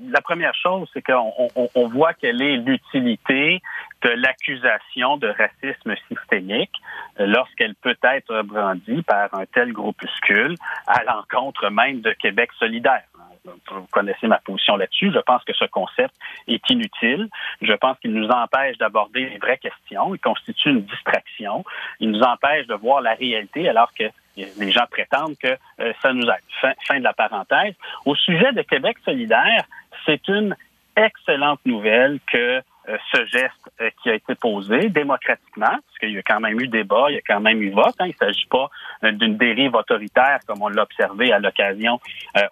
la 0.10 0.22
première 0.22 0.56
chose, 0.56 0.90
c'est 0.94 1.02
qu'on 1.04 1.32
on, 1.76 1.88
voit 1.90 2.14
quelle 2.14 2.42
est 2.42 2.58
l'utilité 2.58 3.62
de 4.02 4.10
l'accusation 4.10 5.18
de 5.18 5.28
racisme 5.28 5.94
systémique 6.08 6.72
lorsqu'elle 7.20 7.76
peut 7.76 7.98
être 8.02 8.42
brandie 8.44 9.04
par 9.04 9.34
un 9.36 9.46
tel 9.46 9.74
groupuscule 9.74 10.56
à 10.88 11.04
l'encontre 11.04 11.70
même 11.70 12.02
de 12.02 12.14
Québec 12.14 12.50
solidaire 12.58 13.04
vous 13.72 13.88
connaissez 13.92 14.28
ma 14.28 14.40
position 14.40 14.76
là-dessus. 14.76 15.12
Je 15.14 15.20
pense 15.20 15.44
que 15.44 15.54
ce 15.54 15.66
concept 15.66 16.14
est 16.48 16.70
inutile. 16.70 17.30
Je 17.62 17.74
pense 17.74 17.98
qu'il 18.00 18.14
nous 18.14 18.28
empêche 18.30 18.78
d'aborder 18.78 19.30
les 19.30 19.38
vraies 19.38 19.58
questions. 19.58 20.14
Il 20.16 20.20
constitue 20.20 20.70
une 20.70 20.82
distraction. 20.82 21.64
Il 22.00 22.12
nous 22.12 22.22
empêche 22.22 22.68
de 22.68 22.76
voir 22.76 23.02
la 23.02 23.14
réalité 23.14 23.68
alors 23.70 23.94
que 23.94 24.06
les 24.36 24.72
gens 24.72 24.86
prétendent 24.90 25.38
que 25.38 25.58
euh, 25.80 25.94
ça 26.02 26.14
nous 26.14 26.28
aide. 26.28 26.44
Fin, 26.62 26.74
fin 26.88 27.00
de 27.00 27.04
la 27.04 27.14
parenthèse. 27.14 27.74
Au 28.06 28.16
sujet 28.16 28.52
de 28.52 28.62
Québec 28.62 28.98
solidaire, 29.04 29.66
c'est 30.06 30.28
une 30.28 30.56
excellente 30.96 31.60
nouvelle 31.66 32.20
que 32.32 32.62
ce 33.12 33.26
geste 33.26 33.54
euh, 33.82 33.90
qui 34.02 34.10
a 34.10 34.16
été 34.16 34.36
posé 34.36 34.90
démocratiquement, 34.90 35.66
parce 35.68 35.98
qu'il 36.00 36.12
y 36.12 36.18
a 36.18 36.22
quand 36.22 36.40
même 36.40 36.60
eu 36.60 36.68
débat, 36.68 37.08
il 37.10 37.16
y 37.16 37.18
a 37.18 37.22
quand 37.22 37.40
même 37.40 37.62
eu 37.62 37.72
vote. 37.72 37.96
Hein, 38.00 38.06
il 38.06 38.16
ne 38.20 38.28
s'agit 38.28 38.46
pas 38.48 38.70
euh, 39.04 39.12
d'une 39.12 39.38
dérive 39.38 39.76
autoritaire 39.76 40.40
comme 40.48 40.62
on 40.62 40.70
l'a 40.70 40.84
observé 40.84 41.32
à 41.32 41.40
l'occasion 41.40 42.00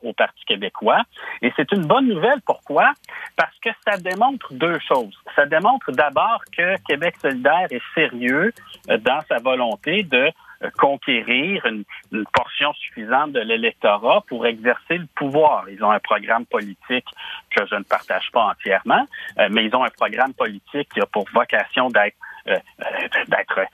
au 0.02 0.14
Parti 0.14 0.44
québécois. 0.46 1.04
Et 1.42 1.54
c'est 1.56 1.72
une 1.72 1.86
bonne 1.86 2.08
nouvelle. 2.08 2.42
Pourquoi? 2.46 2.94
Parce 3.36 3.56
que 3.60 3.70
ça 3.86 3.98
démontre 3.98 4.54
deux 4.54 4.80
choses. 4.80 5.16
Ça 5.36 5.46
démontre 5.46 5.92
d'abord 5.92 6.44
que 6.56 6.76
Québec 6.88 7.16
solidaire 7.22 7.68
est 7.70 7.82
sérieux 7.94 8.52
dans 8.88 9.22
sa 9.30 9.38
volonté 9.38 10.04
de 10.04 10.32
conquérir 10.78 11.66
une, 11.66 11.84
portion 12.34 12.74
suffisante 12.74 13.32
de 13.32 13.40
l'électorat 13.40 14.24
pour 14.28 14.46
exercer 14.46 14.98
le 14.98 15.08
pouvoir. 15.16 15.70
Ils 15.70 15.84
ont 15.84 15.92
un 15.92 16.00
programme 16.00 16.46
politique 16.46 17.06
que 17.56 17.66
je 17.66 17.76
ne 17.76 17.84
partage 17.84 18.30
pas 18.32 18.46
entièrement, 18.46 19.06
euh, 19.40 19.48
mais 19.52 19.66
ils 19.66 19.76
ont 19.76 19.84
un 19.84 19.90
programme 19.90 20.34
politique 20.34 20.90
qui 20.94 21.02
a 21.02 21.06
pour 21.06 21.26
vocation 21.34 21.90
d'être 21.90 22.16
euh, 22.48 22.58
euh, 22.82 23.66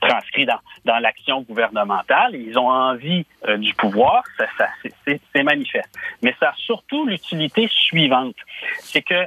transcrit 0.00 0.46
dans, 0.46 0.98
l'action 0.98 1.42
gouvernementale. 1.42 2.34
Ils 2.34 2.58
ont 2.58 2.68
envie 2.68 3.26
du 3.58 3.74
pouvoir, 3.74 4.22
c'est 5.04 5.42
manifeste. 5.42 5.98
Mais 6.22 6.34
ça 6.40 6.50
a 6.50 6.54
surtout 6.56 7.06
l'utilité 7.06 7.68
suivante, 7.68 8.36
c'est 8.78 9.02
que 9.02 9.26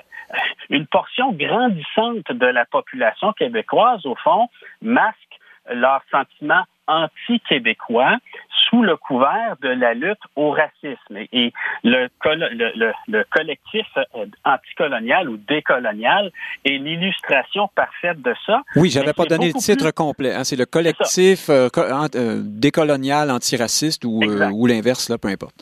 une 0.70 0.88
portion 0.88 1.32
grandissante 1.32 2.30
de 2.32 2.46
la 2.48 2.66
population 2.66 3.32
québécoise, 3.34 4.06
au 4.06 4.16
fond, 4.16 4.50
masque 4.82 5.18
leur 5.70 6.02
sentiment 6.12 6.64
anti-québécois 6.88 8.18
sous 8.70 8.82
le 8.82 8.98
couvert 8.98 9.56
de 9.62 9.70
la 9.70 9.94
lutte 9.94 10.20
au 10.36 10.52
racisme. 10.52 11.18
Et 11.32 11.54
le, 11.84 12.10
le, 12.24 13.24
collectif 13.30 13.86
euh, 13.98 14.26
anticolonial 14.44 15.30
ou 15.30 15.38
décolonial 15.38 16.32
est 16.66 16.78
l'illustration 16.78 17.70
parfaite 17.76 18.22
de 18.22 18.34
ça. 18.46 18.62
Oui, 18.76 18.90
j'avais 18.90 19.14
pas 19.14 19.26
donné 19.26 19.48
le 19.48 19.54
titre 19.54 19.92
complet. 19.92 20.34
Hein. 20.34 20.44
C'est 20.44 20.56
le 20.56 20.66
collectif 20.66 21.50
euh, 21.50 21.70
euh, 21.78 22.42
décolonial 22.44 23.32
antiraciste 23.32 24.06
ou, 24.06 24.22
ou 24.24 24.68
l'inverse, 24.68 25.10
là, 25.10 25.18
peu 25.18 25.30
importe. 25.30 25.56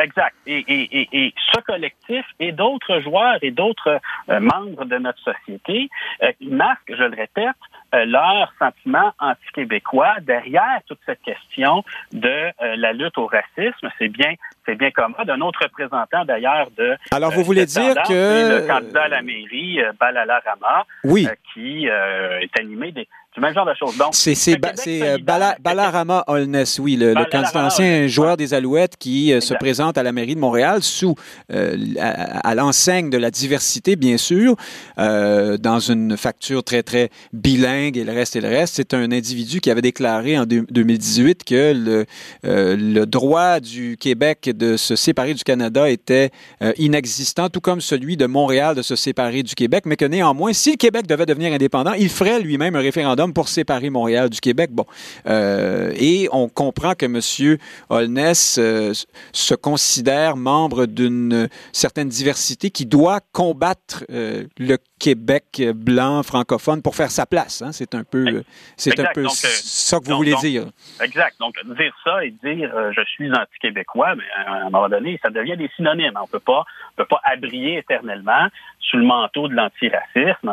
Exact. 0.00 0.34
Et, 0.46 0.64
et, 0.66 1.08
et, 1.12 1.34
ce 1.52 1.60
collectif 1.60 2.24
et 2.40 2.50
d'autres 2.50 2.98
joueurs 2.98 3.38
et 3.42 3.52
d'autres 3.52 4.00
membres 4.26 4.84
de 4.86 4.98
notre 4.98 5.20
société 5.20 5.88
masquent, 6.40 6.94
je 6.96 7.04
le 7.04 7.14
répète, 7.14 7.54
leur 8.04 8.52
sentiment 8.58 9.12
anti-québécois 9.18 10.14
derrière 10.22 10.80
toute 10.86 11.00
cette 11.06 11.22
question 11.22 11.84
de 12.12 12.28
euh, 12.28 12.76
la 12.76 12.92
lutte 12.92 13.18
au 13.18 13.26
racisme. 13.26 13.88
C'est 13.98 14.08
bien 14.08 14.34
c'est 14.66 14.76
bien 14.76 14.90
commode. 14.90 15.28
Un 15.28 15.40
autre 15.40 15.60
représentant 15.62 16.24
d'ailleurs 16.24 16.68
de. 16.76 16.96
Alors 17.10 17.32
vous 17.32 17.44
voulez 17.44 17.66
dire 17.66 17.94
que 18.06 18.60
le 18.60 18.66
candidat 18.66 19.04
à 19.04 19.08
la 19.08 19.22
mairie, 19.22 19.78
Balala 19.98 20.40
Rama, 20.44 20.86
oui. 21.04 21.28
qui 21.52 21.86
est 21.86 22.60
animé 22.60 22.92
des 22.92 23.08
du 23.34 23.40
même 23.40 23.52
genre 23.52 23.66
de 23.66 23.74
choses. 23.74 23.96
Donc, 23.98 24.14
c'est 24.14 24.56
euh, 24.56 25.18
Balarama 25.60 26.22
Holness, 26.28 26.78
oui, 26.78 26.96
le, 26.96 27.14
candidat 27.14 27.66
ancien 27.66 28.06
joueur 28.06 28.36
des 28.36 28.54
Alouettes 28.54 28.96
qui 28.96 29.32
euh, 29.32 29.40
se 29.40 29.54
présente 29.54 29.98
à 29.98 30.04
la 30.04 30.12
mairie 30.12 30.36
de 30.36 30.40
Montréal 30.40 30.82
sous 30.82 31.16
euh, 31.52 31.76
à, 31.98 32.54
l'enseigne 32.54 33.10
de 33.10 33.18
la 33.18 33.32
diversité, 33.32 33.96
bien 33.96 34.16
sûr, 34.16 34.54
dans 34.96 35.78
une 35.80 36.16
facture 36.16 36.62
très 36.62 36.82
très 36.82 37.10
bilingue 37.32 37.96
et 37.96 38.04
le 38.04 38.12
reste 38.12 38.36
et 38.36 38.40
le 38.40 38.48
reste. 38.48 38.76
C'est 38.76 38.94
un 38.94 39.10
individu 39.10 39.60
qui 39.60 39.70
avait 39.70 39.82
déclaré 39.82 40.38
en 40.38 40.44
2018 40.46 41.44
que 41.44 41.72
le, 41.74 42.06
le 42.42 43.04
droit 43.04 43.60
du 43.60 43.96
Québec 43.98 44.50
de 44.56 44.76
se 44.76 44.96
séparer 44.96 45.34
du 45.34 45.44
Canada 45.44 45.88
était 45.90 46.30
inexistant, 46.78 47.48
tout 47.48 47.60
comme 47.60 47.80
celui 47.80 48.16
de 48.16 48.26
Montréal 48.26 48.74
de 48.74 48.82
se 48.82 48.96
séparer 48.96 49.42
du 49.42 49.54
Québec, 49.54 49.84
mais 49.86 49.96
que 49.96 50.04
néanmoins, 50.04 50.52
si 50.52 50.72
le 50.72 50.76
Québec 50.76 51.06
devait 51.06 51.26
devenir 51.26 51.52
indépendant, 51.52 51.92
il 51.92 52.08
ferait 52.08 52.40
lui-même 52.40 52.76
un 52.76 52.80
référendum 52.80 53.32
pour 53.32 53.48
séparer 53.48 53.90
Montréal 53.90 54.30
du 54.30 54.40
Québec. 54.40 54.70
Bon, 54.72 54.86
euh, 55.26 55.92
et 55.96 56.28
on 56.32 56.48
comprend 56.48 56.94
que 56.94 57.06
M. 57.06 57.58
Holness 57.88 58.56
euh, 58.58 58.92
se 59.32 59.54
considère 59.54 60.36
membre 60.36 60.86
d'une 60.86 61.48
certaine 61.72 62.08
diversité 62.08 62.70
qui 62.70 62.86
doit 62.86 63.20
combattre 63.32 64.04
euh, 64.10 64.44
le 64.58 64.78
Québec 64.98 65.62
blanc 65.74 66.22
francophone 66.22 66.82
pour 66.82 66.94
faire 66.94 67.10
sa 67.10 67.26
place. 67.26 67.62
Hein. 67.62 67.72
C'est 67.72 67.94
un 67.94 68.04
peu, 68.04 68.42
c'est 68.76 68.98
un 69.00 69.12
peu 69.12 69.26
ça 69.28 69.98
que 69.98 70.04
vous 70.04 70.16
voulez 70.16 70.34
dire. 70.36 70.66
Exact. 71.02 71.36
Donc 71.40 71.54
dire 71.76 71.94
ça 72.04 72.24
et 72.24 72.30
dire 72.30 72.70
je 72.92 73.02
suis 73.04 73.30
anti-québécois, 73.30 74.14
mais 74.14 74.24
à 74.46 74.66
un 74.66 74.70
moment 74.70 74.88
donné, 74.88 75.18
ça 75.22 75.30
devient 75.30 75.56
des 75.56 75.70
synonymes. 75.76 76.18
On 76.20 76.26
peut 76.26 76.38
pas, 76.38 76.64
on 76.92 76.96
peut 76.96 77.06
pas 77.06 77.20
abrier 77.24 77.78
éternellement 77.78 78.48
sous 78.80 78.96
le 78.98 79.04
manteau 79.04 79.48
de 79.48 79.54
l'antiracisme 79.54 80.52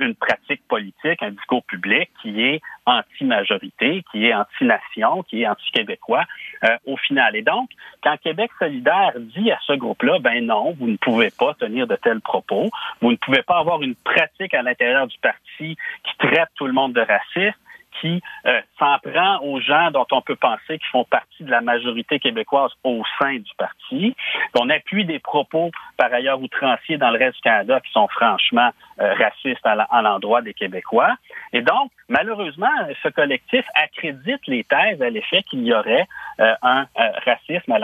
une 0.00 0.14
pratique 0.14 0.66
politique, 0.68 1.22
un 1.22 1.30
discours 1.30 1.62
public 1.64 2.10
qui 2.22 2.40
est 2.42 2.60
anti-majorité, 2.86 4.04
qui 4.10 4.26
est 4.26 4.34
anti-nation, 4.34 5.22
qui 5.24 5.42
est 5.42 5.48
anti-québécois 5.48 6.24
euh, 6.64 6.76
au 6.86 6.96
final. 6.96 7.36
Et 7.36 7.42
donc, 7.42 7.70
quand 8.02 8.16
Québec 8.18 8.50
solidaire 8.58 9.12
dit 9.16 9.50
à 9.50 9.58
ce 9.66 9.74
groupe-là, 9.74 10.18
ben 10.20 10.44
non, 10.44 10.72
vous 10.78 10.88
ne 10.88 10.96
pouvez 10.96 11.30
pas 11.30 11.54
tenir 11.54 11.86
de 11.86 11.96
tels 11.96 12.20
propos, 12.20 12.70
vous 13.00 13.10
ne 13.10 13.16
pouvez 13.16 13.42
pas 13.42 13.58
avoir 13.58 13.82
une 13.82 13.94
pratique 13.94 14.54
à 14.54 14.62
l'intérieur 14.62 15.06
du 15.06 15.18
parti 15.18 15.38
qui 15.58 16.18
traite 16.18 16.48
tout 16.56 16.66
le 16.66 16.72
monde 16.72 16.92
de 16.92 17.00
raciste, 17.00 17.58
qui 18.00 18.22
euh, 18.46 18.60
s'en 18.78 18.98
prend 18.98 19.38
aux 19.42 19.60
gens 19.60 19.90
dont 19.90 20.06
on 20.12 20.20
peut 20.20 20.36
penser 20.36 20.78
qu'ils 20.78 20.90
font 20.90 21.04
partie 21.04 21.44
de 21.44 21.50
la 21.50 21.60
majorité 21.60 22.18
québécoise 22.18 22.70
au 22.84 23.02
sein 23.18 23.34
du 23.34 23.50
parti. 23.56 24.14
On 24.58 24.68
appuie 24.70 25.04
des 25.04 25.18
propos, 25.18 25.70
par 25.96 26.12
ailleurs 26.12 26.40
outranciers 26.40 26.98
dans 26.98 27.10
le 27.10 27.18
reste 27.18 27.36
du 27.36 27.42
Canada, 27.42 27.80
qui 27.80 27.92
sont 27.92 28.08
franchement 28.08 28.70
euh, 29.00 29.14
racistes 29.14 29.64
à 29.64 30.02
l'endroit 30.02 30.42
des 30.42 30.54
Québécois. 30.54 31.14
Et 31.52 31.62
donc, 31.62 31.90
malheureusement, 32.08 32.70
ce 33.02 33.08
collectif 33.08 33.64
accrédite 33.74 34.46
les 34.46 34.64
thèses 34.64 35.00
à 35.00 35.10
l'effet 35.10 35.42
qu'il 35.44 35.64
y 35.64 35.72
aurait 35.72 36.06
euh, 36.40 36.54
un 36.62 36.86
racisme 37.24 37.72
à 37.72 37.78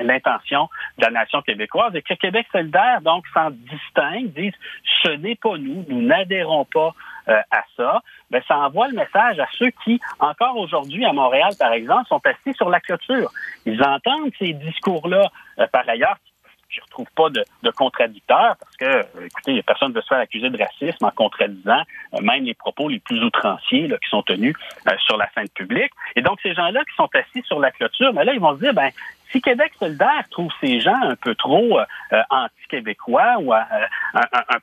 l'intention 0.00 0.68
de 0.98 1.04
la 1.04 1.10
nation 1.10 1.42
québécoise 1.42 1.94
et 1.94 2.02
que 2.02 2.14
Québec 2.14 2.46
solidaire, 2.52 3.00
donc, 3.02 3.24
s'en 3.34 3.50
distingue, 3.50 4.32
disent 4.32 4.54
ce 5.02 5.10
n'est 5.10 5.36
pas 5.36 5.56
nous, 5.58 5.84
nous 5.88 6.02
n'adhérons 6.02 6.64
pas 6.64 6.94
à 7.26 7.64
ça 7.76 8.02
ben, 8.30 8.42
ça 8.46 8.58
envoie 8.58 8.88
le 8.88 8.94
message 8.94 9.38
à 9.38 9.46
ceux 9.58 9.70
qui, 9.84 10.00
encore 10.18 10.56
aujourd'hui 10.56 11.04
à 11.04 11.12
Montréal, 11.12 11.52
par 11.58 11.72
exemple, 11.72 12.08
sont 12.08 12.20
assis 12.24 12.54
sur 12.56 12.68
la 12.68 12.80
clôture. 12.80 13.30
Ils 13.64 13.82
entendent 13.82 14.32
ces 14.38 14.52
discours-là. 14.52 15.30
Euh, 15.58 15.66
par 15.68 15.88
ailleurs, 15.88 16.16
je 16.68 16.80
ne 16.80 16.84
retrouve 16.84 17.06
pas 17.14 17.30
de, 17.30 17.70
contradicteurs 17.70 18.56
parce 18.58 18.76
que, 18.76 18.84
euh, 18.84 19.26
écoutez, 19.26 19.62
personne 19.62 19.90
ne 19.90 19.94
veut 19.94 20.02
se 20.02 20.08
faire 20.08 20.18
accuser 20.18 20.50
de 20.50 20.58
racisme 20.58 21.04
en 21.04 21.10
contradisant 21.10 21.82
euh, 22.14 22.20
même 22.20 22.44
les 22.44 22.54
propos 22.54 22.88
les 22.88 22.98
plus 22.98 23.22
outranciers 23.22 23.86
là, 23.86 23.96
qui 23.98 24.08
sont 24.08 24.22
tenus 24.22 24.56
sur 25.06 25.16
la 25.16 25.30
scène 25.32 25.48
publique. 25.50 25.92
Et 26.16 26.22
donc, 26.22 26.40
ces 26.42 26.54
gens-là 26.54 26.80
qui 26.80 26.96
sont 26.96 27.08
assis 27.14 27.46
sur 27.46 27.60
la 27.60 27.70
clôture, 27.70 28.12
mais 28.12 28.20
ben 28.20 28.26
là, 28.26 28.34
ils 28.34 28.40
vont 28.40 28.56
se 28.56 28.60
dire, 28.60 28.74
ben, 28.74 28.90
si 29.30 29.40
Québec 29.40 29.72
solidaire 29.78 30.24
trouve 30.30 30.52
ces 30.60 30.80
gens 30.80 31.00
un 31.02 31.16
peu 31.16 31.34
trop 31.34 31.80
anti-québécois 32.30 33.38
ou 33.40 33.52
un, 33.52 33.66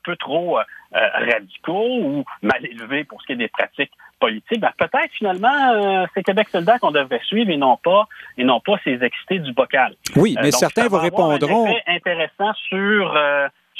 peu 0.04 0.16
trop 0.16 0.60
euh, 0.60 0.64
radicaux 0.94 2.00
ou 2.02 2.24
mal 2.42 2.66
élevés 2.66 3.04
pour 3.04 3.22
ce 3.22 3.28
qui 3.28 3.34
est 3.34 3.38
des 3.38 3.48
pratiques 3.48 3.92
politiques, 4.20 4.62
ben 4.62 4.72
peut-être 4.78 5.12
finalement 5.12 5.74
euh, 5.74 6.06
c'est 6.14 6.24
Québec 6.24 6.48
soldat 6.50 6.80
qu'on 6.80 6.92
devrait 6.92 7.22
suivre 7.26 7.50
et 7.52 7.58
non 7.58 7.78
pas 7.84 8.08
et 8.38 8.44
non 8.44 8.60
pas 8.62 8.76
ces 8.84 9.04
excités 9.04 9.40
du 9.40 9.52
bocal. 9.54 9.96
Oui, 10.16 10.36
mais 10.42 10.48
euh, 10.48 10.52
certains 10.52 10.88
vous 10.88 10.98
répondront. 11.00 11.68
Un 11.68 11.96
intéressant 11.96 12.54
sur 12.70 13.18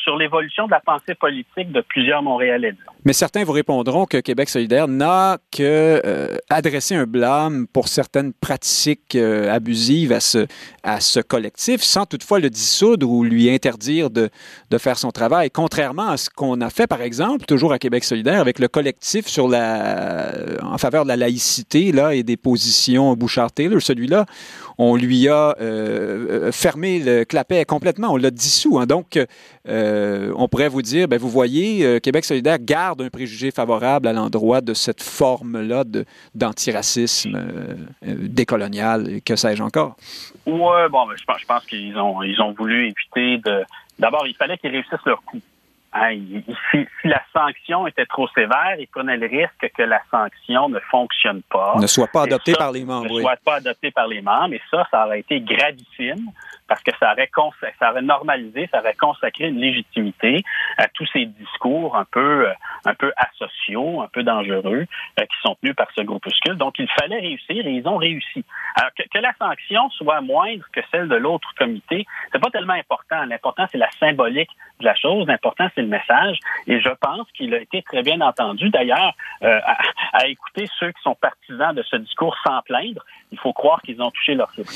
sur 0.04 0.18
l'évolution 0.18 0.66
de 0.66 0.72
la 0.72 0.82
pensée 0.82 1.16
politique 1.16 1.72
de 1.72 1.82
plusieurs 1.82 2.22
Montréalais. 2.22 2.74
Mais 3.06 3.14
certains 3.14 3.44
vous 3.44 3.52
répondront 3.54 4.06
que 4.06 4.18
Québec 4.18 4.50
solidaire 4.50 4.88
n'a 4.88 5.38
que 5.52 6.02
euh, 6.06 6.38
adressé 6.50 6.96
un 6.96 7.06
blâme 7.06 7.68
pour 7.68 7.88
certaines 7.88 8.34
pratiques 8.34 9.16
euh, 9.16 9.54
abusives 9.54 10.12
à 10.14 11.00
ce, 11.00 11.20
collectif, 11.20 11.82
sans 11.82 12.06
toutefois 12.06 12.40
le 12.40 12.50
dissoudre 12.50 13.10
ou 13.10 13.24
lui 13.24 13.50
interdire 13.50 14.10
de, 14.10 14.30
faire 14.78 14.98
son 14.98 15.12
travail, 15.12 15.52
contrairement 15.52 16.10
à 16.10 16.18
ce 16.18 16.30
qu'on 16.30 16.60
a 16.62 16.70
fait, 16.70 16.88
par 16.88 17.02
exemple, 17.02 17.46
toujours 17.46 17.74
à 17.74 17.80
Québec 17.80 18.04
solidaire, 18.04 18.42
avec 18.42 18.60
le 18.60 18.68
collectif 18.68 19.26
en 19.38 20.78
faveur 20.78 21.04
de 21.04 21.10
la 21.10 21.16
laïcité 21.16 21.92
là, 21.92 22.14
et 22.14 22.24
des 22.24 22.38
positions 22.38 23.14
Bouchard-Taylor. 23.16 23.82
Celui-là, 23.82 24.26
on 24.78 24.96
lui 24.96 25.28
a 25.28 25.56
euh, 25.60 26.52
fermé 26.52 27.00
le 27.00 27.26
clapet 27.26 27.66
complètement, 27.66 28.10
on 28.10 28.18
l'a 28.18 28.32
dissous. 28.32 28.80
Hein. 28.80 28.86
Donc, 28.86 29.20
euh, 29.68 30.34
on 30.36 30.48
pourrait 30.48 30.70
vous 30.70 30.82
dire, 30.82 31.08
ben, 31.08 31.20
vous 31.20 31.30
voyez, 31.30 31.86
euh, 31.86 32.00
Québec 32.00 32.26
solidaire 32.26 32.58
garde 32.60 33.02
un 33.02 33.10
préjugé 33.10 33.52
favorable 33.52 34.08
à 34.08 34.14
l'endroit 34.14 34.62
de 34.62 34.74
cette 34.74 35.02
forme-là 35.02 35.84
d'antiracisme 36.36 37.40
décolonial, 38.04 39.22
que 39.26 39.36
sais-je 39.36 39.64
encore? 39.64 39.96
Oui, 40.46 40.90
bon, 40.92 41.08
ben, 41.08 41.16
je 41.18 41.46
pense, 41.46 41.66
qu'ils 41.66 41.98
ont, 41.98 42.20
ont 42.20 42.54
voulu 42.54 42.88
éviter 42.88 43.38
de... 43.38 43.64
D'abord, 44.00 44.26
il 44.28 44.36
fallait 44.36 44.58
qu'ils 44.58 44.72
réussissent 44.72 45.06
leur 45.06 45.22
coup. 45.24 45.40
Hein, 45.96 46.18
si, 46.72 46.88
la 47.04 47.22
sanction 47.32 47.86
était 47.86 48.06
trop 48.08 48.28
sévère, 48.30 48.76
il 48.80 48.88
prenait 48.88 49.18
le 49.18 49.28
risque 49.28 49.72
que 49.78 49.84
la 49.84 50.02
sanction 50.10 50.70
ne 50.70 50.80
fonctionne 50.92 51.44
pas. 51.44 51.76
Ne 51.80 51.88
soit 51.88 52.08
pas 52.08 52.24
adoptée 52.24 52.54
par 52.54 52.72
les 52.72 52.84
membres. 52.84 53.14
Ne 53.14 53.22
soit 53.22 53.38
pas 53.44 53.56
adoptée 53.56 53.92
par 53.92 54.08
les 54.08 54.22
membres. 54.22 54.56
Et 54.56 54.62
ça, 54.72 54.88
ça 54.90 55.06
aurait 55.06 55.20
été 55.20 55.40
gravissime 55.42 56.32
parce 56.74 56.82
que 56.82 56.92
ça 57.00 57.14
aurait, 57.92 58.02
normalisé, 58.02 58.68
ça 58.72 58.80
aurait 58.80 58.96
consacré 58.96 59.50
une 59.50 59.60
légitimité 59.60 60.44
à 60.80 60.88
tous 60.88 61.06
ces 61.14 61.26
discours 61.26 61.96
un 61.96 62.06
peu, 62.06 62.48
euh, 62.48 62.54
un 62.86 62.96
peu 62.96 63.14
asociaux, 63.16 64.02
un 64.02 64.08
peu 64.08 64.24
dangereux 64.24 64.88
euh, 65.20 65.22
qui 65.22 65.38
sont 65.44 65.56
tenus 65.62 65.76
par 65.76 65.88
ce 65.96 66.02
groupuscule. 66.02 66.56
Donc, 66.56 66.80
il 66.80 66.90
fallait 67.00 67.20
réussir 67.20 67.68
et 67.68 67.72
ils 67.72 67.88
ont 67.88 67.98
réussi. 67.98 68.44
Alors, 68.76 68.90
que, 68.98 69.20
la 69.20 69.34
sanction 69.38 69.88
soit 69.92 70.22
moindre 70.22 70.64
que 70.74 70.82
celle 70.92 71.08
de 71.08 71.16
l'autre 71.16 71.48
comité, 71.60 72.08
c'est 72.32 72.42
pas 72.42 72.50
tellement 72.50 72.74
important. 72.74 73.24
L'important, 73.26 73.68
c'est 73.72 73.78
la 73.78 73.92
symbolique 74.00 74.50
de 74.80 74.86
la 74.86 74.96
chose. 74.96 75.28
L'important, 75.28 75.68
c'est 75.76 75.82
le 75.82 75.88
message. 75.88 76.40
Et 76.66 76.82
je 76.82 76.90
pense 77.00 77.28
qu'il 77.34 77.54
a 77.54 77.60
été 77.60 77.84
très 77.84 78.02
bien 78.02 78.20
entendu. 78.22 78.72
D'ailleurs, 78.72 79.14
euh, 79.44 79.60
à, 80.14 80.28
écouter 80.28 80.68
ceux 80.80 80.92
qui 80.92 81.02
sont 81.04 81.16
partisans 81.16 81.76
de 81.76 81.84
ce 81.84 81.98
discours 81.98 82.36
sans 82.44 82.62
plaindre, 82.64 83.06
il 83.32 83.38
faut 83.38 83.54
croire 83.54 83.80
qu'ils 83.84 84.02
ont 84.02 84.10
touché 84.10 84.34
leur 84.34 84.52
cible. 84.52 84.70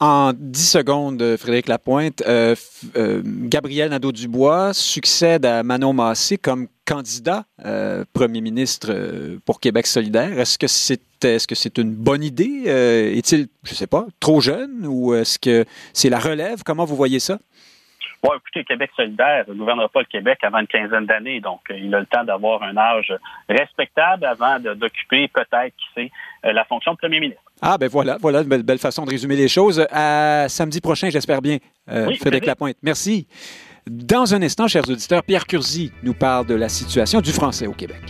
En 0.00 0.32
10 0.34 0.70
secondes, 0.70 1.19
Frédéric 1.38 1.68
Lapointe, 1.68 2.22
euh, 2.26 2.54
Gabriel 3.24 3.90
Nadeau-Dubois 3.90 4.72
succède 4.74 5.44
à 5.46 5.62
Manon 5.62 5.92
Massé 5.92 6.36
comme 6.36 6.68
candidat 6.84 7.44
premier 8.12 8.40
ministre 8.40 9.38
pour 9.44 9.60
Québec 9.60 9.86
solidaire. 9.86 10.38
Est-ce 10.38 10.58
que 10.58 10.66
c'est 10.66 11.00
est-ce 11.22 11.46
que 11.46 11.54
c'est 11.54 11.78
une 11.78 11.92
bonne 11.92 12.24
idée? 12.24 12.64
Est-il, 12.66 13.48
je 13.62 13.72
ne 13.72 13.76
sais 13.76 13.86
pas, 13.86 14.06
trop 14.20 14.40
jeune 14.40 14.86
ou 14.86 15.14
est-ce 15.14 15.38
que 15.38 15.64
c'est 15.92 16.08
la 16.08 16.18
relève? 16.18 16.62
Comment 16.64 16.84
vous 16.84 16.96
voyez 16.96 17.20
ça? 17.20 17.38
Bon, 18.22 18.32
écoutez, 18.34 18.64
Québec 18.64 18.90
solidaire 18.94 19.44
ne 19.48 19.54
gouvernera 19.54 19.88
pas 19.88 20.00
le 20.00 20.06
Québec 20.06 20.38
avant 20.42 20.58
une 20.58 20.66
quinzaine 20.66 21.06
d'années, 21.06 21.40
donc 21.40 21.60
euh, 21.70 21.78
il 21.78 21.94
a 21.94 22.00
le 22.00 22.06
temps 22.06 22.22
d'avoir 22.22 22.62
un 22.62 22.76
âge 22.76 23.12
respectable 23.48 24.26
avant 24.26 24.58
d'occuper 24.60 25.26
peut-être, 25.28 25.74
qui 25.74 25.86
sait, 25.94 26.10
euh, 26.44 26.52
la 26.52 26.64
fonction 26.66 26.92
de 26.92 26.98
premier 26.98 27.20
ministre. 27.20 27.42
Ah, 27.62 27.78
ben 27.78 27.88
voilà, 27.88 28.18
voilà 28.20 28.42
une 28.42 28.62
belle, 28.62 28.78
façon 28.78 29.06
de 29.06 29.10
résumer 29.10 29.36
les 29.36 29.48
choses. 29.48 29.86
À 29.90 30.46
samedi 30.48 30.82
prochain, 30.82 31.08
j'espère 31.08 31.40
bien, 31.40 31.58
euh, 31.90 32.14
Frédéric 32.20 32.44
Lapointe. 32.44 32.76
Merci. 32.82 33.26
Dans 33.86 34.34
un 34.34 34.42
instant, 34.42 34.68
chers 34.68 34.88
auditeurs, 34.88 35.22
Pierre 35.22 35.46
Curzi 35.46 35.90
nous 36.02 36.14
parle 36.14 36.46
de 36.46 36.54
la 36.54 36.68
situation 36.68 37.22
du 37.22 37.32
français 37.32 37.66
au 37.66 37.72
Québec. 37.72 38.00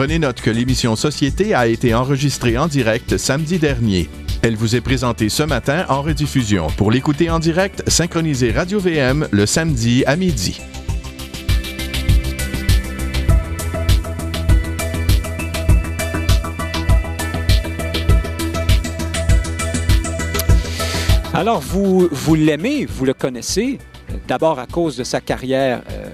Prenez 0.00 0.18
note 0.18 0.40
que 0.40 0.48
l'émission 0.48 0.96
Société 0.96 1.52
a 1.52 1.66
été 1.66 1.92
enregistrée 1.92 2.56
en 2.56 2.68
direct 2.68 3.18
samedi 3.18 3.58
dernier. 3.58 4.08
Elle 4.40 4.56
vous 4.56 4.74
est 4.74 4.80
présentée 4.80 5.28
ce 5.28 5.42
matin 5.42 5.84
en 5.90 6.00
rediffusion. 6.00 6.68
Pour 6.78 6.90
l'écouter 6.90 7.28
en 7.28 7.38
direct, 7.38 7.82
synchronisez 7.86 8.50
Radio 8.50 8.80
VM 8.80 9.28
le 9.30 9.44
samedi 9.44 10.02
à 10.06 10.16
midi. 10.16 10.58
Alors, 21.34 21.60
vous, 21.60 22.08
l'aimez, 22.34 22.86
vous 22.86 23.04
le 23.04 23.12
connaissez, 23.12 23.76
d'abord 24.26 24.58
à 24.58 24.66
cause 24.66 24.96
de 24.96 25.04
sa 25.04 25.20
carrière 25.20 25.82
euh, 25.90 26.08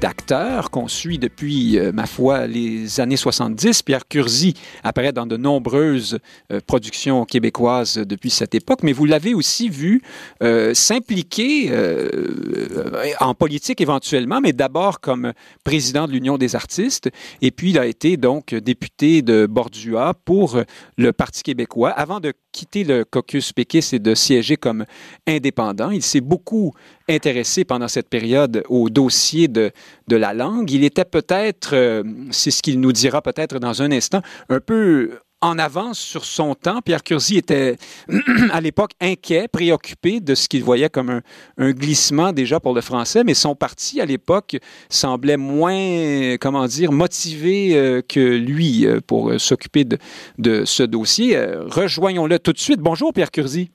d'acteur 0.00 0.70
qu'on 0.70 0.88
suit 0.88 1.18
depuis, 1.18 1.78
euh, 1.78 1.92
ma 1.92 2.06
foi, 2.06 2.46
les 2.46 3.00
années 3.00 3.18
70. 3.18 3.82
Pierre 3.82 4.08
Curzi 4.08 4.54
apparaît 4.82 5.12
dans 5.12 5.26
de 5.26 5.36
nombreuses 5.36 6.18
euh, 6.50 6.60
productions 6.66 7.26
québécoises 7.26 7.98
depuis 7.98 8.30
cette 8.30 8.54
époque, 8.54 8.82
mais 8.82 8.92
vous 8.92 9.04
l'avez 9.04 9.34
aussi 9.34 9.68
vu 9.68 10.02
euh, 10.42 10.72
s'impliquer 10.72 11.70
en 13.20 13.34
politique 13.34 13.80
éventuellement, 13.80 14.40
mais 14.40 14.52
d'abord 14.52 15.00
comme 15.00 15.32
président 15.64 16.06
de 16.06 16.12
l'Union 16.12 16.38
des 16.38 16.56
artistes, 16.56 17.10
et 17.42 17.50
puis 17.50 17.70
il 17.70 17.78
a 17.78 17.86
été 17.86 18.16
donc 18.16 18.54
député 18.54 19.20
de 19.22 19.46
Bordua 19.46 20.14
pour 20.24 20.60
le 20.96 21.12
Parti 21.12 21.42
québécois 21.42 21.90
avant 21.90 22.20
de 22.20 22.32
quitter 22.52 22.84
le 22.84 23.04
caucus 23.04 23.52
péquiste 23.52 23.94
et 23.94 23.98
de 23.98 24.14
siéger 24.14 24.56
comme 24.56 24.84
indépendant. 25.26 25.90
Il 25.90 26.02
s'est 26.02 26.20
beaucoup 26.20 26.72
intéressé 27.08 27.64
pendant 27.64 27.88
cette 27.88 28.08
période 28.08 28.62
au 28.68 28.90
dossier 28.90 29.48
de, 29.48 29.70
de 30.08 30.16
la 30.16 30.34
langue. 30.34 30.70
Il 30.70 30.84
était 30.84 31.04
peut-être, 31.04 31.74
euh, 31.74 32.02
c'est 32.30 32.50
ce 32.50 32.62
qu'il 32.62 32.80
nous 32.80 32.92
dira 32.92 33.22
peut-être 33.22 33.58
dans 33.58 33.82
un 33.82 33.92
instant, 33.92 34.22
un 34.48 34.60
peu 34.60 35.18
en 35.40 35.58
avance 35.58 35.98
sur 35.98 36.24
son 36.24 36.54
temps. 36.54 36.80
Pierre 36.82 37.02
Curzi 37.02 37.38
était 37.38 37.76
à 38.52 38.60
l'époque 38.60 38.92
inquiet, 39.00 39.48
préoccupé 39.48 40.20
de 40.20 40.34
ce 40.34 40.48
qu'il 40.48 40.62
voyait 40.62 40.88
comme 40.88 41.20
un, 41.58 41.70
glissement 41.72 42.32
déjà 42.32 42.60
pour 42.60 42.74
le 42.74 42.80
français, 42.80 43.24
mais 43.24 43.34
son 43.34 43.54
parti 43.54 44.00
à 44.00 44.06
l'époque 44.06 44.56
semblait 44.88 45.36
moins, 45.36 46.36
comment 46.40 46.66
dire, 46.66 46.92
motivé 46.92 47.76
euh, 47.76 48.02
que 48.06 48.20
lui 48.20 48.86
euh, 48.86 49.00
pour 49.06 49.32
s'occuper 49.38 49.84
de, 49.84 49.98
de, 50.38 50.64
ce 50.64 50.82
dossier. 50.82 51.38
Rejoignons-le 51.66 52.38
tout 52.38 52.52
de 52.52 52.58
suite. 52.58 52.80
Bonjour 52.80 53.12
Pierre 53.12 53.30
Curzi. 53.30 53.70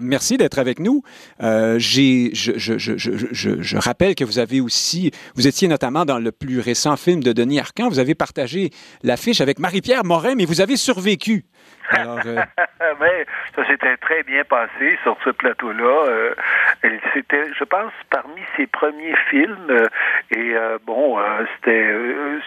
Merci 0.00 0.36
d'être 0.36 0.58
avec 0.58 0.80
nous. 0.80 1.02
Euh, 1.42 1.78
je, 1.78 2.30
je, 2.32 3.76
rappelle 3.76 4.14
que 4.14 4.24
vous 4.24 4.38
avez 4.38 4.60
aussi, 4.60 5.10
vous 5.34 5.46
étiez 5.46 5.68
notamment 5.68 6.04
dans 6.04 6.18
le 6.18 6.32
plus 6.32 6.60
récent 6.60 6.96
film 6.96 7.22
de 7.22 7.32
Denis 7.32 7.60
Arcand. 7.60 7.88
Vous 7.88 7.98
avez 7.98 8.14
partagé 8.14 8.70
l'affiche 9.02 9.40
avec 9.40 9.58
Marie-Pierre 9.58 10.04
Morin, 10.04 10.34
mais 10.34 10.44
vous 10.44 10.60
avez 10.60 10.76
survécu. 10.76 11.44
Alors, 11.90 12.20
euh... 12.26 12.36
Mais 13.00 13.26
ça 13.54 13.66
s'était 13.66 13.96
très 13.98 14.22
bien 14.22 14.44
passé 14.44 14.98
sur 15.02 15.16
ce 15.24 15.30
plateau-là. 15.30 16.06
Euh, 16.08 16.34
c'était, 17.12 17.52
je 17.58 17.64
pense, 17.64 17.92
parmi 18.10 18.40
ses 18.56 18.66
premiers 18.66 19.14
films. 19.30 19.56
Euh, 19.70 19.86
et 20.30 20.54
euh, 20.54 20.78
bon, 20.86 21.18
c'était, 21.56 21.94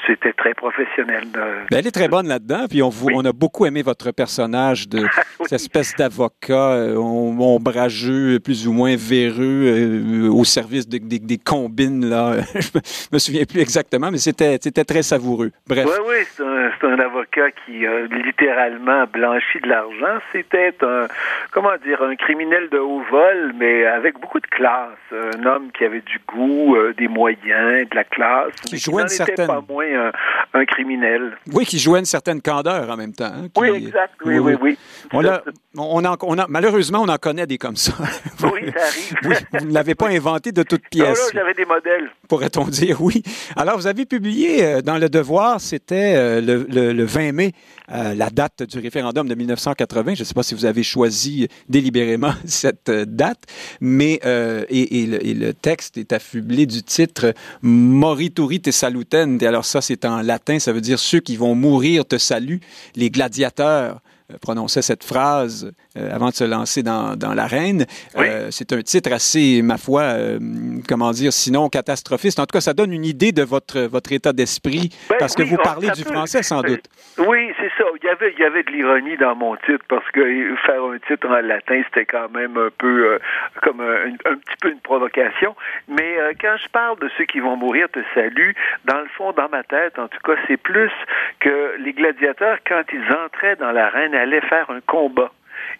c'était 0.05 0.33
très 0.33 0.53
professionnel. 0.53 1.25
Ben, 1.33 1.65
elle 1.71 1.87
est 1.87 1.91
très 1.91 2.07
bonne 2.07 2.27
là-dedans. 2.27 2.65
Puis 2.69 2.81
on, 2.81 2.89
vous, 2.89 3.09
on 3.13 3.25
a 3.25 3.33
beaucoup 3.33 3.65
aimé 3.65 3.81
votre 3.81 4.11
personnage 4.11 4.87
de 4.87 4.99
cette 5.41 5.53
espèce 5.53 5.95
d'avocat 5.95 6.77
ombrageux, 6.97 8.39
plus 8.39 8.67
ou 8.67 8.73
moins 8.73 8.95
véreux, 8.97 10.29
au 10.29 10.43
service 10.43 10.87
de, 10.87 10.97
des 10.97 11.37
combines. 11.37 12.09
Là. 12.09 12.37
je 12.55 13.07
me 13.11 13.19
souviens 13.19 13.43
plus 13.45 13.61
exactement, 13.61 14.11
mais 14.11 14.17
c'était, 14.17 14.57
c'était 14.61 14.85
très 14.85 15.03
savoureux. 15.03 15.51
Bref. 15.67 15.85
Oui, 15.85 16.05
oui, 16.07 16.15
c'est 16.35 16.43
un, 16.43 16.71
c'est 16.79 16.87
un 16.87 16.99
avocat 16.99 17.51
qui 17.65 17.85
littéralement 18.25 19.05
blanchi 19.27 19.59
de 19.63 19.69
l'argent. 19.69 20.19
C'était 20.31 20.73
un, 20.81 21.07
comment 21.51 21.75
dire, 21.83 22.01
un 22.01 22.15
criminel 22.15 22.69
de 22.69 22.77
haut 22.77 23.01
vol, 23.09 23.53
mais 23.57 23.85
avec 23.85 24.19
beaucoup 24.19 24.39
de 24.39 24.47
classe. 24.47 24.97
Un 25.11 25.45
homme 25.45 25.71
qui 25.71 25.85
avait 25.85 26.01
du 26.01 26.19
goût, 26.27 26.75
euh, 26.75 26.93
des 26.97 27.07
moyens, 27.07 27.89
de 27.89 27.95
la 27.95 28.03
classe. 28.03 28.53
Qui 28.65 28.77
jouait 28.77 29.03
une 29.03 29.07
certaine... 29.07 29.47
pas 29.47 29.63
moins 29.67 30.11
un, 30.53 30.65
criminel. 30.65 31.37
Oui, 31.53 31.65
qui 31.65 31.79
jouait 31.79 31.99
une 31.99 32.05
certaine 32.05 32.41
candeur 32.41 32.89
en 32.89 32.97
même 32.97 33.13
temps. 33.13 33.25
Hein, 33.25 33.47
oui, 33.57 33.69
exact. 33.69 34.13
Oui, 34.25 34.39
oui, 34.39 34.55
oui. 34.59 34.77
On, 35.13 35.25
a, 35.25 35.41
on, 35.77 36.03
a, 36.03 36.17
on 36.21 36.37
a, 36.37 36.45
malheureusement, 36.49 36.99
on 37.01 37.09
en 37.09 37.17
connaît 37.17 37.45
des 37.47 37.57
comme 37.57 37.75
ça. 37.75 37.93
oui, 38.43 38.71
ça 38.75 38.83
arrive. 38.83 39.45
vous 39.53 39.67
ne 39.67 39.73
l'avez 39.73 39.95
pas 39.95 40.09
inventé 40.09 40.51
de 40.51 40.63
toutes 40.63 40.87
pièces. 40.89 41.31
j'avais 41.33 41.53
des 41.53 41.65
modèles. 41.65 42.09
Pourrait-on 42.27 42.65
dire, 42.65 43.01
oui. 43.01 43.23
Alors, 43.55 43.77
vous 43.77 43.87
avez 43.87 44.05
publié 44.05 44.65
euh, 44.65 44.81
dans 44.81 44.97
Le 44.97 45.09
Devoir, 45.09 45.61
c'était 45.61 46.15
euh, 46.15 46.41
le, 46.41 46.65
le, 46.69 46.93
le, 46.93 47.05
20 47.05 47.31
mai, 47.31 47.51
la 47.89 48.29
date 48.29 48.63
du 48.63 48.79
référendum 48.79 49.16
de 49.25 49.35
1980. 49.35 50.15
Je 50.15 50.21
ne 50.21 50.25
sais 50.25 50.33
pas 50.33 50.43
si 50.43 50.55
vous 50.55 50.65
avez 50.65 50.83
choisi 50.83 51.47
délibérément 51.69 52.33
cette 52.45 52.91
date, 52.91 53.43
mais 53.81 54.19
euh, 54.25 54.65
et, 54.69 55.05
le, 55.05 55.53
texte 55.53 55.97
est 55.97 56.13
affublé 56.13 56.65
du 56.65 56.83
titre 56.83 57.33
Morituri 57.61 58.61
te 58.61 58.71
saluten. 58.71 59.41
Et 59.41 59.47
alors 59.47 59.65
ça, 59.65 59.81
c'est 59.81 60.05
en 60.05 60.21
latin, 60.21 60.59
ça 60.59 60.71
veut 60.71 60.81
dire 60.81 60.99
ceux 60.99 61.19
qui 61.19 61.37
vont 61.37 61.55
mourir 61.55 62.05
te 62.05 62.17
saluent, 62.17 62.61
les 62.95 63.09
gladiateurs 63.09 64.01
euh, 64.31 64.37
prononçait 64.41 64.81
cette 64.81 65.03
phrase 65.03 65.71
euh, 65.97 66.13
avant 66.13 66.29
de 66.29 66.33
se 66.33 66.43
lancer 66.43 66.83
dans, 66.83 67.15
dans 67.15 67.33
l'arène. 67.33 67.85
Oui. 68.15 68.25
Euh, 68.27 68.47
c'est 68.51 68.73
un 68.73 68.81
titre 68.81 69.11
assez, 69.11 69.61
ma 69.61 69.77
foi, 69.77 70.01
euh, 70.01 70.39
comment 70.87 71.11
dire, 71.11 71.33
sinon 71.33 71.69
catastrophiste. 71.69 72.39
En 72.39 72.45
tout 72.45 72.53
cas, 72.53 72.61
ça 72.61 72.73
donne 72.73 72.91
une 72.93 73.05
idée 73.05 73.31
de 73.31 73.43
votre, 73.43 73.81
votre 73.81 74.11
état 74.11 74.33
d'esprit, 74.33 74.89
ben, 75.09 75.15
parce 75.19 75.35
que 75.35 75.43
vous 75.43 75.57
parlez 75.57 75.89
du 75.91 76.03
peut... 76.03 76.13
français, 76.13 76.43
sans 76.43 76.61
doute. 76.61 76.85
Oui, 77.17 77.51
c'est 77.59 77.71
ça. 77.77 77.85
Il 78.01 78.05
y, 78.05 78.09
avait, 78.09 78.33
il 78.37 78.39
y 78.39 78.45
avait 78.45 78.63
de 78.63 78.71
l'ironie 78.71 79.17
dans 79.17 79.35
mon 79.35 79.55
titre, 79.57 79.83
parce 79.89 80.09
que 80.11 80.55
faire 80.65 80.83
un 80.83 80.97
titre 81.07 81.27
en 81.27 81.41
latin, 81.41 81.81
c'était 81.85 82.05
quand 82.05 82.29
même 82.29 82.57
un 82.57 82.69
peu 82.77 83.19
comme 83.63 83.81
un, 83.81 84.13
un, 84.31 84.35
petit 84.35 84.57
peu 84.61 84.71
une 84.71 84.79
provocation. 84.79 85.55
Mais 85.87 86.17
quand 86.39 86.55
je 86.63 86.69
parle 86.69 86.99
de 86.99 87.09
ceux 87.17 87.25
qui 87.25 87.39
vont 87.39 87.57
mourir 87.57 87.87
te 87.89 87.99
saluent, 88.13 88.55
dans 88.85 88.99
le 88.99 89.07
fond, 89.17 89.31
dans 89.31 89.49
ma 89.49 89.63
tête, 89.63 89.97
en 89.97 90.07
tout 90.07 90.19
cas, 90.23 90.33
c'est 90.47 90.57
plus 90.57 90.91
que 91.39 91.75
les 91.79 91.93
gladiateurs, 91.93 92.59
quand 92.67 92.83
ils 92.91 93.13
entraient 93.13 93.55
dans 93.55 93.71
l'arène, 93.71 94.13
allaient 94.13 94.41
faire 94.41 94.69
un 94.69 94.81
combat. 94.81 95.31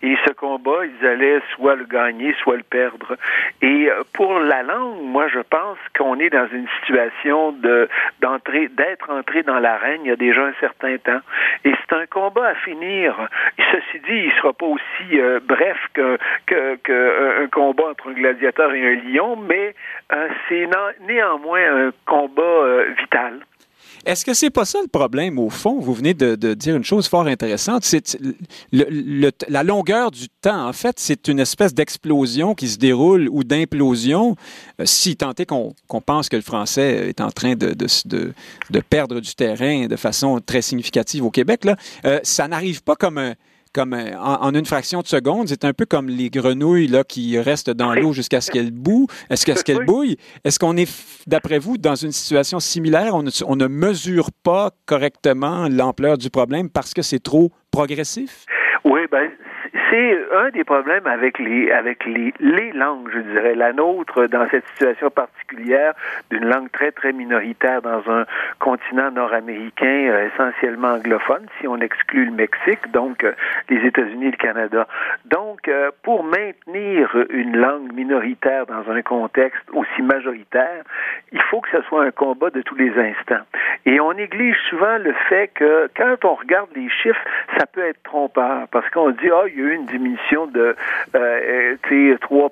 Et 0.03 0.15
ce 0.25 0.33
combat, 0.33 0.85
ils 0.85 1.07
allaient 1.07 1.41
soit 1.55 1.75
le 1.75 1.85
gagner, 1.85 2.35
soit 2.43 2.57
le 2.57 2.63
perdre. 2.63 3.15
Et 3.61 3.89
pour 4.13 4.39
la 4.39 4.63
langue, 4.63 5.01
moi, 5.01 5.27
je 5.27 5.39
pense 5.39 5.77
qu'on 5.97 6.19
est 6.19 6.29
dans 6.29 6.47
une 6.51 6.67
situation 6.79 7.51
de 7.51 7.89
d'être 8.21 9.09
entré 9.09 9.43
dans 9.43 9.59
l'arène 9.59 10.01
il 10.03 10.09
y 10.09 10.11
a 10.11 10.15
déjà 10.15 10.45
un 10.45 10.53
certain 10.59 10.97
temps. 10.97 11.19
Et 11.63 11.71
c'est 11.71 11.95
un 11.95 12.05
combat 12.05 12.47
à 12.49 12.55
finir. 12.55 13.15
Ceci 13.71 13.99
dit, 14.07 14.25
il 14.25 14.31
sera 14.33 14.53
pas 14.53 14.65
aussi 14.65 15.19
euh, 15.19 15.39
bref 15.43 15.77
que, 15.93 16.17
que, 16.45 16.75
que, 16.83 17.43
un 17.43 17.47
combat 17.47 17.89
entre 17.91 18.09
un 18.09 18.13
gladiateur 18.13 18.73
et 18.73 18.93
un 18.93 18.95
lion, 19.09 19.35
mais 19.35 19.75
euh, 20.13 20.27
c'est 20.47 20.67
néanmoins 21.07 21.87
un 21.87 21.91
combat 22.05 22.43
euh, 22.43 22.93
vital. 22.97 23.39
Est-ce 24.07 24.23
que 24.23 24.33
c'est 24.33 24.49
pas 24.49 24.63
ça 24.63 24.79
le 24.81 24.87
problème 24.87 25.37
au 25.37 25.49
fond? 25.49 25.79
Vous 25.81 25.93
venez 25.93 26.13
de, 26.13 26.53
dire 26.53 26.77
une 26.77 26.85
chose 26.85 27.09
fort 27.09 27.27
intéressante. 27.27 27.83
C'est 27.83 28.17
la 28.71 29.63
longueur 29.63 30.11
du 30.11 30.29
temps. 30.29 30.65
En 30.65 30.71
fait, 30.71 30.97
c'est 30.97 31.27
une 31.27 31.41
espèce 31.41 31.73
d'explosion 31.73 32.55
qui 32.55 32.69
se 32.69 32.77
déroule 32.77 33.27
ou 33.29 33.43
d'implosion. 33.43 34.37
Euh, 34.79 34.85
si 34.85 35.17
tant 35.17 35.33
est 35.33 35.45
qu'on 35.45 35.73
qu 35.89 35.97
pense 36.05 36.29
que 36.29 36.37
le 36.37 36.41
français 36.41 37.09
est 37.09 37.19
en 37.19 37.31
train 37.31 37.55
de, 37.55 37.75
perdre 38.89 39.19
du 39.19 39.35
terrain 39.35 39.87
de 39.87 39.95
façon 39.97 40.39
très 40.39 40.61
significative 40.61 41.25
au 41.25 41.31
Québec, 41.31 41.67
euh, 42.05 42.21
ça 42.23 42.47
n'arrive 42.47 42.83
pas 42.83 42.95
comme 42.95 43.17
un 43.17 43.33
comme 43.77 43.93
en, 43.93 44.41
en, 44.41 44.55
une 44.55 44.65
fraction 44.65 45.01
de 45.01 45.07
seconde. 45.07 45.49
C'est 45.49 45.63
un 45.63 45.71
peu 45.71 45.85
comme 45.85 46.09
les 46.09 46.31
grenouilles 46.31 46.87
là, 46.87 47.03
qui 47.03 47.39
restent 47.39 47.69
dans 47.69 47.93
l'eau 47.93 48.11
jusqu'à 48.11 48.41
ce 48.41 48.49
qu'elles 48.49 48.71
bouent. 48.71 49.05
Est-ce 49.29 49.63
qu'elles 49.63 49.85
bouillent? 49.85 50.17
Est-ce 50.43 50.57
qu'on 50.57 50.75
est, 50.77 50.89
d'après 51.27 51.59
vous, 51.59 51.77
dans 51.77 51.93
une 51.93 52.11
situation 52.11 52.59
similaire? 52.59 53.13
On 53.13 53.21
ne, 53.21 53.29
on 53.45 53.55
ne 53.55 53.67
mesure 53.67 54.31
pas 54.43 54.71
correctement 54.87 55.67
l'ampleur 55.69 56.17
du 56.17 56.31
problème 56.31 56.71
parce 56.71 56.95
que 56.95 57.03
c'est 57.03 57.21
trop 57.21 57.51
progressif? 57.69 58.45
Oui, 58.83 59.01
ben 59.11 59.29
c'est 59.89 60.17
un 60.33 60.49
des 60.49 60.63
problèmes 60.63 61.07
avec 61.07 61.39
les 61.39 61.71
avec 61.71 62.05
les, 62.05 62.33
les 62.39 62.71
langues, 62.73 63.09
je 63.13 63.19
dirais, 63.19 63.55
la 63.55 63.73
nôtre 63.73 64.27
dans 64.27 64.47
cette 64.49 64.67
situation 64.69 65.09
particulière 65.09 65.93
d'une 66.29 66.45
langue 66.45 66.71
très 66.71 66.91
très 66.91 67.13
minoritaire 67.13 67.81
dans 67.81 68.03
un 68.09 68.25
continent 68.59 69.11
nord-américain 69.11 70.09
euh, 70.09 70.27
essentiellement 70.33 70.93
anglophone, 70.93 71.45
si 71.59 71.67
on 71.67 71.77
exclut 71.77 72.25
le 72.25 72.31
Mexique, 72.31 72.91
donc 72.91 73.23
euh, 73.23 73.33
les 73.69 73.85
États-Unis 73.85 74.27
et 74.27 74.31
le 74.31 74.37
Canada. 74.37 74.87
Donc, 75.25 75.67
euh, 75.67 75.91
pour 76.03 76.23
maintenir 76.23 77.15
une 77.29 77.57
langue 77.57 77.93
minoritaire 77.93 78.65
dans 78.65 78.89
un 78.91 79.01
contexte 79.01 79.63
aussi 79.73 80.01
majoritaire, 80.01 80.83
il 81.31 81.41
faut 81.43 81.61
que 81.61 81.69
ce 81.71 81.81
soit 81.83 82.03
un 82.03 82.11
combat 82.11 82.49
de 82.49 82.61
tous 82.61 82.75
les 82.75 82.91
instants. 82.97 83.45
Et 83.85 83.99
on 83.99 84.13
néglige 84.13 84.57
souvent 84.69 84.97
le 84.97 85.13
fait 85.29 85.49
que 85.53 85.89
quand 85.95 86.25
on 86.25 86.35
regarde 86.35 86.69
les 86.75 86.89
chiffres, 86.89 87.23
ça 87.57 87.65
peut 87.65 87.85
être 87.85 88.01
trompeur 88.03 88.67
parce 88.71 88.89
qu'on 88.89 89.11
dit 89.11 89.29
ah 89.31 89.43
il 89.47 89.59
y 89.59 89.61
a 89.61 89.76
une 89.77 89.85
diminution 89.85 90.47
de 90.47 90.75
euh, 91.15 92.17
3 92.21 92.51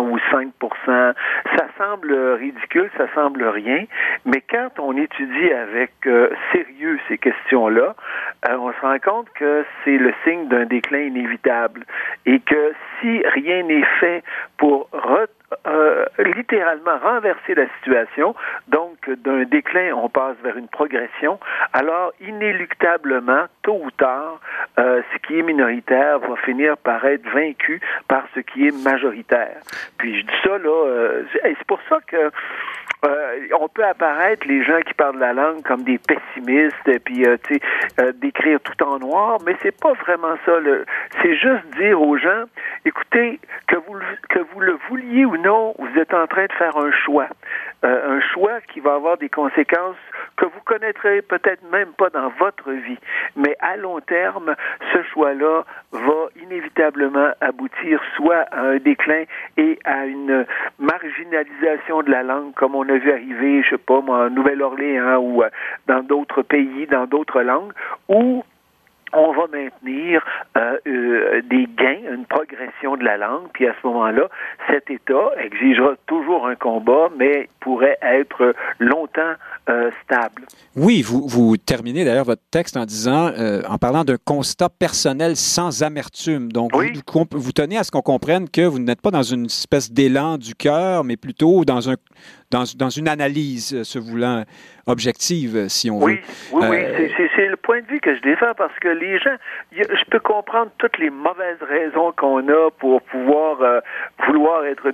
ou 0.00 0.18
5 0.30 0.48
Ça 0.86 1.66
semble 1.78 2.14
ridicule, 2.14 2.90
ça 2.96 3.06
semble 3.14 3.44
rien, 3.44 3.84
mais 4.24 4.42
quand 4.48 4.78
on 4.78 4.96
étudie 4.96 5.52
avec 5.52 5.92
euh, 6.06 6.30
sérieux 6.52 6.98
ces 7.08 7.18
questions-là, 7.18 7.94
euh, 8.48 8.56
on 8.58 8.72
se 8.72 8.80
rend 8.80 8.98
compte 8.98 9.28
que 9.34 9.64
c'est 9.84 9.98
le 9.98 10.12
signe 10.24 10.48
d'un 10.48 10.66
déclin 10.66 11.00
inévitable. 11.00 11.84
Et 12.26 12.40
que 12.40 12.72
si 13.00 13.22
rien 13.34 13.62
n'est 13.64 13.86
fait 13.98 14.22
pour 14.58 14.88
euh, 15.66 16.04
littéralement 16.36 16.96
renverser 17.02 17.56
la 17.56 17.66
situation. 17.78 18.36
Donc, 18.68 19.10
d'un 19.10 19.42
déclin, 19.42 19.92
on 19.94 20.08
passe 20.08 20.36
vers 20.44 20.56
une 20.56 20.68
progression. 20.68 21.40
Alors, 21.72 22.12
inéluctablement, 22.20 23.46
tôt 23.64 23.80
ou 23.82 23.90
tard, 23.90 24.40
euh, 24.78 25.02
ce 25.12 25.26
qui 25.26 25.40
est 25.40 25.42
minoritaire 25.42 26.20
va 26.20 26.36
finir 26.36 26.76
par 26.76 27.04
être 27.04 27.28
vaincu 27.30 27.80
par 28.06 28.22
ce 28.32 28.40
qui 28.40 28.68
est 28.68 28.84
majoritaire. 28.84 29.56
Puis 29.98 30.20
je 30.20 30.26
dis 30.26 30.40
ça 30.44 30.56
là, 30.56 30.86
euh, 30.86 31.24
c'est 31.42 31.66
pour 31.66 31.80
ça 31.88 31.98
que 32.06 32.30
on 33.58 33.66
peut 33.68 33.84
apparaître 33.84 34.46
les 34.46 34.62
gens 34.62 34.78
qui 34.86 34.92
parlent 34.92 35.18
la 35.18 35.32
langue 35.32 35.62
comme 35.62 35.84
des 35.84 35.96
pessimistes 35.96 36.86
et 36.86 36.98
puis 36.98 37.24
tu 37.44 37.58
d'écrire 38.16 38.60
tout 38.60 38.82
en 38.84 38.98
noir, 38.98 39.38
mais 39.46 39.56
c'est 39.62 39.74
pas 39.74 39.94
vraiment 39.94 40.34
ça. 40.44 40.52
C'est 41.22 41.34
juste 41.34 41.64
dire 41.78 41.98
aux 41.98 42.18
gens, 42.18 42.44
écoutez 42.84 43.40
que 43.68 43.76
vous 44.52 44.60
le 44.60 44.78
vouliez 44.90 45.24
ou 45.24 45.38
non, 45.42 45.74
vous 45.78 45.98
êtes 45.98 46.14
en 46.14 46.26
train 46.26 46.46
de 46.46 46.52
faire 46.52 46.76
un 46.76 46.92
choix, 46.92 47.28
un 47.82 48.20
choix 48.20 48.60
qui 48.72 48.80
va 48.80 48.94
avoir 48.94 49.16
des 49.18 49.28
conséquences 49.28 49.96
que 50.36 50.44
vous 50.46 50.60
connaîtrez 50.64 51.22
peut-être 51.22 51.62
même 51.70 51.92
pas 51.96 52.10
dans 52.10 52.28
votre 52.38 52.70
vie, 52.70 52.98
mais 53.36 53.56
à 53.60 53.76
long 53.76 54.00
terme, 54.00 54.54
ce 54.92 55.02
choix-là 55.12 55.64
va 55.92 56.28
inévitablement 56.42 57.30
aboutir 57.40 58.00
soit 58.16 58.46
à 58.50 58.60
un 58.60 58.76
déclin 58.78 59.24
et 59.56 59.78
à 59.84 60.06
une 60.06 60.46
marginalisation 60.78 62.02
de 62.02 62.10
la 62.10 62.22
langue, 62.22 62.54
comme 62.54 62.74
on 62.74 62.88
a 62.88 62.96
vu 62.96 63.12
arriver, 63.12 63.62
je 63.62 63.70
sais 63.70 63.78
pas 63.78 64.00
moi, 64.00 64.26
en 64.26 64.30
Nouvelle-Orléans 64.30 65.18
ou 65.18 65.42
euh, 65.42 65.50
dans 65.86 66.02
d'autres 66.02 66.42
pays, 66.42 66.86
dans 66.86 67.06
d'autres 67.06 67.42
langues, 67.42 67.72
ou 68.08 68.44
on 69.12 69.32
va 69.32 69.46
maintenir 69.52 70.24
euh, 70.56 70.78
euh, 70.86 71.42
des 71.42 71.66
gains, 71.76 72.00
une 72.12 72.26
progression 72.26 72.96
de 72.96 73.04
la 73.04 73.16
langue, 73.16 73.48
puis 73.52 73.66
à 73.66 73.74
ce 73.80 73.86
moment-là, 73.86 74.28
cet 74.68 74.90
État 74.90 75.30
exigera 75.38 75.94
toujours 76.06 76.46
un 76.46 76.54
combat, 76.54 77.08
mais 77.16 77.48
pourrait 77.60 77.98
être 78.02 78.54
longtemps 78.78 79.34
euh, 79.70 79.90
stable. 80.04 80.42
Oui, 80.76 81.02
vous, 81.02 81.26
vous 81.26 81.56
terminez 81.56 82.04
d'ailleurs 82.04 82.24
votre 82.24 82.42
texte 82.50 82.76
en 82.76 82.84
disant, 82.84 83.32
en 83.68 83.78
parlant 83.78 84.04
d'un 84.04 84.16
constat 84.24 84.68
personnel 84.68 85.36
sans 85.36 85.82
amertume. 85.82 86.52
Donc, 86.52 86.70
vous, 86.74 87.26
vous, 87.32 87.52
tenez 87.52 87.76
à 87.76 87.84
ce 87.84 87.90
qu'on 87.90 88.02
comprenne 88.02 88.48
que 88.48 88.62
vous 88.62 88.78
n'êtes 88.78 89.00
pas 89.00 89.10
dans 89.10 89.22
une 89.22 89.46
espèce 89.46 89.90
d'élan 89.90 90.38
du 90.38 90.54
cœur, 90.54 91.04
mais 91.04 91.16
plutôt 91.16 91.64
dans 91.64 91.90
un 91.90 91.96
dans, 92.50 92.64
dans 92.76 92.90
une 92.90 93.08
analyse 93.08 93.82
se 93.82 93.98
voulant 93.98 94.44
objective, 94.86 95.68
si 95.68 95.90
on 95.90 96.00
veut. 96.00 96.18
Oui, 96.52 96.66
oui, 96.68 97.12
c'est 97.36 97.46
le 97.46 97.56
point 97.56 97.80
de 97.80 97.86
vue 97.86 98.00
que 98.00 98.14
je 98.14 98.20
défends 98.22 98.54
parce 98.56 98.76
que 98.80 98.88
les 98.88 99.18
gens, 99.18 99.36
je 99.72 100.04
peux 100.10 100.18
comprendre 100.18 100.70
toutes 100.78 100.98
les 100.98 101.10
mauvaises 101.10 101.62
raisons 101.62 102.12
qu'on 102.16 102.46
a 102.48 102.70
pour 102.78 103.02
pouvoir 103.02 103.62
euh, 103.62 103.80
vouloir 104.26 104.64
être 104.64 104.90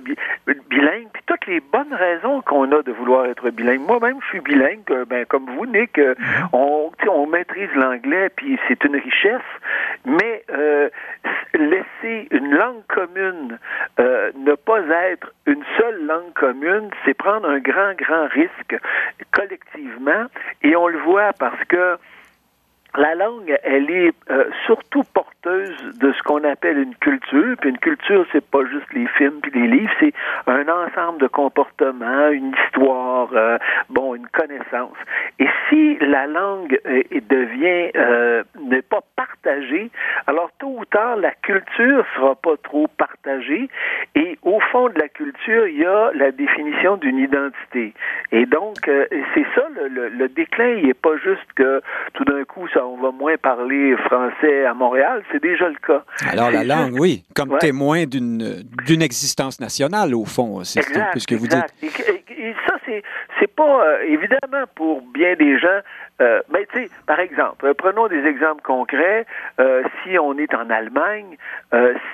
bilingue, 0.69 1.07
puis 1.13 1.23
toutes 1.25 1.47
les 1.47 1.59
bonnes 1.59 1.93
raisons 1.93 2.41
qu'on 2.41 2.71
a 2.71 2.83
de 2.83 2.91
vouloir 2.91 3.25
être 3.25 3.49
bilingue. 3.49 3.81
Moi-même, 3.81 4.17
je 4.21 4.27
suis 4.27 4.41
bilingue, 4.41 4.66
euh, 4.89 5.05
ben, 5.05 5.25
comme 5.25 5.45
vous, 5.55 5.65
Nick, 5.65 5.97
euh, 5.97 6.13
mm-hmm. 6.15 6.49
on, 6.53 6.91
on 7.09 7.27
maîtrise 7.27 7.69
l'anglais, 7.75 8.29
puis 8.35 8.59
c'est 8.67 8.83
une 8.83 8.95
richesse, 8.95 9.41
mais 10.05 10.43
laisser 11.53 12.27
une 12.31 12.53
langue 12.53 12.85
commune 12.87 13.57
ne 13.99 14.55
pas 14.55 14.81
être 15.11 15.33
une 15.45 15.63
seule 15.77 16.05
langue 16.05 16.33
commune, 16.33 16.89
c'est 17.05 17.13
prendre 17.13 17.49
un 17.49 17.59
grand, 17.59 17.93
grand 17.97 18.27
risque 18.27 18.77
collectivement, 19.31 20.25
et 20.63 20.75
on 20.75 20.87
le 20.87 20.99
voit 20.99 21.33
parce 21.33 21.63
que 21.65 21.97
la 22.95 23.15
langue, 23.15 23.55
elle 23.63 23.91
est 23.91 24.13
euh, 24.29 24.45
surtout 24.65 25.03
porteuse 25.13 25.75
de 25.99 26.11
ce 26.13 26.23
qu'on 26.23 26.43
appelle 26.43 26.77
une 26.77 26.95
culture. 26.95 27.55
Puis 27.59 27.69
une 27.69 27.77
culture, 27.77 28.25
c'est 28.31 28.45
pas 28.45 28.65
juste 28.65 28.91
les 28.93 29.07
films 29.17 29.39
puis 29.41 29.51
les 29.51 29.67
livres, 29.67 29.91
c'est 29.99 30.13
un 30.47 30.67
ensemble 30.67 31.19
de 31.19 31.27
comportements, 31.27 32.29
une 32.29 32.53
histoire, 32.65 33.29
euh, 33.33 33.57
bon, 33.89 34.15
une 34.15 34.27
connaissance. 34.27 34.97
Et 35.39 35.47
si 35.69 35.97
la 35.99 36.27
langue 36.27 36.79
euh, 36.87 37.03
devient 37.29 37.91
n'est 38.61 38.81
pas 38.81 39.01
partagée, 39.15 39.91
alors 40.25 40.49
tôt 40.59 40.75
ou 40.77 40.85
tard 40.85 41.17
la 41.17 41.31
culture 41.31 42.05
sera 42.15 42.35
pas 42.35 42.57
trop 42.63 42.87
partagée. 42.97 43.69
Et 44.15 44.37
au 44.41 44.59
fond 44.71 44.89
de 44.89 44.99
la 44.99 45.07
culture, 45.09 45.67
il 45.67 45.77
y 45.77 45.85
a 45.85 46.11
la 46.13 46.31
définition 46.31 46.97
d'une 46.97 47.19
identité. 47.19 47.93
Et 48.31 48.45
donc 48.45 48.77
c'est 48.85 49.45
ça 49.55 49.67
le, 49.89 50.09
le, 50.09 50.29
déclin. 50.29 50.69
Il 50.69 50.87
n'est 50.87 50.93
pas 50.93 51.17
juste 51.17 51.53
que 51.55 51.81
tout 52.13 52.25
d'un 52.25 52.43
coup 52.43 52.67
on 52.83 52.97
va 52.97 53.11
moins 53.11 53.37
parler 53.37 53.95
français 54.05 54.65
à 54.65 54.73
Montréal, 54.73 55.23
c'est 55.31 55.41
déjà 55.41 55.67
le 55.67 55.75
cas. 55.75 56.03
Alors 56.29 56.51
la 56.51 56.63
langue, 56.63 56.99
oui, 56.99 57.23
comme 57.35 57.57
témoin 57.59 58.05
d'une 58.05 58.63
d'une 58.85 59.01
existence 59.01 59.59
nationale 59.59 60.13
au 60.15 60.25
fond, 60.25 60.63
c'est 60.63 60.81
ce 60.81 61.27
que 61.27 61.35
vous 61.35 61.47
dites. 61.47 61.73
Et, 61.81 62.53
ça, 62.67 62.75
c'est 62.85 63.03
c'est 63.39 63.53
pas 63.53 63.85
euh, 63.85 64.01
évidemment 64.03 64.65
pour 64.75 65.01
bien 65.01 65.35
des 65.35 65.59
gens. 65.59 65.79
Euh, 66.19 66.41
mais 66.51 66.67
tu 66.71 66.83
sais, 66.83 66.89
par 67.05 67.19
exemple, 67.19 67.73
prenons 67.75 68.07
des 68.07 68.23
exemples 68.25 68.61
concrets. 68.63 69.25
Euh, 69.59 69.83
si 70.03 70.17
on 70.17 70.37
est 70.37 70.53
en 70.53 70.69
Allemagne, 70.69 71.37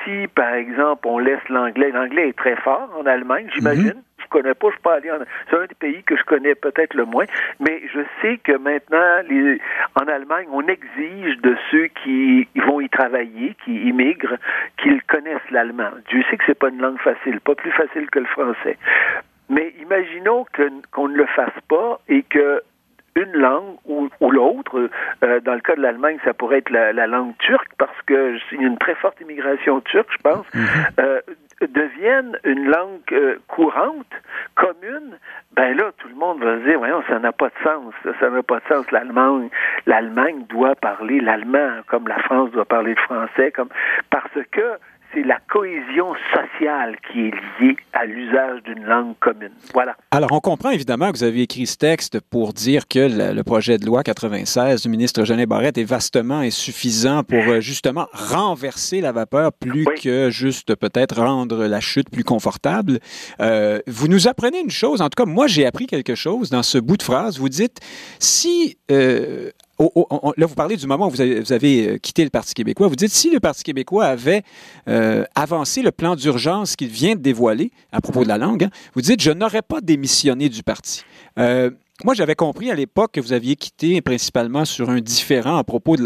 si 0.04 0.28
par 0.28 0.54
exemple 0.54 1.08
on 1.08 1.20
laisse 1.20 1.48
l'anglais, 1.50 1.92
l'anglais 1.92 2.30
est 2.30 2.38
très 2.38 2.56
fort 2.58 2.90
en 3.00 3.06
Allemagne, 3.06 3.48
j'imagine. 3.54 3.90
Mm-hmm 3.90 4.13
connais 4.34 4.54
pas, 4.54 4.68
je 4.68 4.74
suis 4.74 4.82
pas 4.82 4.96
allé 4.96 5.12
en... 5.12 5.20
C'est 5.50 5.58
un 5.58 5.66
des 5.66 5.76
pays 5.76 6.04
que 6.04 6.18
je 6.18 6.24
connais 6.24 6.56
peut-être 6.56 6.94
le 6.96 7.06
moins, 7.06 7.26
mais 7.60 7.82
je 7.94 8.02
sais 8.22 8.38
que 8.38 8.58
maintenant, 8.58 9.22
les... 9.30 9.60
en 9.96 10.08
Allemagne, 10.08 10.48
on 10.52 10.68
exige 10.68 11.38
de 11.42 11.56
ceux 11.72 11.88
qui 12.04 12.48
vont 12.68 12.82
y 12.82 12.90
travailler, 12.90 13.56
qui 13.64 13.76
immigrent, 13.88 14.38
qu'ils 14.78 15.02
connaissent 15.04 15.50
l'allemand. 15.52 15.92
Dieu 16.10 16.24
sait 16.30 16.38
que 16.38 16.44
c'est 16.48 16.60
pas 16.60 16.70
une 16.70 16.82
langue 16.82 17.00
facile, 17.00 17.40
pas 17.42 17.56
plus 17.56 17.72
facile 17.72 18.10
que 18.10 18.20
le 18.20 18.26
français. 18.26 18.78
Mais 19.50 19.74
imaginons 19.82 20.46
qu'on 20.94 21.08
ne 21.08 21.18
le 21.18 21.26
fasse 21.28 21.60
pas 21.68 22.00
et 22.08 22.24
que 22.24 22.62
une 23.16 23.34
langue 23.34 23.76
ou, 23.86 24.10
ou 24.20 24.32
l'autre. 24.32 24.90
Euh, 25.24 25.40
dans 25.42 25.54
le 25.54 25.60
cas 25.60 25.76
de 25.76 25.82
l'Allemagne, 25.82 26.18
ça 26.24 26.34
pourrait 26.34 26.60
être 26.60 26.70
la, 26.70 26.94
la 26.94 27.08
langue 27.08 27.38
turque 27.38 27.72
parce 27.78 28.02
que 28.06 28.38
y 28.54 28.64
a 28.64 28.68
une 28.68 28.78
très 28.78 28.96
forte 28.96 29.20
immigration 29.22 29.82
turque, 29.82 30.10
je 30.12 30.22
pense. 30.22 30.46
Mhm. 30.54 30.66
euh, 31.00 31.22
devienne 31.62 32.38
une 32.44 32.66
langue 32.66 33.02
euh, 33.12 33.38
courante, 33.48 34.12
commune, 34.56 35.18
ben 35.54 35.76
là, 35.78 35.92
tout 35.98 36.08
le 36.08 36.16
monde 36.16 36.44
va 36.44 36.60
se 36.60 36.64
dire, 36.64 36.78
voyons, 36.80 37.04
ça 37.08 37.20
n'a 37.20 37.32
pas 37.32 37.48
de 37.48 37.64
sens, 37.64 37.94
ça 38.20 38.30
n'a 38.30 38.44
pas 38.44 38.60
de 38.60 38.66
sens. 38.68 38.90
L'Allemagne, 38.92 39.50
l'Allemagne 39.86 40.46
doit 40.50 40.76
parler 40.76 41.20
l'allemand, 41.20 41.82
comme 41.88 42.08
la 42.08 42.20
France 42.20 42.52
doit 42.52 42.66
parler 42.66 42.96
le 42.96 43.02
français, 43.02 43.52
comme 43.52 43.70
parce 44.10 44.38
que 44.52 44.78
c'est 45.14 45.24
la 45.24 45.40
cohésion 45.52 46.14
sociale 46.34 46.96
qui 47.12 47.28
est 47.28 47.32
liée 47.60 47.76
à 47.94 48.06
l'usage 48.06 48.64
d'une 48.64 48.84
langue 48.84 49.16
commune. 49.20 49.52
Voilà. 49.74 49.96
Alors, 50.12 50.32
on 50.32 50.40
comprend 50.40 50.72
évidemment 50.72 51.12
que 51.12 51.18
vous 51.18 51.24
avez 51.24 51.42
écrit 51.42 51.68
ce 51.68 51.78
texte 51.78 52.20
pour 52.20 52.54
dire 52.54 52.88
que 52.88 53.34
le, 53.34 53.44
projet 53.44 53.78
de 53.78 53.86
loi 53.86 54.04
96 54.04 54.82
du 54.82 54.90
ministre 54.90 55.24
Genet 55.26 55.46
Barrette 55.46 55.78
est 55.78 55.84
vastement 55.84 56.40
insuffisant 56.40 57.24
pour 57.24 57.44
euh, 57.48 57.60
justement 57.60 58.08
renverser 58.14 59.02
la 59.02 59.12
vapeur 59.12 59.52
plus 59.54 59.86
que 60.02 60.30
juste 60.30 60.76
peut-être 60.76 61.22
rendre 61.22 61.66
la 61.66 61.80
chute 61.80 62.10
plus 62.10 62.24
confortable. 62.24 63.00
Euh, 63.40 63.80
vous 63.88 64.08
nous 64.08 64.28
apprenez 64.28 64.60
une 64.60 64.72
chose, 64.72 65.02
en 65.02 65.10
tout 65.10 65.24
cas, 65.24 65.30
moi 65.30 65.48
j'ai 65.48 65.66
appris 65.66 65.88
quelque 65.88 66.16
chose 66.16 66.50
dans 66.50 66.64
ce 66.64 66.78
bout 66.78 66.98
de 66.98 67.04
phrase. 67.04 67.38
Vous 67.38 67.50
dites, 67.50 67.80
si 68.20 68.78
euh, 68.92 69.52
là, 70.38 70.46
vous 70.46 70.56
parlez 70.56 70.76
du 70.76 70.88
moment 70.88 71.08
où 71.08 71.10
vous 71.10 71.22
avez, 71.22 71.88
euh, 71.88 71.98
quitté 71.98 72.24
le 72.24 72.30
Parti 72.30 72.54
québécois. 72.54 72.88
Vous 72.88 72.96
dites 72.96 73.12
si 73.12 73.32
le 73.32 73.40
Parti 73.40 73.64
québécois 73.64 74.06
avait 74.06 74.44
euh, 74.88 75.26
avancé 75.36 75.82
le 75.82 75.92
plan 75.92 76.16
d'urgence 76.16 76.76
qu'il 76.76 76.90
vient 76.90 77.16
de 77.16 77.22
dévoiler 77.22 77.72
à 77.92 78.02
propos 78.02 78.24
de 78.24 78.28
la 78.28 78.38
langue, 78.38 78.66
hein, 78.66 78.70
vous 78.94 79.02
dites 79.02 79.22
je 79.22 79.32
n'aurais 79.32 79.62
pas 79.62 79.82
démissionné 79.82 80.50
du 80.50 80.64
parti. 80.64 81.04
Euh, 81.38 81.72
moi, 82.04 82.16
j'avais 82.16 82.36
compris 82.36 82.72
à 82.72 82.76
l'époque 82.76 83.12
que 83.14 83.22
vous 83.22 83.34
aviez 83.34 83.56
quitté 83.56 84.02
principalement 84.02 84.66
sur 84.66 84.90
un 84.90 85.00
différent 85.00 85.58
à 85.58 85.64
propos 85.64 85.96
de 85.96 86.04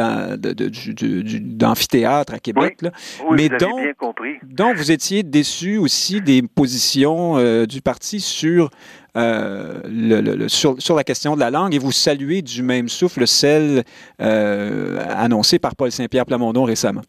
l'amphithéâtre 1.59 2.33
à 2.33 2.39
Québec. 2.39 2.79
Oui, 2.81 2.89
mais 3.31 3.47
vous 3.47 3.57
donc, 3.57 3.81
bien 3.81 3.93
compris. 3.93 4.33
donc, 4.43 4.75
vous 4.75 4.91
étiez 4.91 5.23
déçu 5.23 5.77
aussi 5.77 6.21
des 6.21 6.41
positions 6.41 7.65
du 7.65 7.81
parti 7.81 8.19
sur 8.19 8.69
euh, 9.17 10.47
sur, 10.47 10.95
la 10.95 11.03
question 11.03 11.35
de 11.35 11.39
la 11.39 11.49
langue 11.49 11.73
et 11.73 11.79
vous 11.79 11.91
saluez 11.91 12.41
du 12.41 12.61
même 12.61 12.87
souffle 12.87 13.25
celle 13.25 13.83
euh, 14.21 14.99
annoncée 15.09 15.59
par 15.59 15.75
Paul 15.75 15.91
Saint-Pierre 15.91 16.25
Plamondon 16.25 16.63
récemment. 16.63 17.01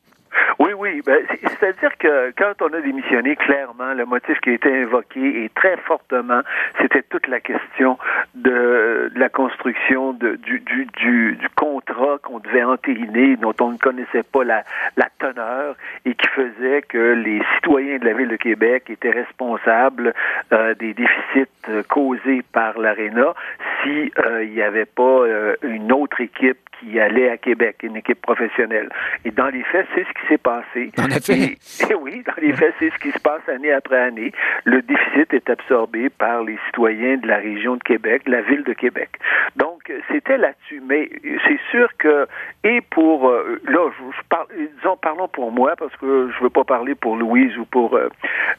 Ben, 1.09 1.25
c'est-à-dire 1.69 1.99
que 1.99 2.33
quand 2.37 2.63
on 2.63 2.73
a 2.73 2.81
démissionné, 2.81 3.37
clairement, 3.37 3.93
le 3.93 4.07
motif 4.07 4.39
qui 4.41 4.51
a 4.51 4.53
été 4.55 4.83
invoqué 4.83 5.45
et 5.45 5.51
très 5.55 5.77
fortement, 5.77 6.41
c'était 6.81 7.03
toute 7.03 7.27
la 7.27 7.41
question 7.41 7.99
de, 8.35 9.11
la 9.15 9.29
construction 9.29 10.13
de, 10.15 10.37
du, 10.37 10.61
du, 10.61 10.87
du, 10.97 11.37
du, 11.37 11.49
contrat 11.57 12.19
qu'on 12.23 12.39
devait 12.39 12.65
entériner, 12.65 13.37
dont 13.37 13.55
on 13.61 13.73
ne 13.73 13.79
connaissait 13.79 14.23
pas 14.23 14.45
la, 14.45 14.65
la 14.97 15.09
teneur 15.19 15.77
et 16.05 16.15
qui 16.15 16.29
faisait 16.29 16.83
que 16.83 17.13
les 17.15 17.43
citoyens 17.57 17.99
de 17.99 18.05
la 18.05 18.15
ville 18.15 18.29
de 18.29 18.37
Québec 18.37 18.85
étaient 18.89 19.11
responsables 19.11 20.15
euh, 20.53 20.75
des 20.75 20.95
déficits 20.95 21.85
causés 21.89 22.43
par 22.53 22.79
l'ARENA 22.79 23.35
si 23.83 24.11
il 24.43 24.51
n'y 24.51 24.63
avait 24.63 24.87
pas 24.87 25.25
une 25.63 25.93
autre 25.93 26.21
équipe 26.21 26.59
qui 26.81 26.99
allait 27.01 27.31
à 27.31 27.37
Québec, 27.37 27.77
une 27.83 27.97
équipe 27.97 28.21
professionnelle. 28.21 28.89
Et 29.25 29.31
dans 29.31 29.49
les 29.49 29.63
faits, 29.65 29.87
c'est 29.95 30.05
ce 30.05 30.09
qui 30.09 30.27
s'est 30.29 30.39
passé. 30.39 30.91
En 30.99 31.09
effet. 31.09 31.58
Et, 31.91 31.95
oui, 31.95 32.23
dans 32.27 32.41
les 32.41 32.53
faits, 32.53 32.75
c'est 32.79 32.91
ce 32.91 32.99
qui 32.99 33.11
se 33.11 33.19
passe 33.19 33.47
année 33.49 33.73
après 33.73 33.99
année. 33.99 34.33
Le 34.65 34.83
déficit 34.83 35.33
est 35.35 35.51
absorbé 35.51 36.09
par 36.11 36.43
les 36.43 36.59
citoyens 36.67 37.17
de 37.17 37.27
la 37.27 37.37
région 37.37 37.77
de 37.77 37.83
Québec, 37.83 38.23
la 38.27 38.43
ville 38.43 38.65
de 38.65 38.73
Québec. 38.73 39.11
Donc, 39.57 39.78
c'était 40.11 40.39
là-dessus. 40.39 40.83
Mais 40.87 41.11
c'est 41.47 41.61
sûr 41.71 41.89
que, 41.99 42.27
et 42.65 42.81
pour, 42.81 43.29
euh, 43.29 43.61
là, 43.67 43.91
je, 43.99 44.29
parle, 44.29 44.47
disons, 44.77 44.97
parlons 44.97 45.29
pour 45.29 45.53
moi, 45.53 45.75
parce 45.79 45.95
que 45.97 46.31
je 46.37 46.43
veux 46.43 46.51
pas 46.51 46.65
parler 46.65 46.95
pour 46.95 47.17
Louise 47.17 47.57
ou 47.59 47.65
pour... 47.65 47.95
Euh, 47.95 48.09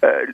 euh, 0.03 0.25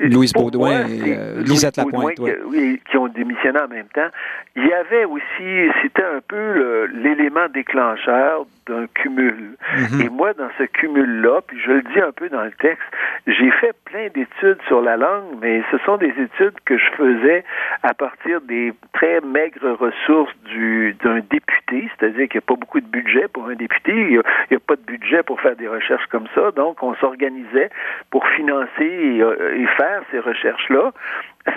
Louise 0.00 0.32
Baudouin 0.32 0.86
et 0.86 1.16
Lisette 1.42 1.76
Lapointe. 1.76 2.20
oui, 2.46 2.80
qui 2.90 2.96
ont 2.96 3.08
démissionné 3.08 3.60
en 3.60 3.68
même 3.68 3.88
temps. 3.94 4.08
Il 4.56 4.66
y 4.66 4.72
avait 4.72 5.04
aussi, 5.04 5.70
c'était 5.82 6.04
un 6.04 6.20
peu 6.26 6.86
l'élément 6.92 7.48
déclencheur 7.48 8.46
d'un 8.66 8.86
cumul. 8.86 9.56
Mhm. 9.76 10.00
Et 10.00 10.08
moi, 10.08 10.32
dans 10.34 10.48
ce 10.58 10.64
cumul-là, 10.64 11.40
puis 11.46 11.58
je 11.60 11.72
le 11.72 11.82
dis 11.82 12.00
un 12.00 12.12
peu 12.12 12.28
dans 12.28 12.42
le 12.42 12.52
texte, 12.52 12.82
j'ai 13.26 13.50
fait 13.50 13.74
plein 13.84 14.08
d'études 14.14 14.60
sur 14.66 14.80
la 14.80 14.96
langue, 14.96 15.38
mais 15.40 15.62
ce 15.70 15.78
sont 15.84 15.96
des 15.96 16.12
études 16.18 16.58
que 16.64 16.78
je 16.78 16.90
faisais 16.96 17.44
à 17.82 17.94
partir 17.94 18.40
des 18.42 18.72
très 18.92 19.20
maigres 19.20 19.76
ressources 19.78 20.33
du 20.44 20.96
d'un 21.02 21.20
député, 21.20 21.88
c'est-à-dire 21.98 22.28
qu'il 22.28 22.38
n'y 22.38 22.44
a 22.44 22.46
pas 22.46 22.56
beaucoup 22.56 22.80
de 22.80 22.86
budget 22.86 23.28
pour 23.28 23.48
un 23.48 23.54
député, 23.54 23.92
il 23.92 24.20
n'y 24.50 24.56
a, 24.56 24.60
pas 24.60 24.76
de 24.76 24.82
budget 24.82 25.22
pour 25.22 25.40
faire 25.40 25.56
des 25.56 25.68
recherches 25.68 26.06
comme 26.06 26.26
ça, 26.34 26.50
donc 26.52 26.82
on 26.82 26.94
s'organisait 26.96 27.70
pour 28.10 28.26
financer 28.28 28.68
et, 28.80 29.22
euh, 29.22 29.66
faire 29.76 30.02
ces 30.10 30.18
recherches-là 30.18 30.92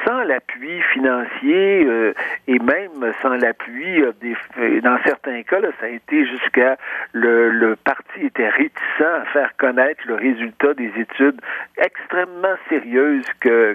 sans 0.05 0.23
l'appui 0.23 0.81
financier 0.93 1.85
euh, 1.85 2.13
et 2.47 2.59
même 2.59 3.13
sans 3.21 3.35
l'appui 3.35 4.01
euh, 4.01 4.11
des 4.21 4.35
dans 4.81 4.97
certains 5.05 5.43
cas 5.43 5.61
ça 5.79 5.85
a 5.85 5.89
été 5.89 6.25
jusqu'à 6.25 6.77
le, 7.13 7.49
le 7.49 7.75
parti 7.75 8.25
était 8.25 8.49
réticent 8.49 9.01
à 9.01 9.25
faire 9.31 9.55
connaître 9.57 10.01
le 10.07 10.15
résultat 10.15 10.73
des 10.73 10.91
études 10.97 11.39
extrêmement 11.77 12.55
sérieuses 12.69 13.25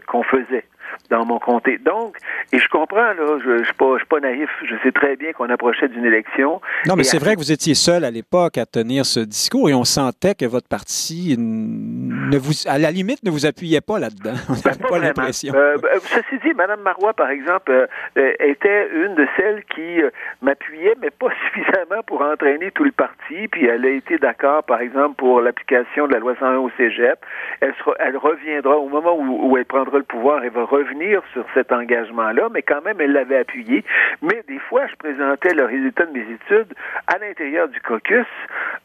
qu'on 0.06 0.22
faisait 0.22 0.64
dans 1.10 1.24
mon 1.24 1.38
comté. 1.38 1.78
Donc, 1.78 2.16
et 2.52 2.58
je 2.58 2.68
comprends, 2.68 2.96
là, 2.96 3.38
je 3.44 3.50
ne 3.50 3.64
suis, 3.64 3.74
pas, 3.74 3.96
pas 4.08 4.20
naïf, 4.20 4.48
je 4.64 4.74
sais 4.82 4.92
très 4.92 5.16
bien 5.16 5.32
qu'on 5.32 5.50
approchait 5.50 5.88
d'une 5.88 6.04
élection. 6.04 6.60
Non, 6.86 6.96
mais 6.96 7.04
c'est 7.04 7.18
vrai 7.18 7.34
que 7.34 7.38
vous 7.40 7.52
étiez 7.52 7.74
seul 7.74 8.04
à 8.04 8.10
l'époque 8.10 8.58
à 8.58 8.66
tenir 8.66 9.04
ce 9.04 9.20
discours 9.20 9.68
et 9.68 9.74
on 9.74 9.84
sentait 9.84 10.34
que 10.34 10.46
votre 10.46 10.68
parti, 10.68 11.36
ne 11.38 12.36
vous, 12.38 12.52
à 12.66 12.78
la 12.78 12.90
limite, 12.90 13.22
ne 13.24 13.30
vous 13.30 13.46
appuyait 13.46 13.80
pas 13.80 13.98
là-dedans. 13.98 14.34
On 14.48 14.52
n'avait 14.52 14.78
ben, 14.78 14.88
pas, 14.88 14.98
l'impression. 14.98 15.54
Euh, 15.54 15.76
ben, 15.82 15.90
ceci 16.02 16.38
dit, 16.44 16.54
Mme 16.54 16.80
Marois, 16.80 17.12
par 17.12 17.30
exemple, 17.30 17.70
euh, 17.70 17.86
euh, 18.18 18.32
était 18.40 18.88
une 18.92 19.14
de 19.14 19.26
celles 19.36 19.64
qui 19.74 20.00
m'appuyait, 20.40 20.94
mais 21.00 21.10
pas 21.10 21.28
suffisamment 21.46 22.02
pour 22.06 22.22
entraîner 22.22 22.70
tout 22.72 22.84
le 22.84 22.92
parti. 22.92 23.48
Puis 23.50 23.66
elle 23.66 23.84
a 23.84 23.90
été 23.90 24.18
d'accord, 24.18 24.62
par 24.64 24.80
exemple, 24.80 25.16
pour 25.16 25.40
l'application 25.40 26.06
de 26.06 26.12
la 26.12 26.18
loi 26.18 26.34
101 26.38 26.56
au 26.56 26.70
cégep. 26.76 27.18
Elle, 27.60 27.74
sera, 27.78 27.94
elle 27.98 28.16
reviendra 28.16 28.76
au 28.76 28.88
moment 28.88 29.16
où, 29.16 29.50
où 29.50 29.56
elle 29.56 29.64
prendra 29.64 29.98
le 29.98 30.04
pouvoir, 30.04 30.42
elle 30.44 30.50
va 30.50 30.64
revenir 30.72 31.22
sur 31.32 31.44
cet 31.54 31.70
engagement-là, 31.70 32.48
mais 32.52 32.62
quand 32.62 32.82
même, 32.82 33.00
elle 33.00 33.12
l'avait 33.12 33.38
appuyé. 33.38 33.84
Mais 34.22 34.42
des 34.48 34.58
fois, 34.58 34.86
je 34.86 34.96
présentais 34.96 35.54
le 35.54 35.64
résultat 35.64 36.06
de 36.06 36.12
mes 36.12 36.26
études 36.34 36.72
à 37.06 37.18
l'intérieur 37.18 37.68
du 37.68 37.80
caucus, 37.80 38.26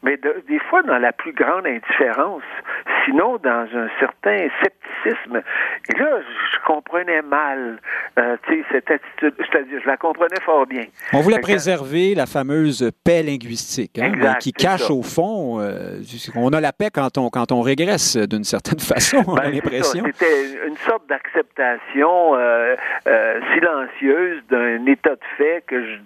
mais 0.03 0.17
des 0.47 0.59
fois 0.69 0.83
dans 0.83 0.97
la 0.97 1.13
plus 1.13 1.33
grande 1.33 1.65
indifférence, 1.65 2.43
sinon 3.05 3.37
dans 3.37 3.67
un 3.73 3.87
certain 3.99 4.47
scepticisme. 4.61 5.41
Et 5.89 5.97
là, 5.97 6.19
je 6.19 6.65
comprenais 6.65 7.21
mal 7.21 7.79
euh, 8.19 8.35
cette 8.71 8.91
attitude, 8.91 9.33
c'est-à-dire, 9.37 9.79
je 9.81 9.87
la 9.87 9.97
comprenais 9.97 10.41
fort 10.43 10.65
bien. 10.65 10.85
On 11.13 11.21
voulait 11.21 11.39
préserver 11.39 12.15
la 12.15 12.25
fameuse 12.25 12.91
paix 13.03 13.23
linguistique, 13.23 13.97
hein, 13.99 14.35
qui 14.39 14.51
cache 14.51 14.89
au 14.89 15.03
fond, 15.03 15.59
euh, 15.61 16.01
on 16.35 16.51
a 16.51 16.59
la 16.59 16.73
paix 16.73 16.89
quand 16.93 17.17
on, 17.17 17.29
quand 17.29 17.51
on 17.51 17.61
régresse 17.61 18.17
d'une 18.17 18.43
certaine 18.43 18.79
façon, 18.93 19.23
on 19.27 19.35
a 19.35 19.43
ben, 19.43 19.51
l'impression. 19.51 20.03
C'était 20.05 20.67
une 20.67 20.77
sorte 20.77 21.07
d'acceptation 21.07 21.76
euh, 21.97 22.75
euh, 23.07 23.39
silencieuse 23.53 24.41
d'un 24.49 24.85
état 24.85 25.11
de 25.11 25.19
fait 25.37 25.63
que 25.67 25.83
je, 25.83 25.97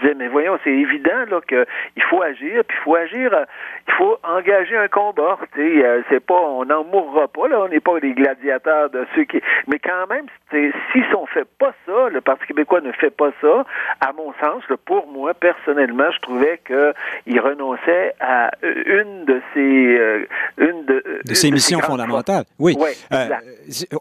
disais, 0.00 0.14
mais 0.16 0.28
voyons, 0.28 0.58
c'est 0.64 0.72
évident 0.72 1.24
là 1.30 1.40
qu'il 1.46 2.02
faut 2.04 2.22
agir, 2.22 2.62
puis 2.66 2.76
il 2.80 2.84
faut 2.84 2.96
agir, 2.96 3.32
euh, 3.32 3.44
il 3.86 3.94
faut 3.94 4.18
engager 4.22 4.76
un 4.76 4.88
combat. 4.88 5.38
Tu 5.54 5.80
sais, 5.80 6.02
c'est 6.10 6.24
pas, 6.24 6.34
on 6.40 6.64
n'en 6.64 6.84
mourra 6.84 7.28
pas 7.28 7.48
là, 7.48 7.60
on 7.62 7.68
n'est 7.68 7.80
pas 7.80 8.00
des 8.00 8.12
gladiateurs 8.12 8.90
de 8.90 9.06
ceux 9.14 9.24
qui, 9.24 9.40
mais 9.66 9.78
quand 9.78 10.06
même, 10.08 10.26
si 10.50 11.00
on 11.16 11.26
fait 11.26 11.48
pas 11.58 11.72
ça, 11.86 12.08
le 12.10 12.20
Parti 12.20 12.46
québécois 12.46 12.80
ne 12.80 12.92
fait 12.92 13.10
pas 13.10 13.30
ça, 13.40 13.64
à 14.00 14.12
mon 14.12 14.32
sens, 14.40 14.62
pour 14.84 15.06
moi 15.06 15.34
personnellement, 15.34 16.10
je 16.12 16.20
trouvais 16.20 16.60
que 16.64 16.92
il 17.26 17.40
renonçait 17.40 18.14
à 18.20 18.50
une 18.62 19.24
de 19.24 19.40
ses, 19.54 20.26
une 20.58 20.84
de, 20.84 21.20
de 21.24 21.34
ses 21.34 21.50
missions 21.50 21.80
fondamentales. 21.80 22.44
Oui. 22.58 22.76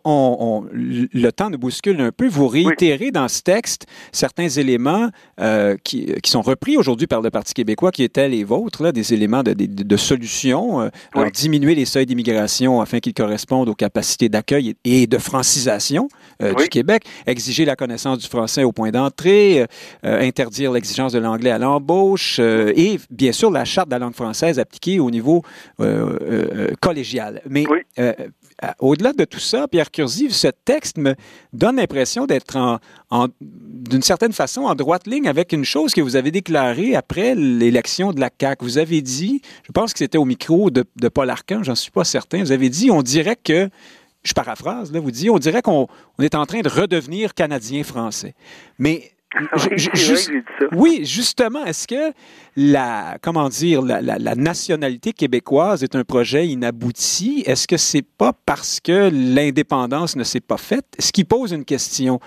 on, 0.03 0.37
on 0.39 0.67
le 1.13 1.31
temps 1.31 1.49
nous 1.49 1.57
bouscule 1.57 1.99
un 2.01 2.11
peu. 2.11 2.27
Vous 2.27 2.47
réitérez 2.47 3.11
dans 3.11 3.27
ce 3.27 3.41
texte 3.41 3.85
certains 4.11 4.49
éléments 4.49 5.09
euh, 5.39 5.75
qui, 5.83 6.13
qui, 6.21 6.31
sont 6.31 6.41
repris 6.41 6.77
aujourd'hui 6.77 7.07
par 7.07 7.21
le 7.21 7.29
Parti 7.29 7.53
québécois, 7.53 7.91
qui 7.91 8.03
étaient 8.03 8.29
les 8.29 8.43
vôtres, 8.43 8.83
là, 8.83 8.91
des 8.91 9.13
éléments 9.13 9.43
de, 9.43 9.53
de, 9.53 9.65
de 9.65 9.97
solutions. 9.97 10.81
Euh, 10.81 10.89
diminuer 11.33 11.75
les 11.75 11.85
seuils 11.85 12.05
d'immigration 12.05 12.81
afin 12.81 12.99
qu'ils 12.99 13.13
correspondent 13.13 13.69
aux 13.69 13.75
capacités 13.75 14.29
d'accueil 14.29 14.75
et 14.83 15.07
de 15.07 15.17
francisation 15.17 16.07
euh, 16.41 16.53
du 16.53 16.67
Québec, 16.69 17.03
exiger 17.25 17.65
la 17.65 17.75
connaissance 17.75 18.19
du 18.19 18.27
français 18.27 18.63
au 18.63 18.71
point 18.71 18.91
d'entrée, 18.91 19.65
interdire 20.03 20.71
l'exigence 20.71 21.13
de 21.13 21.19
l'anglais 21.19 21.51
à 21.51 21.57
l'embauche 21.57 22.39
et, 22.39 22.99
bien 23.09 23.31
sûr, 23.31 23.51
la 23.51 23.65
charte 23.65 23.87
de 23.87 23.93
la 23.93 23.99
langue 23.99 24.15
française 24.15 24.59
appliquée 24.59 24.99
au 24.99 25.11
niveau 25.11 25.43
collégial. 26.81 27.41
Mais 27.49 27.65
au-delà 28.79 29.13
de 29.13 29.23
tout 29.23 29.39
ça, 29.39 29.67
Pierre 29.67 29.91
Curzi, 29.91 30.31
ce 30.31 30.47
texte 30.47 30.97
me 30.97 31.15
donne 31.53 31.75
l'impression 31.75 32.25
d'être 32.25 32.79
d'une 33.39 34.01
certaine 34.01 34.33
façon 34.33 34.61
en 34.61 34.75
droite 34.75 35.05
ligne 35.05 35.27
avec 35.27 35.53
une 35.53 35.63
chose 35.63 35.93
que 35.93 36.01
vous 36.01 36.15
avez 36.15 36.31
déclarée 36.31 36.95
après 36.95 37.35
l'élection 37.35 38.13
de 38.13 38.19
la 38.19 38.29
CAQ. 38.39 38.63
Vous 38.63 38.77
avez 38.77 39.01
dit, 39.01 39.41
je 39.63 39.71
pense 39.71 39.93
que 39.93 39.99
c'était 39.99 40.17
au 40.17 40.25
micro 40.25 40.71
de, 40.71 40.83
Paul 41.09 41.29
Arcan, 41.29 41.63
j'en 41.63 41.75
suis 41.75 41.91
pas 41.91 42.03
certain, 42.03 42.39
vous 42.39 42.51
avez 42.51 42.69
dit, 42.69 42.89
on 42.89 43.03
dirait 43.03 43.37
que 43.41 43.69
je 44.23 44.33
paraphrase, 44.33 44.91
là, 44.91 44.99
vous 44.99 45.11
dites, 45.11 45.29
on 45.29 45.39
dirait 45.39 45.61
qu'on 45.61 45.87
est 46.19 46.35
en 46.35 46.45
train 46.45 46.61
de 46.61 46.69
redevenir 46.69 47.33
Canadien-Français. 47.33 48.33
Mais 48.79 49.11
oui, 50.71 51.01
justement, 51.03 51.65
est-ce 51.65 51.87
que 51.87 52.13
la, 52.55 53.17
comment 53.21 53.49
dire, 53.49 53.81
la, 53.81 54.35
nationalité 54.35 55.11
québécoise 55.11 55.83
est 55.83 55.95
un 55.95 56.03
projet 56.03 56.47
inabouti? 56.47 57.43
Est-ce 57.45 57.67
que 57.67 57.77
c'est 57.77 58.05
pas 58.05 58.33
parce 58.45 58.79
que 58.79 59.09
l'indépendance 59.11 60.15
ne 60.15 60.23
s'est 60.23 60.39
pas 60.39 60.57
faite? 60.57 60.85
Ce 60.97 61.11
qui 61.11 61.23
pose 61.23 61.51
une 61.51 61.65
question. 61.65 62.19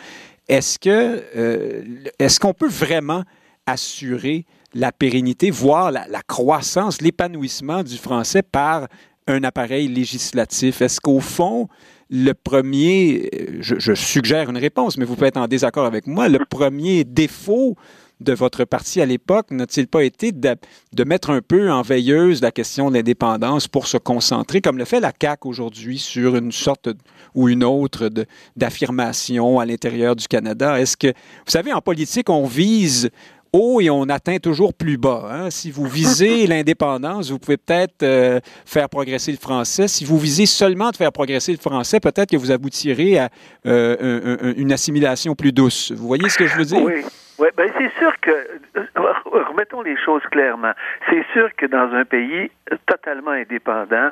Est-ce 0.49 0.79
que, 0.79 1.25
euh, 1.37 1.85
est-ce 2.19 2.39
qu'on 2.39 2.53
peut 2.55 2.69
vraiment 2.69 3.25
assurer 3.67 4.45
la 4.75 4.93
pérennité, 4.93 5.51
voire 5.51 5.91
la 5.91 6.23
croissance, 6.27 7.01
l'épanouissement 7.01 7.83
du 7.83 7.97
français 7.97 8.43
par 8.43 8.89
un 9.27 9.43
appareil 9.43 9.89
législatif? 9.89 10.83
Est-ce 10.83 11.01
qu'au 11.01 11.21
fond, 11.21 11.69
le 12.11 12.33
premier, 12.33 13.31
je, 13.61 13.95
suggère 13.95 14.51
une 14.51 14.59
réponse, 14.59 14.99
mais 14.99 15.05
vous 15.05 15.15
pouvez 15.15 15.29
être 15.29 15.37
en 15.37 15.47
désaccord 15.47 15.87
avec 15.87 16.07
moi, 16.07 16.29
le 16.29 16.45
premier 16.51 17.05
défaut 17.05 17.77
de 18.21 18.33
votre 18.33 18.65
parti 18.65 19.01
à 19.01 19.07
l'époque 19.07 19.51
n'a-t-il 19.51 19.87
pas 19.87 20.05
été 20.05 20.33
de, 20.33 21.05
mettre 21.05 21.31
un 21.31 21.41
peu 21.41 21.71
en 21.71 21.83
veilleuse 21.83 22.43
la 22.43 22.51
question 22.51 22.91
de 22.91 22.97
l'indépendance 22.97 23.69
pour 23.69 23.87
se 23.87 23.97
concentrer, 23.97 24.61
comme 24.61 24.77
le 24.77 24.85
fait 24.85 25.01
la 25.01 25.13
CAQ 25.19 25.49
aujourd'hui, 25.49 25.99
sur 25.99 26.37
une 26.37 26.53
sorte 26.53 26.89
ou 27.35 27.49
une 27.49 27.65
autre 27.65 28.11
d'affirmation 28.57 29.59
à 29.59 29.65
l'intérieur 29.65 30.17
du 30.17 30.27
Canada? 30.27 30.81
Est-ce 30.81 30.97
que, 30.97 31.09
vous 31.09 31.51
savez, 31.51 31.73
en 31.73 31.81
politique, 31.81 32.29
on 32.29 32.47
vise 32.47 33.11
haut 33.53 33.81
et 33.81 33.91
on 33.91 34.05
atteint 34.05 34.39
toujours 34.39 34.75
plus 34.75 34.97
bas. 34.97 35.29
Hein. 35.31 35.51
Si 35.51 35.71
vous 35.71 35.87
visez 35.87 36.47
l'indépendance, 36.49 37.31
vous 37.31 37.39
pouvez 37.39 37.57
peut-être 37.57 38.03
euh, 38.03 38.41
faire 38.65 38.89
progresser 38.89 39.33
le 39.33 39.39
français. 39.39 39.89
Si 39.89 40.05
vous 40.05 40.19
visez 40.19 40.47
seulement 40.47 40.91
de 40.91 40.97
faire 40.97 41.13
progresser 41.13 41.53
le 41.53 41.59
français, 41.59 42.01
peut-être 42.01 42.31
que 42.31 42.37
vous 42.37 42.51
aboutirez 42.51 43.19
à 43.19 43.31
euh, 43.67 44.55
une 44.57 44.73
assimilation 44.73 45.35
plus 45.35 45.53
douce. 45.53 45.93
Vous 45.93 46.07
voyez 46.07 46.29
ce 46.29 46.39
que 46.39 46.47
je 46.47 46.57
veux 46.57 46.65
dire? 46.65 46.83
Oui. 46.83 47.03
Oui, 47.41 47.49
ben 47.57 47.71
c'est 47.79 47.91
sûr 47.99 48.13
que, 48.21 48.31
remettons 49.49 49.81
les 49.81 49.97
choses 49.97 50.23
clairement, 50.31 50.73
c'est 51.09 51.25
sûr 51.33 51.49
que 51.57 51.65
dans 51.65 51.91
un 51.95 52.05
pays 52.05 52.51
totalement 52.87 53.31
indépendant, 53.31 54.11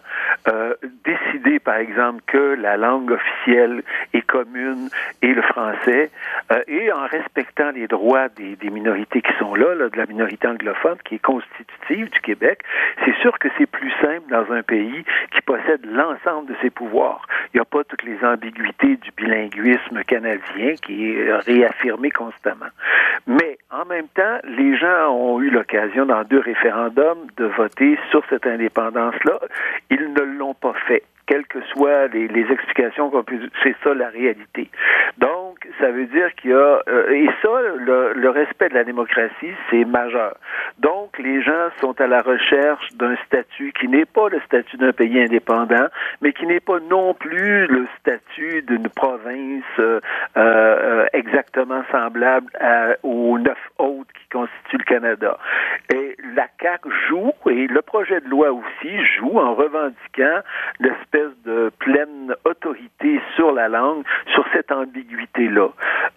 euh, 0.48 0.74
décider 1.04 1.58
par 1.58 1.76
exemple 1.76 2.22
que 2.26 2.56
la 2.58 2.78
langue 2.78 3.10
officielle 3.10 3.82
est 4.14 4.22
commune 4.22 4.88
et 5.20 5.34
le 5.34 5.42
français, 5.42 6.10
euh, 6.52 6.62
et 6.68 6.90
en 6.90 7.06
respectant 7.06 7.70
les 7.70 7.86
droits 7.86 8.30
des, 8.30 8.56
des 8.56 8.70
minorités 8.70 9.20
qui 9.20 9.32
sont 9.38 9.54
là, 9.54 9.74
là, 9.74 9.90
de 9.90 9.96
la 9.98 10.06
minorité 10.06 10.48
anglophone 10.48 10.96
qui 11.04 11.16
est 11.16 11.22
constitutive 11.22 12.08
du 12.08 12.20
Québec, 12.20 12.62
c'est 13.04 13.14
sûr 13.16 13.38
que 13.38 13.48
c'est 13.58 13.66
plus 13.66 13.92
simple 14.00 14.30
dans 14.30 14.50
un 14.50 14.62
pays 14.62 15.04
qui 15.32 15.42
possède 15.42 15.84
l'ensemble 15.84 16.48
de 16.48 16.54
ses 16.62 16.70
pouvoirs. 16.70 17.26
Il 17.52 17.58
n'y 17.58 17.60
a 17.60 17.66
pas 17.66 17.84
toutes 17.84 18.04
les 18.04 18.24
ambiguïtés 18.24 18.96
du 18.96 19.10
bilinguisme 19.14 20.02
canadien 20.04 20.76
qui 20.82 21.12
est 21.12 21.30
réaffirmé 21.40 22.10
constamment. 22.10 22.70
Mais 23.26 23.58
en 23.70 23.84
même 23.84 24.08
temps, 24.08 24.38
les 24.44 24.76
gens 24.76 25.10
ont 25.10 25.40
eu 25.40 25.50
l'occasion 25.50 26.06
dans 26.06 26.24
deux 26.24 26.40
référendums 26.40 27.26
de 27.36 27.44
voter 27.46 27.98
sur 28.10 28.22
cette 28.30 28.46
indépendance-là. 28.46 29.38
Ils 29.90 30.12
ne 30.12 30.22
l'ont 30.22 30.54
pas 30.54 30.74
fait 30.86 31.02
quelles 31.28 31.46
que 31.46 31.60
soient 31.72 32.06
les, 32.08 32.46
explications 32.50 33.10
qu'on 33.10 33.24
c'est 33.62 33.76
ça 33.84 33.94
la 33.94 34.08
réalité. 34.08 34.70
Donc, 35.18 35.37
ça 35.80 35.90
veut 35.90 36.06
dire 36.06 36.34
qu'il 36.36 36.50
y 36.50 36.54
a 36.54 36.80
euh, 36.88 37.10
et 37.10 37.28
ça, 37.42 37.48
le, 37.76 38.28
respect 38.30 38.68
de 38.68 38.74
la 38.74 38.84
démocratie, 38.84 39.52
c'est 39.70 39.84
majeur. 39.84 40.36
Donc, 40.78 41.18
les 41.18 41.42
gens 41.42 41.68
sont 41.80 41.98
à 42.00 42.06
la 42.06 42.22
recherche 42.22 42.92
d'un 42.94 43.16
statut 43.26 43.72
qui 43.72 43.88
n'est 43.88 44.04
pas 44.04 44.28
le 44.28 44.40
statut 44.46 44.76
d'un 44.76 44.92
pays 44.92 45.20
indépendant, 45.20 45.86
mais 46.20 46.32
qui 46.32 46.46
n'est 46.46 46.60
pas 46.60 46.78
non 46.80 47.14
plus 47.14 47.66
le 47.66 47.86
statut 48.00 48.62
d'une 48.62 48.88
province 48.88 49.64
euh, 49.78 50.00
euh, 50.36 51.06
exactement 51.12 51.82
semblable 51.90 52.50
aux 53.02 53.38
neuf 53.38 53.58
autres 53.78 54.12
qui 54.12 54.28
constituent 54.30 54.78
le 54.78 54.84
Canada. 54.84 55.38
Et 55.92 56.16
la 56.34 56.46
CAC 56.58 56.82
joue 57.08 57.32
et 57.48 57.66
le 57.66 57.82
projet 57.82 58.20
de 58.20 58.28
loi 58.28 58.52
aussi 58.52 59.04
joue 59.16 59.38
en 59.38 59.54
revendiquant 59.54 60.40
l'espèce 60.80 61.32
de 61.44 61.70
pleine 61.78 62.34
autorité 62.44 63.20
sur 63.36 63.52
la 63.52 63.68
langue, 63.68 64.04
sur 64.34 64.44
cette 64.52 64.70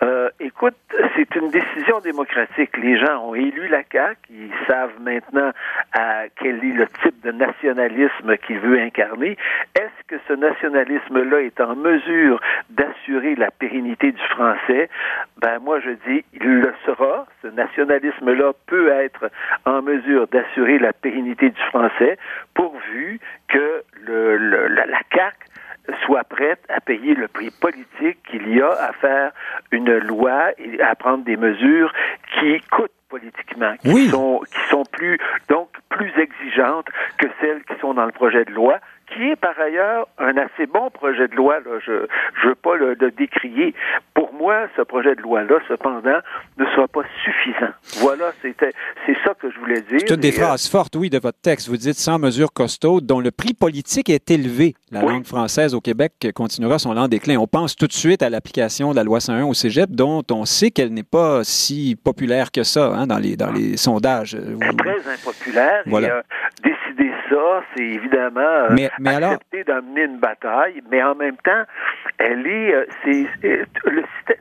Euh, 0.04 0.30
écoute, 0.40 0.76
c'est 1.16 1.36
une 1.36 1.50
décision 1.50 2.00
démocratique. 2.00 2.76
Les 2.78 2.98
gens 2.98 3.26
ont 3.26 3.36
élu 3.36 3.68
la 3.68 3.84
CAQ, 3.92 4.18
ils 4.30 4.52
savent 4.68 5.00
maintenant 5.00 5.52
quel 6.40 6.64
est 6.64 6.74
le 6.74 6.88
type 7.04 7.22
de 7.24 7.32
nationalisme 7.32 8.38
qu'il 8.38 8.60
veut 8.60 8.80
incarner. 8.80 9.38
Est-ce 9.76 10.08
que 10.08 10.16
ce 10.28 10.34
nationalisme-là 10.34 11.42
est 11.42 11.60
en 11.62 11.76
mesure 11.76 12.40
d'assurer 12.70 13.36
la 13.36 13.52
pérennité 13.52 14.12
du 14.12 14.24
français? 14.30 14.90
Ben 15.38 15.60
moi 15.60 15.80
je 15.80 15.92
dis, 16.08 16.24
il 16.34 16.62
le 16.62 16.74
sera. 16.86 17.26
Ce 17.42 17.48
nationalisme-là 17.48 18.54
peut 18.68 18.92
être 18.92 19.30
en 19.66 19.82
mesure 19.82 20.28
d'assurer 20.28 20.80
la 20.80 20.94
pérennité 20.94 21.50
du 21.50 21.62
français, 21.70 22.18
pourvu 22.54 23.20
que 23.48 23.84
la, 24.08 24.86
la 24.86 25.00
CAQ 25.14 25.51
soit 26.06 26.24
prête 26.24 26.64
à 26.70 26.80
payer 26.82 27.14
le 27.16 27.28
prix 27.28 27.52
politique 27.52 28.20
qu'il 28.30 28.56
y 28.56 28.62
a 28.62 28.72
à 28.72 28.94
faire 28.94 29.32
une 29.72 29.98
loi 29.98 30.52
et 30.58 30.82
à 30.82 30.96
prendre 30.96 31.24
des 31.24 31.38
mesures 31.38 31.92
qui 32.40 32.60
coûtent 32.72 32.92
politiquement, 33.10 33.76
qui 33.82 34.08
sont 34.08 34.42
qui 34.50 34.70
sont 34.70 34.84
plus 34.86 35.20
donc 35.50 35.70
plus 35.90 36.12
exigeantes 36.18 36.88
que 37.18 37.28
celles 37.42 37.62
qui 37.64 37.74
sont 37.82 37.94
dans 37.94 38.06
le 38.06 38.12
projet 38.12 38.46
de 38.46 38.52
loi 38.52 38.80
qui 39.14 39.30
est 39.30 39.36
par 39.36 39.60
ailleurs 39.60 40.08
un 40.18 40.36
assez 40.38 40.66
bon 40.66 40.90
projet 40.90 41.28
de 41.28 41.36
loi. 41.36 41.60
Là. 41.60 41.80
Je 41.86 41.92
ne 41.92 42.48
veux 42.48 42.56
pas 42.56 42.76
le, 42.76 42.96
le, 43.00 43.12
décrier. 43.12 43.74
Pour 44.14 44.34
moi, 44.34 44.68
ce 44.76 44.82
projet 44.82 45.16
de 45.16 45.22
loi-là, 45.22 45.60
cependant, 45.68 46.20
ne 46.58 46.66
sera 46.66 46.88
pas 46.88 47.02
suffisant. 47.24 47.72
Voilà, 48.00 48.32
c'était 48.42 48.72
c'est 49.06 49.18
ça 49.24 49.34
que 49.40 49.52
je 49.52 49.60
voulais 49.60 49.82
dire. 49.82 50.00
Toutes 50.08 50.20
des 50.20 50.30
et, 50.30 50.32
phrases 50.32 50.68
euh... 50.68 50.72
fortes, 50.72 50.96
oui, 50.96 51.10
de 51.10 51.20
votre 51.20 51.40
texte. 51.42 51.68
Vous 51.70 51.78
dites 51.78 51.96
sans 51.96 52.20
mesure 52.20 52.54
costaud, 52.54 53.02
dont 53.02 53.20
le 53.20 53.32
prix 53.32 53.54
politique 53.54 54.10
est 54.10 54.32
élevé. 54.32 54.76
La 54.92 55.04
oui. 55.04 55.14
langue 55.14 55.26
française 55.26 55.74
au 55.74 55.82
Québec 55.82 56.14
continuera 56.36 56.80
son 56.80 56.94
lent 56.94 57.08
déclin. 57.08 57.38
On 57.38 57.48
pense 57.48 57.76
tout 57.76 57.88
de 57.88 57.94
suite 57.94 58.22
à 58.24 58.30
l'application 58.30 58.92
de 58.92 58.96
la 58.96 59.04
loi 59.04 59.20
101 59.20 59.46
au 59.46 59.54
cégep, 59.54 59.90
dont 59.92 60.24
on 60.32 60.46
sait 60.46 60.72
qu'elle 60.72 60.94
n'est 60.94 61.04
pas 61.04 61.44
si 61.44 61.98
populaire 62.02 62.52
que 62.52 62.64
ça 62.64 62.88
hein, 62.88 63.08
dans, 63.08 63.18
les, 63.18 63.36
dans 63.36 63.52
les 63.52 63.78
sondages. 63.78 64.38
Très 64.78 65.14
impopulaire. 65.14 65.84
Voilà. 65.86 66.08
Et, 66.08 66.12
euh, 66.12 66.71
ça, 67.32 67.64
c'est 67.76 67.84
évidemment 67.84 68.42
euh, 68.42 68.70
mais, 68.72 68.90
mais 69.00 69.16
accepter 69.16 69.64
d'amener 69.64 70.04
une 70.04 70.18
bataille, 70.18 70.82
mais 70.92 71.02
en 71.02 71.16
même 71.16 71.38
temps, 71.38 71.64
elle 72.18 72.46
est, 72.46 72.74
euh, 72.74 72.86
c'est 73.04 73.26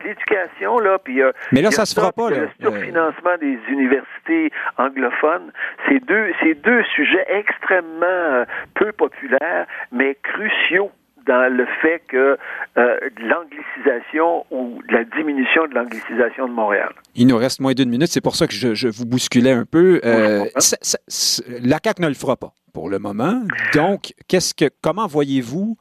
l'éducation 0.04 0.78
là, 0.78 0.98
puis 0.98 1.22
euh, 1.22 1.32
mais 1.52 1.62
là 1.62 1.70
ça 1.70 1.86
se 1.86 1.94
fera 1.94 2.12
pas 2.12 2.30
le 2.30 2.48
surfinancement 2.60 3.36
des 3.40 3.58
universités 3.68 4.50
anglophones, 4.76 5.52
c'est 5.88 6.04
deux, 6.04 6.32
c'est 6.42 6.54
deux 6.54 6.82
sujets 6.94 7.26
extrêmement 7.28 8.44
peu 8.74 8.92
populaires, 8.92 9.66
mais 9.92 10.16
cruciaux 10.22 10.90
dans 11.26 11.52
le 11.52 11.66
fait 11.82 12.02
que 12.08 12.38
euh, 12.78 12.96
l'anglicisation 13.18 14.44
ou 14.50 14.80
la 14.90 15.04
diminution 15.04 15.66
de 15.66 15.74
l'anglicisation 15.74 16.48
de 16.48 16.52
Montréal. 16.52 16.92
Il 17.14 17.26
nous 17.26 17.36
reste 17.36 17.60
moins 17.60 17.72
d'une 17.72 17.90
minute, 17.90 18.08
c'est 18.08 18.20
pour 18.20 18.36
ça 18.36 18.46
que 18.46 18.54
je, 18.54 18.74
je, 18.74 18.88
vous 18.88 19.06
bousculais 19.06 19.52
un 19.52 19.64
peu. 19.64 20.00
Euh, 20.04 20.44
ça, 20.56 20.76
ça, 20.80 21.42
la 21.62 21.78
CAQ 21.82 22.02
ne 22.02 22.08
le 22.08 22.14
fera 22.14 22.36
pas 22.36 22.52
pour 22.72 22.88
le 22.88 22.98
moment. 22.98 23.42
Donc, 23.74 24.14
qu'est-ce 24.28 24.54
que, 24.54 24.66
comment 24.82 25.06
voyez-vous, 25.06 25.76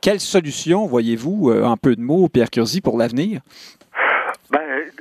quelle 0.00 0.20
solution 0.20 0.86
voyez-vous, 0.86 1.50
euh, 1.50 1.64
en 1.64 1.76
peu 1.76 1.96
de 1.96 2.00
mots, 2.02 2.28
Pierre 2.28 2.50
Curzi, 2.50 2.80
pour 2.80 2.98
l'avenir? 2.98 3.40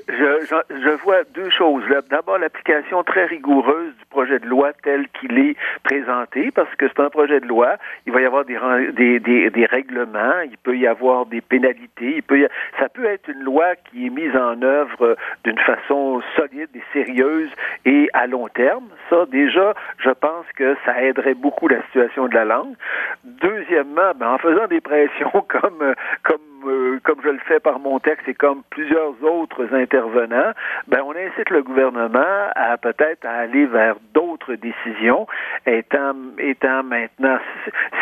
Je, 0.07 0.45
je, 0.45 0.79
je, 0.81 0.89
vois 1.03 1.23
deux 1.33 1.49
choses. 1.49 1.83
D'abord, 2.09 2.37
l'application 2.37 3.03
très 3.03 3.25
rigoureuse 3.25 3.93
du 3.97 4.05
projet 4.09 4.39
de 4.39 4.45
loi 4.45 4.71
tel 4.83 5.07
qu'il 5.09 5.37
est 5.39 5.55
présenté, 5.83 6.51
parce 6.51 6.73
que 6.75 6.87
c'est 6.87 7.01
un 7.01 7.09
projet 7.09 7.39
de 7.39 7.47
loi. 7.47 7.77
Il 8.05 8.13
va 8.13 8.21
y 8.21 8.25
avoir 8.25 8.45
des, 8.45 8.57
des, 8.93 9.19
des, 9.19 9.49
des, 9.49 9.65
règlements, 9.65 10.39
il 10.45 10.57
peut 10.57 10.77
y 10.77 10.87
avoir 10.87 11.25
des 11.25 11.41
pénalités, 11.41 12.15
il 12.17 12.23
peut 12.23 12.39
y... 12.39 12.47
ça 12.79 12.89
peut 12.89 13.05
être 13.05 13.27
une 13.29 13.43
loi 13.43 13.75
qui 13.75 14.07
est 14.07 14.09
mise 14.09 14.35
en 14.35 14.61
œuvre 14.61 15.17
d'une 15.43 15.59
façon 15.59 16.21
solide 16.35 16.69
et 16.75 16.83
sérieuse 16.91 17.49
et 17.85 18.09
à 18.13 18.27
long 18.27 18.47
terme. 18.49 18.87
Ça, 19.09 19.25
déjà, 19.31 19.73
je 19.97 20.11
pense 20.11 20.45
que 20.55 20.75
ça 20.85 21.01
aiderait 21.01 21.33
beaucoup 21.33 21.67
la 21.67 21.81
situation 21.83 22.27
de 22.27 22.35
la 22.35 22.45
langue. 22.45 22.75
Deuxièmement, 23.23 24.11
ben, 24.15 24.33
en 24.33 24.37
faisant 24.37 24.67
des 24.67 24.81
pressions 24.81 25.31
comme, 25.47 25.93
comme 26.23 26.52
euh, 26.65 26.99
comme 27.03 27.19
je 27.23 27.29
le 27.29 27.39
fais 27.47 27.59
par 27.59 27.79
mon 27.79 27.99
texte 27.99 28.27
et 28.27 28.33
comme 28.33 28.63
plusieurs 28.69 29.21
autres 29.23 29.73
intervenants, 29.73 30.51
ben 30.87 31.01
on 31.05 31.11
incite 31.11 31.49
le 31.49 31.63
gouvernement 31.63 32.49
à 32.55 32.77
peut-être 32.77 33.25
aller 33.25 33.65
vers 33.65 33.95
d'autres 34.13 34.55
décisions, 34.55 35.27
étant 35.65 36.83
maintenant 36.83 37.37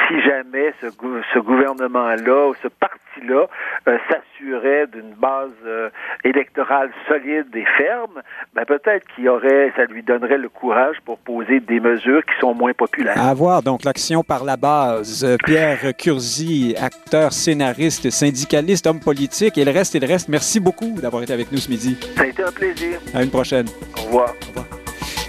si 0.08 0.22
jamais 0.22 0.74
ce, 0.82 1.40
gouvernement-là 1.40 2.50
ou 2.50 2.56
ce 2.62 2.68
parti-là 2.68 3.48
euh, 3.88 3.98
s'assurait 4.10 4.88
d'une 4.88 5.14
base 5.14 5.50
euh, 5.66 5.90
électorale 6.24 6.92
solide 7.08 7.48
et 7.56 7.66
ferme, 7.78 8.22
ben 8.54 8.66
peut-être 8.66 9.06
qu'il 9.16 9.28
aurait, 9.30 9.72
ça 9.76 9.86
lui 9.86 10.04
donnerait 10.04 10.38
le 10.38 10.50
courage 10.50 10.98
pour 11.06 11.18
poser 11.20 11.60
des 11.60 11.80
mesures 11.80 12.24
qui 12.26 12.40
sont 12.40 12.54
moins 12.54 12.74
populaires. 12.74 13.18
À 13.18 13.34
voir 13.34 13.62
donc 13.62 13.84
l'action 13.84 14.24
par 14.24 14.44
la 14.44 14.58
base. 14.58 15.26
Pierre 15.46 15.96
Curzi, 15.98 16.76
acteur, 16.82 17.32
scénariste, 17.34 18.10
syndicaliste, 18.52 18.88
homme 18.88 19.00
politique, 19.00 19.58
et 19.58 19.64
le 19.64 19.72
reste 19.72 19.96
et 19.96 20.00
le 20.00 20.08
reste. 20.08 20.28
Merci 20.28 20.60
beaucoup 20.60 21.00
d'avoir 21.02 21.24
été 21.24 21.32
avec 21.32 21.52
nous 21.52 21.58
ce 21.58 21.70
midi. 21.70 21.96
Ça 22.18 22.24
a 22.24 22.28
été 22.28 22.44
un 22.44 22.52
plaisir. 22.52 23.00
À 23.14 23.24
une 23.24 23.30
prochaine. 23.30 23.68
Au 23.98 24.06
revoir. 24.06 24.34
Au 24.44 24.48
revoir. 24.50 24.66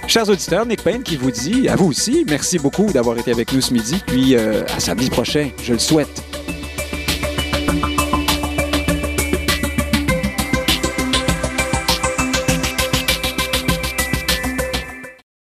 Chers 0.08 0.28
auditeurs, 0.28 0.66
Nick 0.66 0.82
Payne 0.82 1.02
qui 1.04 1.16
vous 1.16 1.30
dit, 1.30 1.68
à 1.68 1.76
vous 1.76 1.86
aussi, 1.86 2.24
merci 2.28 2.58
beaucoup 2.58 2.90
d'avoir 2.92 3.16
été 3.18 3.30
avec 3.30 3.52
nous 3.52 3.60
ce 3.60 3.72
midi, 3.72 4.02
puis 4.06 4.34
euh, 4.34 4.64
à 4.76 4.80
samedi 4.80 5.08
prochain, 5.08 5.50
je 5.62 5.72
le 5.72 5.78
souhaite. 5.78 6.22